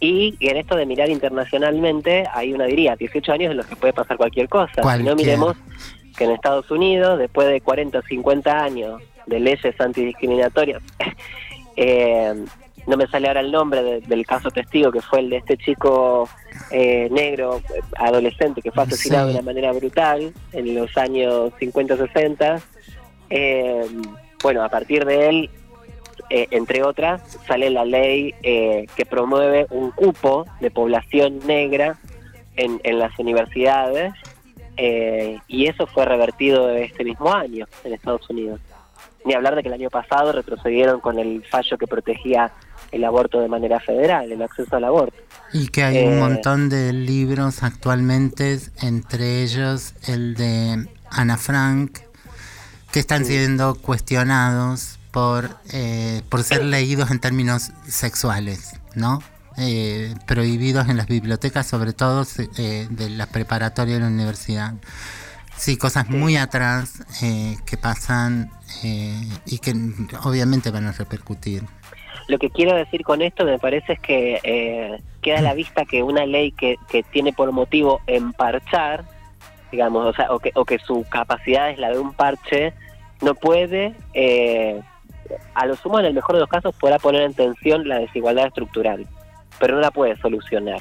Y 0.00 0.36
en 0.40 0.56
esto 0.56 0.76
de 0.76 0.86
mirar 0.86 1.08
internacionalmente, 1.10 2.24
hay 2.32 2.52
una 2.52 2.64
diría, 2.66 2.96
18 2.96 3.32
años 3.32 3.50
en 3.52 3.56
los 3.58 3.66
que 3.66 3.76
puede 3.76 3.92
pasar 3.92 4.16
cualquier 4.16 4.48
cosa. 4.48 4.82
Si 4.96 5.02
no 5.02 5.14
miremos 5.14 5.56
que 6.16 6.24
en 6.24 6.30
Estados 6.32 6.70
Unidos, 6.70 7.18
después 7.18 7.48
de 7.48 7.60
40 7.60 7.98
o 7.98 8.02
50 8.02 8.62
años 8.64 9.02
de 9.26 9.40
leyes 9.40 9.80
antidiscriminatorias, 9.80 10.82
eh, 11.76 12.34
no 12.86 12.96
me 12.98 13.06
sale 13.06 13.28
ahora 13.28 13.40
el 13.40 13.50
nombre 13.50 13.82
de- 13.82 14.00
del 14.02 14.26
caso 14.26 14.50
testigo, 14.50 14.92
que 14.92 15.00
fue 15.00 15.20
el 15.20 15.30
de 15.30 15.38
este 15.38 15.56
chico 15.56 16.28
eh, 16.70 17.08
negro, 17.10 17.62
adolescente, 17.96 18.60
que 18.60 18.70
fue 18.70 18.82
asesinado 18.82 19.28
Sí. 19.28 19.32
de 19.34 19.38
una 19.40 19.46
manera 19.46 19.72
brutal 19.72 20.32
en 20.52 20.74
los 20.74 20.94
años 20.98 21.50
50-60. 21.58 22.60
Eh, 23.30 23.86
bueno, 24.42 24.62
a 24.62 24.68
partir 24.68 25.06
de 25.06 25.28
él, 25.28 25.50
eh, 26.30 26.48
entre 26.50 26.82
otras, 26.82 27.22
sale 27.46 27.70
la 27.70 27.84
ley 27.84 28.34
eh, 28.42 28.86
que 28.96 29.06
promueve 29.06 29.66
un 29.70 29.90
cupo 29.90 30.46
de 30.60 30.70
población 30.70 31.40
negra 31.46 31.98
en, 32.56 32.80
en 32.84 32.98
las 32.98 33.18
universidades 33.18 34.12
eh, 34.76 35.38
y 35.48 35.66
eso 35.66 35.86
fue 35.86 36.04
revertido 36.04 36.70
este 36.70 37.04
mismo 37.04 37.32
año 37.32 37.66
en 37.84 37.92
Estados 37.94 38.28
Unidos. 38.30 38.60
Ni 39.24 39.34
hablar 39.34 39.54
de 39.54 39.62
que 39.62 39.68
el 39.68 39.74
año 39.74 39.90
pasado 39.90 40.32
retrocedieron 40.32 41.00
con 41.00 41.18
el 41.18 41.42
fallo 41.44 41.78
que 41.78 41.86
protegía 41.86 42.52
el 42.92 43.04
aborto 43.04 43.40
de 43.40 43.48
manera 43.48 43.80
federal, 43.80 44.30
el 44.30 44.42
acceso 44.42 44.76
al 44.76 44.84
aborto. 44.84 45.16
Y 45.52 45.68
que 45.68 45.82
hay 45.84 46.04
un 46.04 46.14
Eh, 46.14 46.20
montón 46.20 46.68
de 46.68 46.92
libros 46.92 47.62
actualmente, 47.62 48.58
entre 48.82 49.42
ellos 49.42 49.94
el 50.06 50.34
de 50.34 50.86
Ana 51.10 51.36
Frank, 51.38 52.00
que 52.92 53.00
están 53.00 53.24
siendo 53.24 53.74
cuestionados 53.76 54.98
por, 55.14 55.48
eh, 55.72 56.22
por 56.28 56.42
ser 56.42 56.64
leídos 56.64 57.12
en 57.12 57.20
términos 57.20 57.70
sexuales, 57.86 58.80
¿no? 58.96 59.22
Eh, 59.56 60.12
prohibidos 60.26 60.88
en 60.88 60.96
las 60.96 61.06
bibliotecas, 61.06 61.68
sobre 61.68 61.92
todo 61.92 62.26
eh, 62.58 62.88
de 62.90 63.10
la 63.10 63.26
preparatoria 63.26 63.94
de 63.94 64.00
la 64.00 64.08
universidad. 64.08 64.74
Sí, 65.56 65.76
cosas 65.76 66.10
muy 66.10 66.36
atrás 66.36 67.04
eh, 67.22 67.56
que 67.64 67.76
pasan 67.76 68.50
eh, 68.82 69.28
y 69.46 69.58
que 69.58 69.72
obviamente 70.24 70.72
van 70.72 70.88
a 70.88 70.92
repercutir. 70.92 71.62
Lo 72.26 72.38
que 72.38 72.50
quiero 72.50 72.74
decir 72.74 73.04
con 73.04 73.22
esto 73.22 73.44
me 73.44 73.60
parece 73.60 73.92
es 73.92 74.00
que 74.00 74.40
eh, 74.42 75.00
queda 75.22 75.38
a 75.38 75.42
la 75.42 75.54
vista 75.54 75.84
que 75.84 76.02
una 76.02 76.26
ley 76.26 76.50
que, 76.50 76.74
que 76.88 77.04
tiene 77.04 77.32
por 77.32 77.52
motivo 77.52 78.00
emparchar, 78.08 79.04
digamos, 79.70 80.06
o, 80.06 80.12
sea, 80.12 80.32
o, 80.32 80.40
que, 80.40 80.50
o 80.56 80.64
que 80.64 80.80
su 80.80 81.06
capacidad 81.08 81.70
es 81.70 81.78
la 81.78 81.90
de 81.90 82.00
un 82.00 82.12
parche, 82.14 82.74
no 83.22 83.36
puede, 83.36 83.94
eh, 84.12 84.82
a 85.54 85.66
lo 85.66 85.76
sumo 85.76 85.98
en 86.00 86.06
el 86.06 86.14
mejor 86.14 86.34
de 86.36 86.40
los 86.40 86.48
casos, 86.48 86.74
podrá 86.76 86.98
poner 86.98 87.22
en 87.22 87.34
tensión 87.34 87.86
la 87.88 87.98
desigualdad 87.98 88.46
estructural, 88.46 89.06
pero 89.58 89.74
no 89.76 89.80
la 89.80 89.90
puede 89.90 90.16
solucionar. 90.18 90.80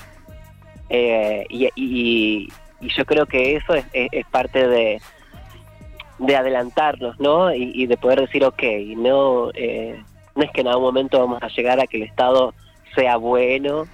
Eh, 0.89 1.46
y, 1.50 1.70
y- 1.76 2.48
yo 2.82 3.06
creo 3.06 3.26
que 3.26 3.56
eso 3.56 3.74
es, 3.76 3.86
es- 3.94 4.26
parte 4.28 4.68
de, 4.68 5.02
de 6.20 6.36
adelantarnos, 6.36 7.20
¿no? 7.20 7.54
Y, 7.54 7.86
de 7.88 7.98
poder 7.98 8.20
decir, 8.22 8.44
ok, 8.44 8.62
no, 8.98 9.50
eh, 9.54 10.02
no 10.36 10.44
es 10.44 10.52
que 10.52 10.62
en 10.62 10.68
algún 10.68 10.84
momento 10.84 11.20
vamos 11.20 11.41
a 11.41 11.48
llegar 11.48 11.80
a 11.80 11.88
que 11.88 11.98
el 11.98 12.04
Estado 12.04 12.54
sea 12.96 13.16
bueno 13.18 13.86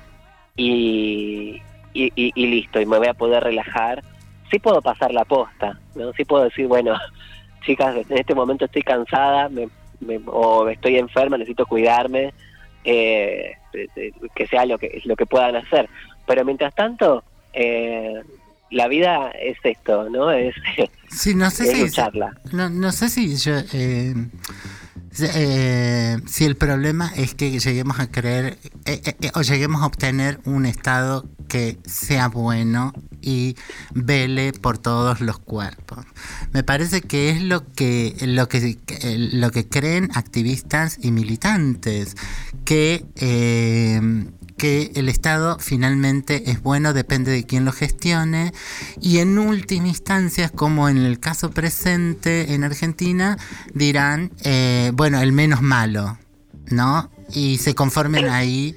y, 0.55 1.61
y, 1.93 2.05
y- 2.15 2.31
y 2.35 2.47
listo, 2.47 2.81
y 2.81 2.85
me 2.85 2.97
voy 2.97 3.07
a 3.07 3.13
poder 3.13 3.43
relajar. 3.43 4.03
Sí 4.51 4.57
puedo 4.59 4.81
pasar 4.81 5.11
la 5.13 5.25
posta, 5.25 5.79
¿no? 5.95 6.11
Sí 6.13 6.25
puedo 6.25 6.43
decir, 6.45 6.67
bueno, 6.67 6.95
chicas, 7.65 7.95
en 8.09 8.17
este 8.17 8.33
momento 8.35 8.65
estoy 8.65 8.81
cansada 8.81 9.47
me- 9.49 9.69
me- 10.01 10.19
o 10.25 10.67
estoy 10.69 10.97
enferma, 10.97 11.37
necesito 11.37 11.65
cuidarme, 11.65 12.33
eh, 12.83 13.53
de- 13.73 14.13
que 14.35 14.47
sea 14.47 14.65
lo 14.65 14.77
que, 14.77 15.01
lo 15.05 15.15
que 15.15 15.25
puedan 15.25 15.55
hacer. 15.55 15.89
Pero 16.25 16.45
mientras 16.45 16.73
tanto, 16.75 17.23
eh, 17.53 18.21
la 18.71 18.87
vida 18.87 19.31
es 19.31 19.57
esto, 19.63 20.09
¿no? 20.09 20.31
Es, 20.31 20.55
Sí, 21.09 21.33
no 21.35 21.49
sé 21.49 21.63
es 21.71 21.71
si... 21.77 21.81
lucharla. 21.83 22.33
No, 22.51 22.69
no 22.69 22.91
sé 22.91 23.09
si 23.09 23.35
yo... 23.35 23.53
eh, 23.73 24.13
eh, 25.19 26.17
si 26.27 26.45
el 26.45 26.55
problema 26.55 27.11
es 27.15 27.35
que 27.35 27.59
lleguemos 27.59 27.99
a 27.99 28.11
creer 28.11 28.57
eh, 28.85 29.01
eh, 29.05 29.15
eh, 29.21 29.31
o 29.33 29.41
lleguemos 29.41 29.81
a 29.81 29.85
obtener 29.85 30.39
un 30.45 30.65
estado 30.65 31.27
que 31.47 31.79
sea 31.85 32.27
bueno 32.27 32.93
y 33.21 33.55
vele 33.93 34.53
por 34.53 34.77
todos 34.77 35.19
los 35.19 35.39
cuerpos. 35.39 36.05
Me 36.53 36.63
parece 36.63 37.01
que 37.01 37.31
es 37.31 37.41
lo 37.41 37.65
que 37.71 38.15
lo 38.21 38.47
que 38.47 38.77
lo 39.33 39.51
que 39.51 39.67
creen 39.67 40.09
activistas 40.13 40.97
y 41.01 41.11
militantes 41.11 42.15
que 42.65 43.05
eh, 43.15 43.99
que 44.59 44.91
el 44.93 45.09
Estado 45.09 45.57
finalmente 45.59 46.51
es 46.51 46.61
bueno, 46.61 46.93
depende 46.93 47.31
de 47.31 47.45
quién 47.45 47.65
lo 47.65 47.71
gestione, 47.71 48.53
y 49.01 49.17
en 49.17 49.39
última 49.39 49.87
instancia, 49.87 50.49
como 50.49 50.89
en 50.89 50.97
el 50.97 51.19
caso 51.19 51.49
presente 51.49 52.53
en 52.53 52.63
Argentina, 52.63 53.37
dirán, 53.73 54.31
eh, 54.43 54.91
bueno, 54.93 55.19
el 55.21 55.31
menos 55.31 55.63
malo, 55.63 56.19
¿no? 56.69 57.09
Y 57.33 57.57
se 57.57 57.73
conformen 57.73 58.29
ahí. 58.29 58.75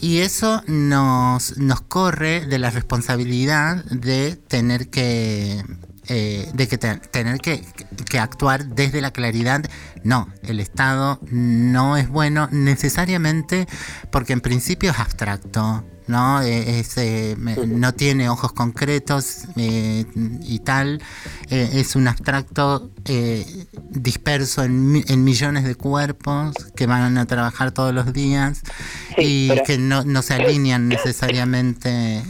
Y 0.00 0.18
eso 0.18 0.62
nos, 0.68 1.58
nos 1.58 1.80
corre 1.80 2.46
de 2.46 2.58
la 2.60 2.70
responsabilidad 2.70 3.84
de 3.86 4.36
tener 4.36 4.88
que 4.88 5.64
eh, 6.08 6.48
de 6.54 6.68
que 6.68 6.78
te- 6.78 6.96
tener 6.96 7.38
que, 7.40 7.64
que 8.08 8.18
actuar 8.18 8.66
desde 8.66 9.00
la 9.00 9.10
claridad. 9.10 9.62
No, 10.04 10.28
el 10.42 10.60
Estado 10.60 11.20
no 11.30 11.96
es 11.96 12.08
bueno 12.08 12.48
necesariamente 12.50 13.66
porque 14.10 14.32
en 14.32 14.40
principio 14.40 14.90
es 14.90 14.98
abstracto. 14.98 15.84
¿no? 16.08 16.40
Eh, 16.40 16.80
es, 16.80 16.96
eh, 16.96 17.36
no 17.66 17.92
tiene 17.92 18.30
ojos 18.30 18.54
concretos 18.54 19.40
eh, 19.56 20.06
y 20.42 20.58
tal, 20.60 21.02
Eh, 21.50 21.68
es 21.74 21.96
un 21.96 22.08
abstracto 22.08 22.90
disperso 23.90 24.64
en, 24.64 25.04
en 25.06 25.24
millones 25.24 25.64
de 25.64 25.74
cuerpos 25.74 26.54
que 26.74 26.86
van 26.86 27.18
a 27.18 27.26
trabajar 27.26 27.72
todos 27.72 27.92
los 27.94 28.12
días 28.14 28.62
Sí, 29.16 29.22
y 29.22 29.48
pero- 29.48 29.62
que 29.64 29.76
no, 29.78 30.02
no 30.04 30.22
se 30.22 30.32
alinean 30.34 30.88
necesariamente 30.88 32.22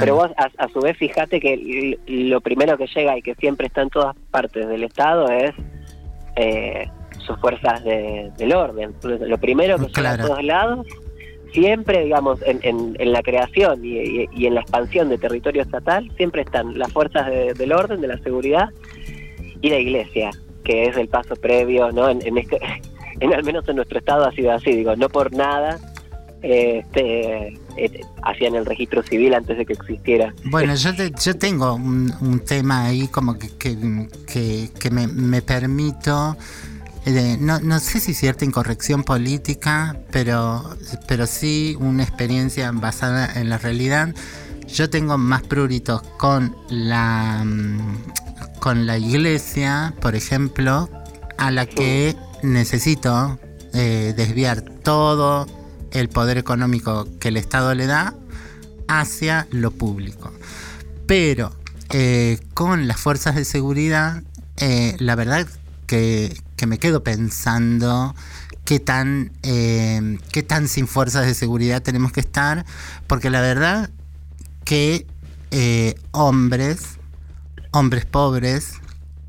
Pero 0.00 0.14
vos, 0.16 0.30
a, 0.36 0.50
a 0.64 0.68
su 0.68 0.80
vez, 0.80 0.96
fíjate 0.96 1.40
que 1.40 1.98
lo 2.06 2.40
primero 2.40 2.76
que 2.78 2.86
llega 2.86 3.18
y 3.18 3.22
que 3.22 3.34
siempre 3.34 3.66
está 3.66 3.82
en 3.82 3.90
todas 3.90 4.16
partes 4.30 4.68
del 4.68 4.84
Estado 4.84 5.28
es 5.28 5.52
eh, 6.36 6.88
sus 7.18 7.38
fuerzas 7.40 7.82
de- 7.84 8.30
del 8.36 8.52
orden. 8.54 8.92
Lo 9.02 9.38
primero 9.38 9.76
que 9.76 9.86
llega 9.86 9.92
Claro. 10.16 10.24
a 10.24 10.26
todos 10.26 10.42
lados, 10.44 10.86
siempre, 11.52 12.04
digamos, 12.04 12.40
en, 12.42 12.58
en- 12.62 12.96
en 12.98 13.12
la 13.12 13.22
creación 13.22 13.84
y, 13.84 13.98
y- 13.98 14.28
y 14.34 14.46
en 14.46 14.54
la 14.54 14.60
expansión 14.62 15.08
de 15.08 15.18
territorio 15.18 15.62
estatal, 15.62 16.10
siempre 16.16 16.42
están 16.42 16.76
las 16.78 16.92
fuerzas 16.92 17.26
de- 17.28 17.54
del 17.54 17.72
orden, 17.72 18.00
de 18.00 18.08
la 18.08 18.18
seguridad 18.18 18.68
y 19.60 19.70
la 19.70 19.78
iglesia, 19.78 20.30
que 20.64 20.84
es 20.84 20.96
el 20.96 21.08
paso 21.08 21.36
previo, 21.36 21.90
¿no? 21.92 22.08
En, 22.08 22.26
en 22.26 22.38
este, 22.38 22.58
en, 23.20 23.32
al 23.32 23.44
menos 23.44 23.68
en 23.68 23.76
nuestro 23.76 23.98
Estado 23.98 24.24
ha 24.26 24.32
sido 24.32 24.52
así, 24.52 24.72
digo, 24.74 24.96
no 24.96 25.08
por 25.08 25.32
nada. 25.32 25.78
Este, 26.46 27.54
eh, 27.78 28.00
hacían 28.22 28.54
el 28.54 28.66
registro 28.66 29.02
civil 29.02 29.32
antes 29.32 29.56
de 29.56 29.64
que 29.64 29.72
existiera 29.72 30.34
Bueno, 30.44 30.74
yo, 30.74 30.94
te- 30.94 31.10
yo 31.24 31.36
tengo 31.36 31.72
un, 31.74 32.12
un 32.20 32.40
tema 32.40 32.84
ahí 32.84 33.08
como 33.08 33.38
que, 33.38 33.48
que, 33.56 34.08
que- 34.26 34.68
que 34.78 34.90
me, 34.90 35.06
me 35.06 35.40
permito, 35.40 36.36
eh, 37.06 37.38
no, 37.40 37.60
no 37.60 37.80
sé 37.80 37.98
si 37.98 38.12
cierta 38.12 38.44
incorrección 38.44 39.04
política, 39.04 39.96
pero, 40.10 40.76
pero 41.08 41.26
sí 41.26 41.78
una 41.80 42.02
experiencia 42.02 42.70
basada 42.72 43.40
en 43.40 43.48
la 43.48 43.56
realidad. 43.56 44.14
Yo 44.68 44.90
tengo 44.90 45.16
más 45.16 45.42
pruritos 45.44 46.02
con 46.18 46.54
la, 46.68 47.42
mm, 47.42 48.58
con 48.60 48.86
la 48.86 48.98
iglesia, 48.98 49.94
por 50.02 50.14
ejemplo, 50.14 50.90
a 51.38 51.50
la 51.50 51.64
que 51.64 52.16
necesito 52.42 53.38
eh, 53.72 54.12
desviar 54.14 54.60
todo 54.60 55.46
el 55.94 56.08
poder 56.08 56.36
económico 56.36 57.08
que 57.20 57.28
el 57.28 57.36
Estado 57.38 57.74
le 57.74 57.86
da 57.86 58.14
hacia 58.88 59.46
lo 59.50 59.70
público. 59.70 60.32
Pero 61.06 61.54
eh, 61.90 62.38
con 62.52 62.88
las 62.88 63.00
fuerzas 63.00 63.36
de 63.36 63.44
seguridad, 63.44 64.22
eh, 64.56 64.96
la 64.98 65.14
verdad 65.14 65.46
que, 65.86 66.36
que 66.56 66.66
me 66.66 66.78
quedo 66.78 67.02
pensando 67.02 68.14
qué 68.64 68.80
tan, 68.80 69.32
eh, 69.42 70.18
qué 70.32 70.42
tan 70.42 70.68
sin 70.68 70.88
fuerzas 70.88 71.26
de 71.26 71.34
seguridad 71.34 71.82
tenemos 71.82 72.12
que 72.12 72.20
estar, 72.20 72.66
porque 73.06 73.30
la 73.30 73.40
verdad 73.40 73.90
que 74.64 75.06
hombres, 76.10 76.98
hombres 77.70 78.04
pobres, 78.06 78.72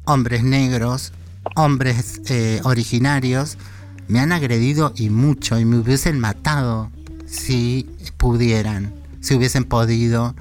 hombres 0.05 0.43
negros, 0.43 1.13
hombres 1.55 2.19
originarios, 2.63 3.59
me 4.07 4.19
han 4.19 4.31
agredido 4.31 4.93
y 4.95 5.09
mucho 5.09 5.59
y 5.59 5.65
me 5.65 5.77
hubiesen 5.77 6.19
matado 6.19 6.91
si 7.25 7.87
pudieran, 8.17 8.93
si 9.21 9.35
hubiesen 9.35 9.63
podido. 9.65 10.35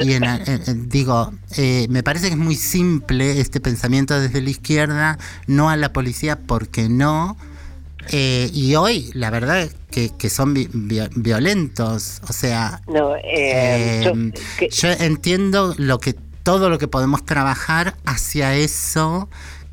Y 0.00 0.12
en, 0.12 0.24
en- 0.24 0.62
en- 0.66 0.88
digo, 0.88 1.32
eh, 1.56 1.86
me 1.90 2.02
parece 2.02 2.28
que 2.28 2.32
es 2.34 2.38
muy 2.38 2.54
simple 2.56 3.40
este 3.40 3.60
pensamiento 3.60 4.18
desde 4.18 4.40
la 4.40 4.50
izquierda, 4.50 5.18
no 5.46 5.68
a 5.70 5.76
la 5.76 5.92
policía 5.92 6.38
porque 6.38 6.88
no. 6.88 7.36
Eh, 8.12 8.50
y 8.54 8.74
hoy, 8.76 9.10
la 9.14 9.30
verdad 9.30 9.68
que, 9.90 10.10
que 10.16 10.30
son 10.30 10.54
vi- 10.54 10.70
vi- 10.72 11.00
violentos. 11.16 12.20
O 12.28 12.32
sea, 12.32 12.80
No, 12.88 13.14
eh, 13.16 14.02
yo- 14.04 14.10
eh, 14.12 14.32
que- 14.58 14.68
yo 14.70 14.88
entiendo 14.90 15.74
lo 15.76 15.98
que 15.98 16.14
todo 16.42 16.70
lo 16.70 16.78
que 16.78 16.88
podemos 16.88 17.24
trabajar 17.26 17.96
hacia 18.06 18.54
eso 18.56 19.28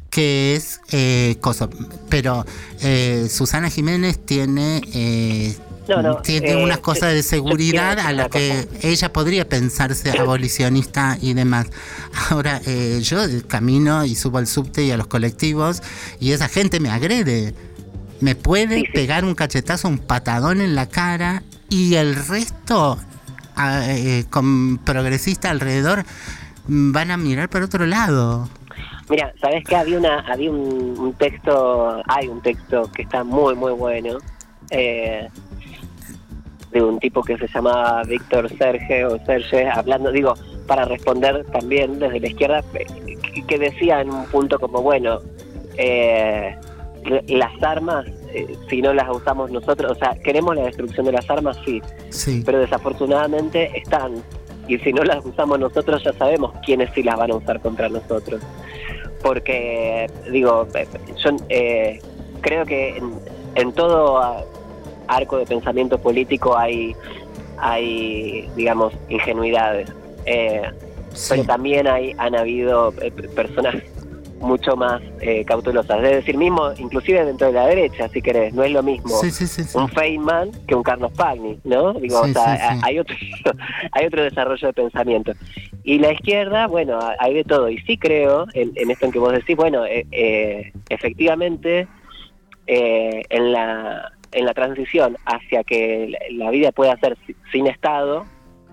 que 0.09 0.55
es 0.55 0.79
eh, 0.91 1.37
cosa 1.41 1.69
pero 2.09 2.45
eh, 2.81 3.27
Susana 3.29 3.69
Jiménez 3.69 4.17
tiene 4.25 4.81
eh, 4.93 5.55
No, 5.89 6.01
no, 6.01 6.15
tiene 6.17 6.51
eh, 6.51 6.63
unas 6.63 6.79
cosas 6.79 7.13
de 7.13 7.23
seguridad 7.23 7.99
a 7.99 8.11
las 8.13 8.29
que 8.29 8.67
ella 8.81 9.11
podría 9.13 9.47
pensarse 9.47 10.11
abolicionista 10.17 11.17
y 11.21 11.33
demás. 11.33 11.67
Ahora, 12.29 12.61
eh, 12.65 12.99
yo 13.03 13.19
camino 13.47 14.03
y 14.05 14.15
subo 14.15 14.37
al 14.37 14.47
subte 14.47 14.83
y 14.83 14.91
a 14.91 14.97
los 14.97 15.07
colectivos 15.07 15.81
y 16.19 16.31
esa 16.31 16.47
gente 16.49 16.79
me 16.79 16.89
agrede. 16.89 17.53
Me 18.19 18.35
puede 18.35 18.79
Sí, 18.79 18.85
sí. 18.87 18.91
pegar 18.93 19.23
un 19.23 19.35
cachetazo, 19.35 19.87
un 19.87 19.99
patadón 19.99 20.59
en 20.61 20.73
la 20.75 20.87
cara 20.87 21.43
y 21.69 21.95
el 21.95 22.15
resto, 22.15 22.97
ah, 23.55 23.83
eh, 23.87 24.25
con 24.29 24.79
progresista 24.79 25.51
alrededor, 25.51 26.03
mm, 26.67 26.91
van 26.91 27.11
a 27.11 27.17
mirar 27.17 27.49
por 27.49 27.61
otro 27.61 27.85
lado. 27.85 28.49
Mira, 29.09 29.33
¿sabes 29.39 29.63
qué? 29.63 29.75
Había, 29.75 29.97
una, 29.97 30.19
había 30.19 30.51
un, 30.51 30.95
un 30.99 31.13
texto, 31.13 32.01
hay 32.07 32.27
un 32.27 32.41
texto 32.41 32.91
que 32.91 33.03
está 33.03 33.23
muy, 33.23 33.55
muy 33.55 33.71
bueno, 33.73 34.17
eh, 34.69 35.27
de 36.71 36.81
un 36.83 36.99
tipo 36.99 37.23
que 37.23 37.37
se 37.37 37.47
llamaba 37.47 38.03
Víctor 38.03 38.49
Serge 38.57 39.05
o 39.05 39.17
Serge, 39.25 39.67
hablando, 39.69 40.11
digo, 40.11 40.33
para 40.67 40.85
responder 40.85 41.45
también 41.51 41.99
desde 41.99 42.19
la 42.19 42.27
izquierda, 42.27 42.63
eh, 42.73 42.85
que, 43.33 43.45
que 43.45 43.57
decía 43.57 44.01
en 44.01 44.09
un 44.11 44.25
punto 44.25 44.59
como, 44.59 44.81
bueno, 44.81 45.19
eh, 45.77 46.57
las 47.27 47.63
armas, 47.63 48.05
eh, 48.33 48.57
si 48.69 48.81
no 48.81 48.93
las 48.93 49.09
usamos 49.09 49.51
nosotros, 49.51 49.91
o 49.91 49.95
sea, 49.95 50.15
queremos 50.23 50.55
la 50.55 50.63
destrucción 50.63 51.05
de 51.05 51.13
las 51.13 51.29
armas, 51.29 51.57
sí, 51.65 51.81
Sí, 52.09 52.43
pero 52.45 52.59
desafortunadamente 52.59 53.71
están. 53.77 54.23
Y 54.67 54.77
si 54.79 54.91
no 54.91 55.03
las 55.03 55.25
usamos 55.25 55.59
nosotros, 55.59 56.03
ya 56.03 56.11
sabemos 56.13 56.51
quiénes 56.65 56.89
sí 56.93 57.03
las 57.03 57.17
van 57.17 57.31
a 57.31 57.35
usar 57.35 57.61
contra 57.61 57.87
nosotros. 57.87 58.41
Porque, 59.21 60.09
digo, 60.31 60.67
eh, 60.73 60.87
yo 61.17 61.29
eh, 61.49 61.99
creo 62.41 62.65
que 62.65 62.97
en, 62.97 63.13
en 63.55 63.73
todo 63.73 64.19
ah, 64.19 64.43
arco 65.07 65.37
de 65.37 65.45
pensamiento 65.45 65.97
político 65.97 66.57
hay, 66.57 66.95
hay 67.57 68.49
digamos, 68.55 68.93
ingenuidades. 69.09 69.89
Eh, 70.25 70.61
sí. 71.13 71.29
pero 71.29 71.43
también 71.45 71.87
hay 71.87 72.13
han 72.17 72.35
habido 72.35 72.93
eh, 73.01 73.11
personas 73.11 73.75
mucho 74.39 74.75
más 74.75 75.01
eh, 75.21 75.43
cautelosas. 75.45 75.97
Es 76.03 76.11
decir, 76.11 76.37
mismo, 76.37 76.71
inclusive 76.77 77.25
dentro 77.25 77.47
de 77.47 77.53
la 77.53 77.65
derecha, 77.67 78.07
si 78.13 78.21
querés, 78.21 78.53
no 78.53 78.63
es 78.63 78.71
lo 78.71 78.83
mismo 78.83 79.09
Sí, 79.21 79.31
sí, 79.31 79.47
sí, 79.47 79.63
un 79.77 79.89
Feynman 79.89 80.51
que 80.67 80.75
un 80.75 80.83
Carlos 80.83 81.11
Pagni, 81.13 81.59
¿no? 81.63 81.93
Digo, 81.93 82.23
Sí, 82.25 82.31
o 82.31 82.33
sea, 82.33 82.55
sí, 82.57 82.73
sí. 82.75 82.79
hay 82.83 82.99
otro 82.99 83.15
hay 83.91 84.05
otro 84.05 84.23
desarrollo 84.23 84.67
de 84.67 84.73
pensamiento. 84.73 85.33
Y 85.83 85.99
la 85.99 86.11
izquierda, 86.11 86.67
bueno, 86.67 86.99
hay 87.19 87.33
de 87.33 87.43
todo. 87.43 87.69
Y 87.69 87.77
sí 87.79 87.97
creo 87.97 88.45
en, 88.53 88.71
en 88.75 88.91
esto 88.91 89.05
en 89.05 89.11
que 89.11 89.19
vos 89.19 89.31
decís, 89.33 89.55
bueno, 89.55 89.85
eh, 89.85 90.05
eh, 90.11 90.71
efectivamente, 90.89 91.87
eh, 92.67 93.21
en 93.29 93.51
la 93.51 94.11
en 94.33 94.45
la 94.45 94.53
transición 94.53 95.15
hacia 95.25 95.63
que 95.63 96.13
la- 96.31 96.51
vida 96.51 96.73
pueda 96.73 96.97
ser 96.97 97.17
si- 97.25 97.35
sin 97.51 97.65
Estado, 97.67 98.25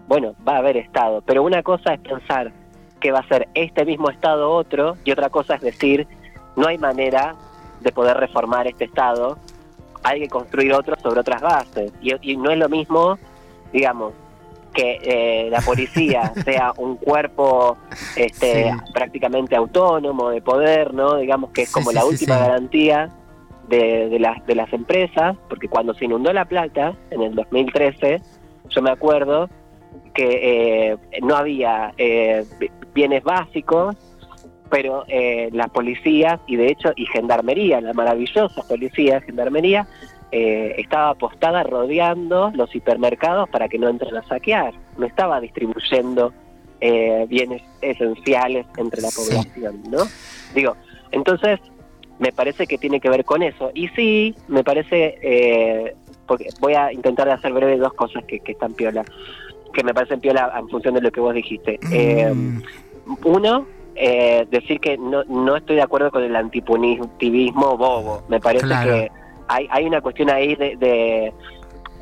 bueno, 0.09 0.35
va 0.47 0.57
a 0.57 0.59
haber 0.59 0.77
Estado. 0.77 1.23
Pero 1.25 1.45
una 1.45 1.62
cosa 1.62 1.95
es 1.95 2.01
pensar 2.01 2.53
que 3.05 3.12
va 3.12 3.18
a 3.18 3.28
ser 3.28 3.48
este 3.52 3.84
mismo 3.84 4.09
Estado 4.09 4.50
otro, 4.50 4.96
y 5.05 5.12
otra 5.12 5.28
cosa 5.28 5.57
es 5.57 5.61
decir, 5.61 6.09
no 6.57 6.68
hay 6.68 6.78
manera 6.78 7.36
de 7.82 7.92
poder 7.92 8.16
reformar 8.16 8.66
este 8.66 8.86
Estado 8.86 9.36
hay 10.02 10.20
que 10.20 10.28
construir 10.28 10.72
otro 10.72 10.96
sobre 11.02 11.20
otras 11.20 11.42
bases. 11.42 11.92
Y, 12.00 12.14
y 12.32 12.38
no 12.38 12.50
es 12.50 12.57
lo 12.57 12.70
mismo, 12.70 13.18
digamos, 13.74 14.14
que 14.72 15.00
eh, 15.02 15.50
la 15.50 15.61
policía 15.61 16.32
sea 16.44 16.72
un 16.78 16.96
cuerpo 16.96 17.76
este, 18.16 18.70
Sí. 18.70 18.92
prácticamente 18.94 19.55
autónomo 19.55 20.30
de 20.30 20.40
poder, 20.40 20.94
¿no? 20.94 21.16
Digamos 21.16 21.50
que 21.50 21.62
es 21.62 21.70
como 21.70 21.90
sí, 21.90 21.96
la 21.96 22.00
sí, 22.02 22.09
última 22.09 22.38
garantía 22.38 23.11
de, 23.68 24.09
de, 24.09 24.18
las, 24.18 24.46
de 24.46 24.55
las 24.55 24.72
empresas, 24.72 25.36
porque 25.50 25.68
cuando 25.68 25.92
se 25.92 26.07
inundó 26.07 26.32
La 26.32 26.46
Plata, 26.46 26.94
en 27.11 27.20
el 27.20 27.34
2013, 27.34 28.22
yo 28.70 28.80
me 28.80 28.90
acuerdo 28.90 29.50
que 30.14 30.92
eh, 30.92 30.96
no 31.22 31.36
había 31.36 31.92
eh, 31.98 32.44
bienes 32.95 33.22
básicos, 33.22 33.97
pero 34.70 35.05
eh, 35.09 35.51
las 35.53 35.70
policías 35.70 36.40
y 36.47 36.57
de 36.57 36.68
hecho 36.68 36.92
y 36.97 37.07
gendarmería, 37.07 37.80
la 37.80 37.92
maravillosa 37.92 38.62
policía 38.68 39.20
gendarmería, 39.20 39.86
eh, 40.32 40.74
estaba 40.78 41.11
apostada 41.11 41.62
rodeando 41.62 42.51
los 42.55 42.74
hipermercados 42.74 43.49
para 43.51 43.68
que 43.68 43.78
no 43.78 43.88
entren 43.88 44.16
a 44.16 44.22
saquear, 44.24 44.74
no 44.99 45.07
estaba 45.07 45.40
distribuyendo 45.40 46.32
eh, 46.80 47.24
bienes 47.28 47.62
esenciales 47.82 48.66
entre 48.76 49.01
la 49.01 49.09
Sí. 49.11 49.30
población, 49.30 49.82
¿no? 49.90 49.99
Digo, 50.55 50.76
entonces 51.12 51.61
me 52.18 52.32
parece 52.32 52.66
que 52.66 52.78
tiene 52.78 53.01
que 53.01 53.09
ver 53.11 53.24
con 53.24 53.42
eso. 53.42 53.70
Y 53.74 53.88
sí, 53.88 54.34
me 54.49 54.64
parece, 54.64 55.18
eh, 55.22 55.95
porque 56.26 56.49
voy 56.61 56.74
a 56.74 56.92
intentar 56.92 57.28
hacer 57.28 57.53
breve 57.53 57.76
dos 57.76 57.92
cosas 57.95 58.24
que, 58.24 58.40
que 58.40 58.53
están 58.53 58.74
piola, 58.74 59.05
que 59.75 59.85
me 59.85 59.93
parecen 59.93 60.20
piola 60.20 60.53
en 60.59 60.68
función 60.68 60.95
de 60.95 61.03
lo 61.03 61.11
que 61.11 61.20
vos 61.20 61.35
dijiste. 61.35 61.79
Eh, 61.93 62.33
Mm, 62.33 62.62
uno, 63.25 63.66
eh, 63.97 64.47
decir 64.51 64.81
que 64.81 64.97
no, 64.97 65.25
no 65.25 65.57
estoy 65.57 65.77
de 65.77 65.83
acuerdo 65.83 66.11
con 66.11 66.22
el 66.22 66.35
antipunitivismo 66.35 67.77
bobo. 67.77 68.22
Me 68.29 68.41
parece 68.41 68.64
Claro. 68.66 68.91
que 68.95 69.11
hay, 69.49 69.66
hay 69.70 69.85
una 69.85 70.01
cuestión 70.01 70.31
ahí 70.31 70.55
de, 70.55 70.77
de, 70.77 71.33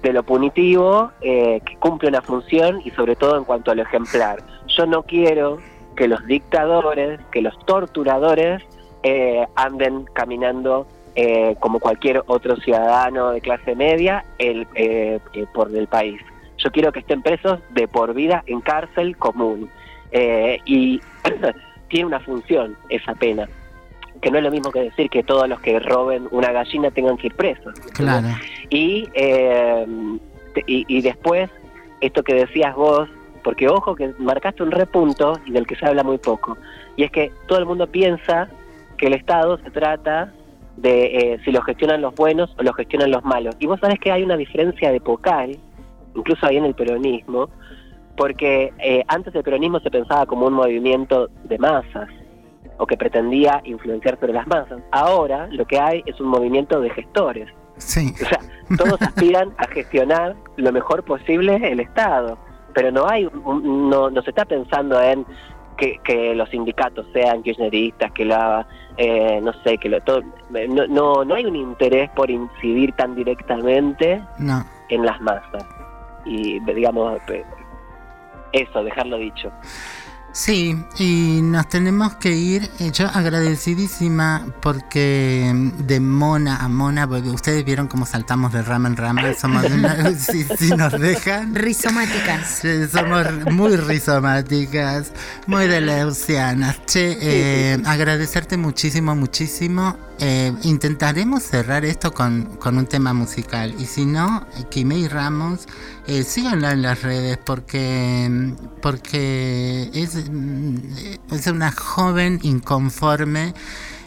de 0.03 0.12
lo 0.12 0.23
punitivo 0.23 1.11
eh, 1.20 1.61
que 1.66 1.77
cumple 1.79 2.09
una 2.09 2.23
función 2.23 2.81
y 2.85 2.91
sobre 2.91 3.16
todo 3.16 3.37
en 3.37 3.45
cuanto 3.45 3.70
a 3.70 3.75
lo 3.75 3.83
ejemplar. 3.83 4.39
Yo 4.68 4.87
no 4.87 5.03
quiero 5.03 5.59
que 5.97 6.09
los 6.09 6.25
dictadores, 6.27 7.20
que 7.33 7.43
los 7.43 7.59
torturadores 7.66 8.62
eh, 9.03 9.45
anden 9.57 10.05
caminando 10.12 10.87
eh, 11.14 11.57
como 11.61 11.79
cualquier 11.81 12.23
otro 12.27 12.57
ciudadano 12.57 13.33
de 13.33 13.41
clase 13.41 13.75
media 13.75 14.25
el, 14.39 14.66
eh, 14.75 15.18
eh, 15.35 15.47
por 15.53 15.75
el 15.75 15.87
país. 15.89 16.20
Yo 16.63 16.71
quiero 16.71 16.93
que 16.93 17.01
estén 17.01 17.23
presos 17.23 17.61
de 17.71 17.89
por 17.89 18.15
vida 18.15 18.43
en 18.47 18.61
cárcel 18.61 19.17
común. 19.17 19.69
Eh, 20.13 20.59
y 20.65 21.01
tiene 21.89 22.07
una 22.07 22.21
función 22.21 22.77
esa 22.89 23.15
pena, 23.15 23.49
que 24.21 24.31
no 24.31 24.39
es 24.39 24.45
lo 24.45 24.51
mismo 24.51 24.71
que 24.71 24.81
decir 24.81 25.09
que 25.11 25.23
todos 25.23 25.49
los 25.49 25.61
que 25.61 25.79
roben 25.79 26.29
una 26.31 26.53
gallina 26.53 26.91
tengan 26.91 27.17
que 27.17 27.29
ir 27.29 27.35
presos. 27.35 27.75
claro. 27.95 28.29
Y, 28.71 29.09
eh, 29.15 29.87
y, 30.67 30.85
y 30.87 31.01
después, 31.03 31.51
esto 32.01 32.23
que 32.23 32.35
decías 32.35 32.75
vos, 32.75 33.09
porque 33.43 33.69
ojo 33.69 33.95
que 33.97 34.13
marcaste 34.19 34.63
un 34.63 34.71
repunto 34.71 35.41
y 35.47 35.53
del 35.53 35.67
que 35.67 35.77
se 35.77 35.87
habla 35.87 36.03
muy 36.03 36.19
poco, 36.19 36.57
y 36.97 37.05
es 37.05 37.11
que 37.11 37.33
todo 37.47 37.59
el 37.59 37.67
mundo 37.67 37.87
piensa 37.87 38.49
que 38.97 39.07
el 39.07 39.15
Estado 39.15 39.59
se 39.59 39.71
trata 39.71 40.33
de 40.77 41.05
eh, 41.05 41.41
si 41.45 41.51
lo 41.51 41.63
gestionan 41.63 42.01
los 42.01 42.15
buenos 42.15 42.55
o 42.59 42.63
lo 42.63 42.73
gestionan 42.73 43.11
los 43.11 43.25
malos. 43.25 43.57
Y 43.59 43.67
vos 43.67 43.81
sabés 43.81 43.99
que 43.99 44.13
hay 44.13 44.23
una 44.23 44.37
diferencia 44.37 44.91
de 44.91 44.97
epocal, 44.97 45.57
incluso 46.15 46.47
ahí 46.47 46.57
en 46.57 46.65
el 46.65 46.75
peronismo, 46.75 47.49
porque 48.17 48.73
eh, 48.79 49.03
antes 49.09 49.35
el 49.35 49.43
peronismo 49.43 49.81
se 49.81 49.91
pensaba 49.91 50.27
como 50.27 50.47
un 50.47 50.55
movimiento 50.55 51.29
de 51.45 51.59
masas, 51.59 52.09
o 52.79 52.87
que 52.87 52.97
pretendía 52.97 53.61
influenciar 53.65 54.19
sobre 54.19 54.33
las 54.33 54.47
masas. 54.47 54.81
Ahora 54.91 55.47
lo 55.53 55.65
que 55.67 55.79
hay 55.79 56.03
es 56.07 56.21
un 56.21 56.29
movimiento 56.29 56.81
de 56.81 56.91
gestores. 56.91 57.49
Sí. 57.77 58.13
O 58.15 58.27
sea, 58.27 58.41
todos 58.77 59.01
aspiran 59.03 59.53
a 59.59 59.67
gestionar 59.69 60.35
lo 60.57 60.73
mejor 60.73 61.05
posible 61.05 61.57
el 61.63 61.81
Estado, 61.81 62.39
pero 62.75 62.91
no 62.91 63.09
hay, 63.09 63.29
no, 63.45 64.11
no 64.11 64.23
se 64.23 64.31
está 64.31 64.45
pensando 64.47 65.01
en 65.01 65.25
que, 65.77 65.99
que 66.05 66.35
los 66.35 66.49
sindicatos 66.51 67.07
sean 67.13 67.43
kirchneristas, 67.43 68.11
que 68.13 68.25
la, 68.25 68.67
eh, 68.97 69.41
no 69.43 69.53
sé, 69.63 69.79
que 69.79 69.89
lo, 69.89 70.01
todo, 70.01 70.23
no, 70.51 70.87
no, 70.87 71.25
no 71.25 71.35
hay 71.35 71.45
un 71.47 71.57
interés 71.57 72.11
por 72.11 72.31
incidir 72.31 72.93
tan 72.93 73.15
directamente 73.15 74.21
No. 74.39 74.65
en 74.89 75.05
las 75.05 75.21
masas. 75.21 75.65
Y 76.25 76.61
digamos, 76.61 77.20
eso, 78.53 78.85
dejarlo 78.85 79.16
dicho. 79.18 79.51
Sí, 80.35 80.75
y 80.99 81.41
nos 81.43 81.68
tenemos 81.68 82.14
que 82.14 82.31
ir. 82.31 82.70
Eh, 82.81 82.91
Yo 82.91 83.07
agradecidísima 83.07 84.47
porque 84.62 85.51
mm, 85.55 85.68
de 85.87 86.01
mona 86.01 86.57
a 86.57 86.68
mona, 86.68 87.07
porque 87.07 87.29
ustedes 87.29 87.62
vieron 87.66 87.87
cómo 87.87 88.07
saltamos 88.07 88.51
de 88.53 88.62
rama 88.62 88.89
en 88.89 88.97
rama, 88.97 89.35
somos 89.35 89.64
una- 89.70 90.11
si, 90.16 90.45
si 90.45 90.70
nos 90.70 90.99
dejan. 90.99 91.55
Rizomáticas. 91.55 92.62
Somos 92.91 93.27
muy 93.53 93.77
rizomáticas, 93.77 95.12
muy 95.47 95.66
deleucianas. 95.66 96.81
Che, 96.87 97.18
eh, 97.20 97.83
agradecerte 97.85 98.57
muchísimo, 98.57 99.14
muchísimo. 99.14 99.99
Eh, 100.25 100.53
intentaremos 100.62 101.43
cerrar 101.43 101.85
esto 101.85 102.12
con, 102.14 102.45
con 102.59 102.79
un 102.79 102.87
tema 102.87 103.12
musical. 103.12 103.75
Y 103.77 103.87
si 103.87 104.07
no, 104.07 104.47
Kimei 104.70 105.09
Ramos, 105.09 105.66
eh, 106.07 106.23
síganla 106.23 106.70
en 106.70 106.83
las 106.83 107.03
redes 107.03 107.39
porque, 107.39 108.55
porque 108.81 109.91
es, 109.93 110.31
mm, 110.31 110.77
es 111.33 111.47
una 111.49 111.73
joven 111.73 112.39
inconforme 112.45 113.53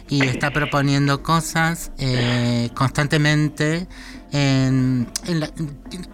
y 0.08 0.26
está 0.26 0.52
proponiendo 0.52 1.22
cosas 1.22 1.90
eh, 1.98 2.70
constantemente. 2.74 3.86
En, 4.32 5.06
en 5.26 5.40
la- 5.40 5.50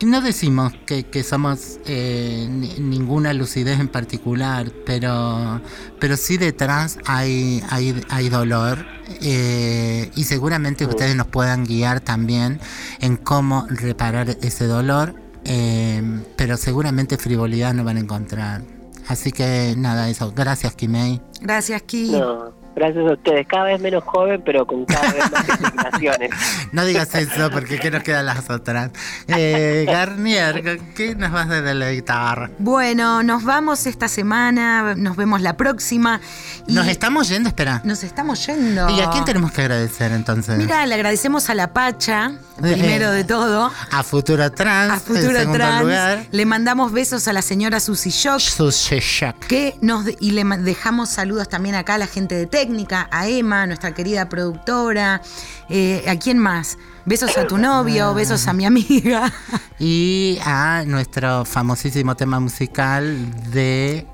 no 0.05 0.21
decimos 0.21 0.75
que, 0.87 1.05
que 1.05 1.23
somos 1.25 1.79
eh, 1.87 2.47
ni- 2.49 2.79
ninguna 2.79 3.33
lucidez 3.33 3.81
en 3.81 3.89
particular, 3.89 4.71
pero, 4.85 5.61
pero 5.99 6.17
sí 6.19 6.37
detrás 6.37 6.99
hay, 7.07 7.63
hay, 7.71 8.01
hay 8.11 8.29
dolor 8.29 8.87
eh, 9.23 10.11
y 10.15 10.25
seguramente 10.25 10.85
ustedes 10.87 11.17
nos 11.17 11.27
puedan 11.27 11.65
guiar 11.65 12.01
también 12.01 12.61
en 13.01 13.17
cómo 13.17 13.67
reparar 13.71 14.37
ese 14.43 14.67
dolor, 14.67 15.15
eh, 15.45 16.03
pero 16.37 16.57
seguramente 16.59 17.17
frivolidad 17.17 17.73
no 17.73 17.83
van 17.83 17.97
a 17.97 18.01
encontrar. 18.01 18.63
Así 19.09 19.33
que 19.33 19.75
nada, 19.77 20.09
eso. 20.11 20.33
Gracias, 20.37 20.77
Kimei. 20.77 21.21
Gracias, 21.41 21.83
Ki. 21.83 22.11
No, 22.13 22.55
gracias 22.75 23.07
a 23.09 23.13
ustedes. 23.13 23.47
Cada 23.47 23.65
vez 23.65 23.81
menos 23.81 24.03
joven, 24.05 24.43
pero 24.45 24.67
con 24.67 24.85
cada 24.85 25.13
vez 25.13 25.31
más 25.31 25.47
designaciones. 25.59 26.31
No 26.73 26.85
digas 26.85 27.15
eso 27.15 27.51
porque 27.51 27.79
¿qué 27.79 27.91
nos 27.91 28.03
quedan 28.03 28.27
las 28.27 28.49
otras? 28.51 28.91
Eh, 29.29 29.85
Garnier, 29.89 30.81
¿qué 30.95 31.15
nos 31.15 31.31
vas 31.33 31.51
a 31.51 31.61
deleitar? 31.63 32.51
Bueno, 32.59 33.23
nos 33.23 33.45
vamos 33.45 33.87
esta 33.87 34.09
semana, 34.09 34.95
nos 34.97 35.17
vemos 35.17 35.41
la 35.41 35.57
próxima. 35.57 36.21
y 36.67 36.73
Nos 36.75 36.87
estamos 36.89 37.29
yendo, 37.29 37.49
espera. 37.49 37.81
nos 37.85 38.03
estamos 38.05 38.45
yendo. 38.47 38.89
¿Y 38.91 39.01
a 39.01 39.11
quién 39.11 39.25
tenemos 39.25 39.53
que 39.53 39.63
agradecer 39.63 40.13
entonces? 40.13 40.57
Mira, 40.59 40.87
le 40.87 40.95
agradecemos 40.95 41.49
a 41.51 41.55
la 41.55 41.73
Pacha, 41.73 42.33
Eh, 42.63 42.73
primero 42.73 43.13
eh. 43.13 43.17
de 43.17 43.25
todo. 43.25 43.71
a 43.91 44.03
Futuro 44.03 44.51
Trans, 44.53 44.93
A 44.93 45.01
Futuro 45.01 45.39
en 45.39 45.53
Trans. 45.53 45.83
lugar. 45.83 46.25
Le 46.31 46.47
mandamos 46.47 46.93
besos 46.93 47.27
a 47.29 47.33
la 47.33 47.43
señora 47.43 47.81
Susi 47.81 48.11
Shock. 48.11 48.41
Sushi 48.41 48.99
Shack. 49.01 49.47
Que 49.47 49.77
nos, 49.81 50.07
y 50.21 50.31
le 50.33 50.45
dejamos 50.59 51.09
saludos 51.09 51.49
también 51.49 51.75
acá 51.75 51.95
a 51.95 51.99
la 51.99 52.07
gente 52.07 52.35
de 52.35 52.47
técnica, 52.63 53.09
a 53.11 53.27
Emma, 53.27 53.67
nuestra 53.67 53.93
querida 53.93 54.29
productora. 54.29 55.21
eh, 55.69 56.05
¿A 56.09 56.17
quién 56.17 56.39
más? 56.39 56.79
Besos 57.05 57.37
a 57.37 57.45
tu 57.49 57.59
novio, 57.59 58.15
besos 58.15 58.47
a 58.47 58.53
mi 58.53 58.65
amiga. 58.65 59.33
Y 59.81 60.39
a 60.45 60.85
nuestro 60.87 61.45
famosísimo 61.45 62.15
tema 62.15 62.39
musical 62.39 63.05
de 63.51 64.07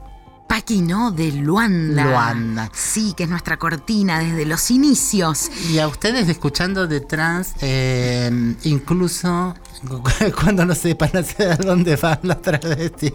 Paquino 0.49 1.11
de 1.11 1.31
Luanda. 1.33 2.05
Luanda. 2.05 2.71
Sí, 2.73 3.13
que 3.15 3.25
es 3.25 3.29
nuestra 3.29 3.59
cortina 3.59 4.21
desde 4.21 4.47
los 4.47 4.71
inicios. 4.71 5.51
Y 5.71 5.79
a 5.79 5.87
ustedes 5.87 6.27
escuchando 6.31 6.87
detrás, 6.87 7.53
eh, 7.61 8.31
incluso 8.63 9.55
cuando 10.41 10.65
no 10.65 10.75
sepan 10.75 11.11
hacia 11.15 11.57
dónde 11.57 11.97
van 11.97 12.21
las 12.23 12.43
travestis. 12.43 13.13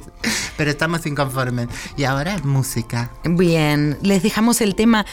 Pero 0.58 0.72
estamos 0.72 1.06
inconformes. 1.06 1.68
Y 1.98 2.04
ahora 2.04 2.38
música. 2.44 3.12
Bien, 3.24 3.98
les 4.02 4.24
dejamos 4.24 4.62
el 4.62 4.76
tema 4.76 5.06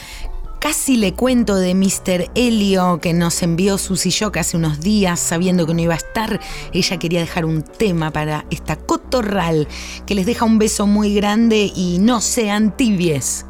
Casi 0.61 0.95
le 0.95 1.15
cuento 1.15 1.55
de 1.55 1.73
Mr. 1.73 2.29
Helio 2.35 2.99
que 3.01 3.13
nos 3.13 3.41
envió 3.41 3.79
Susy 3.79 4.11
Shock 4.11 4.37
hace 4.37 4.57
unos 4.57 4.79
días 4.79 5.19
sabiendo 5.19 5.65
que 5.65 5.73
no 5.73 5.81
iba 5.81 5.95
a 5.95 5.97
estar. 5.97 6.39
Ella 6.71 6.99
quería 6.99 7.19
dejar 7.19 7.45
un 7.45 7.63
tema 7.63 8.11
para 8.11 8.45
esta 8.51 8.75
cotorral 8.75 9.67
que 10.05 10.13
les 10.13 10.27
deja 10.27 10.45
un 10.45 10.59
beso 10.59 10.85
muy 10.85 11.15
grande 11.15 11.71
y 11.75 11.97
no 11.97 12.21
sean 12.21 12.77
tibies. 12.77 13.47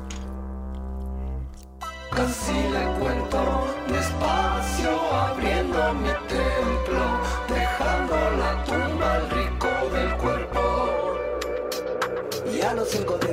Casi 2.12 2.54
le 2.54 2.86
cuento 2.98 3.81
5 12.92 13.31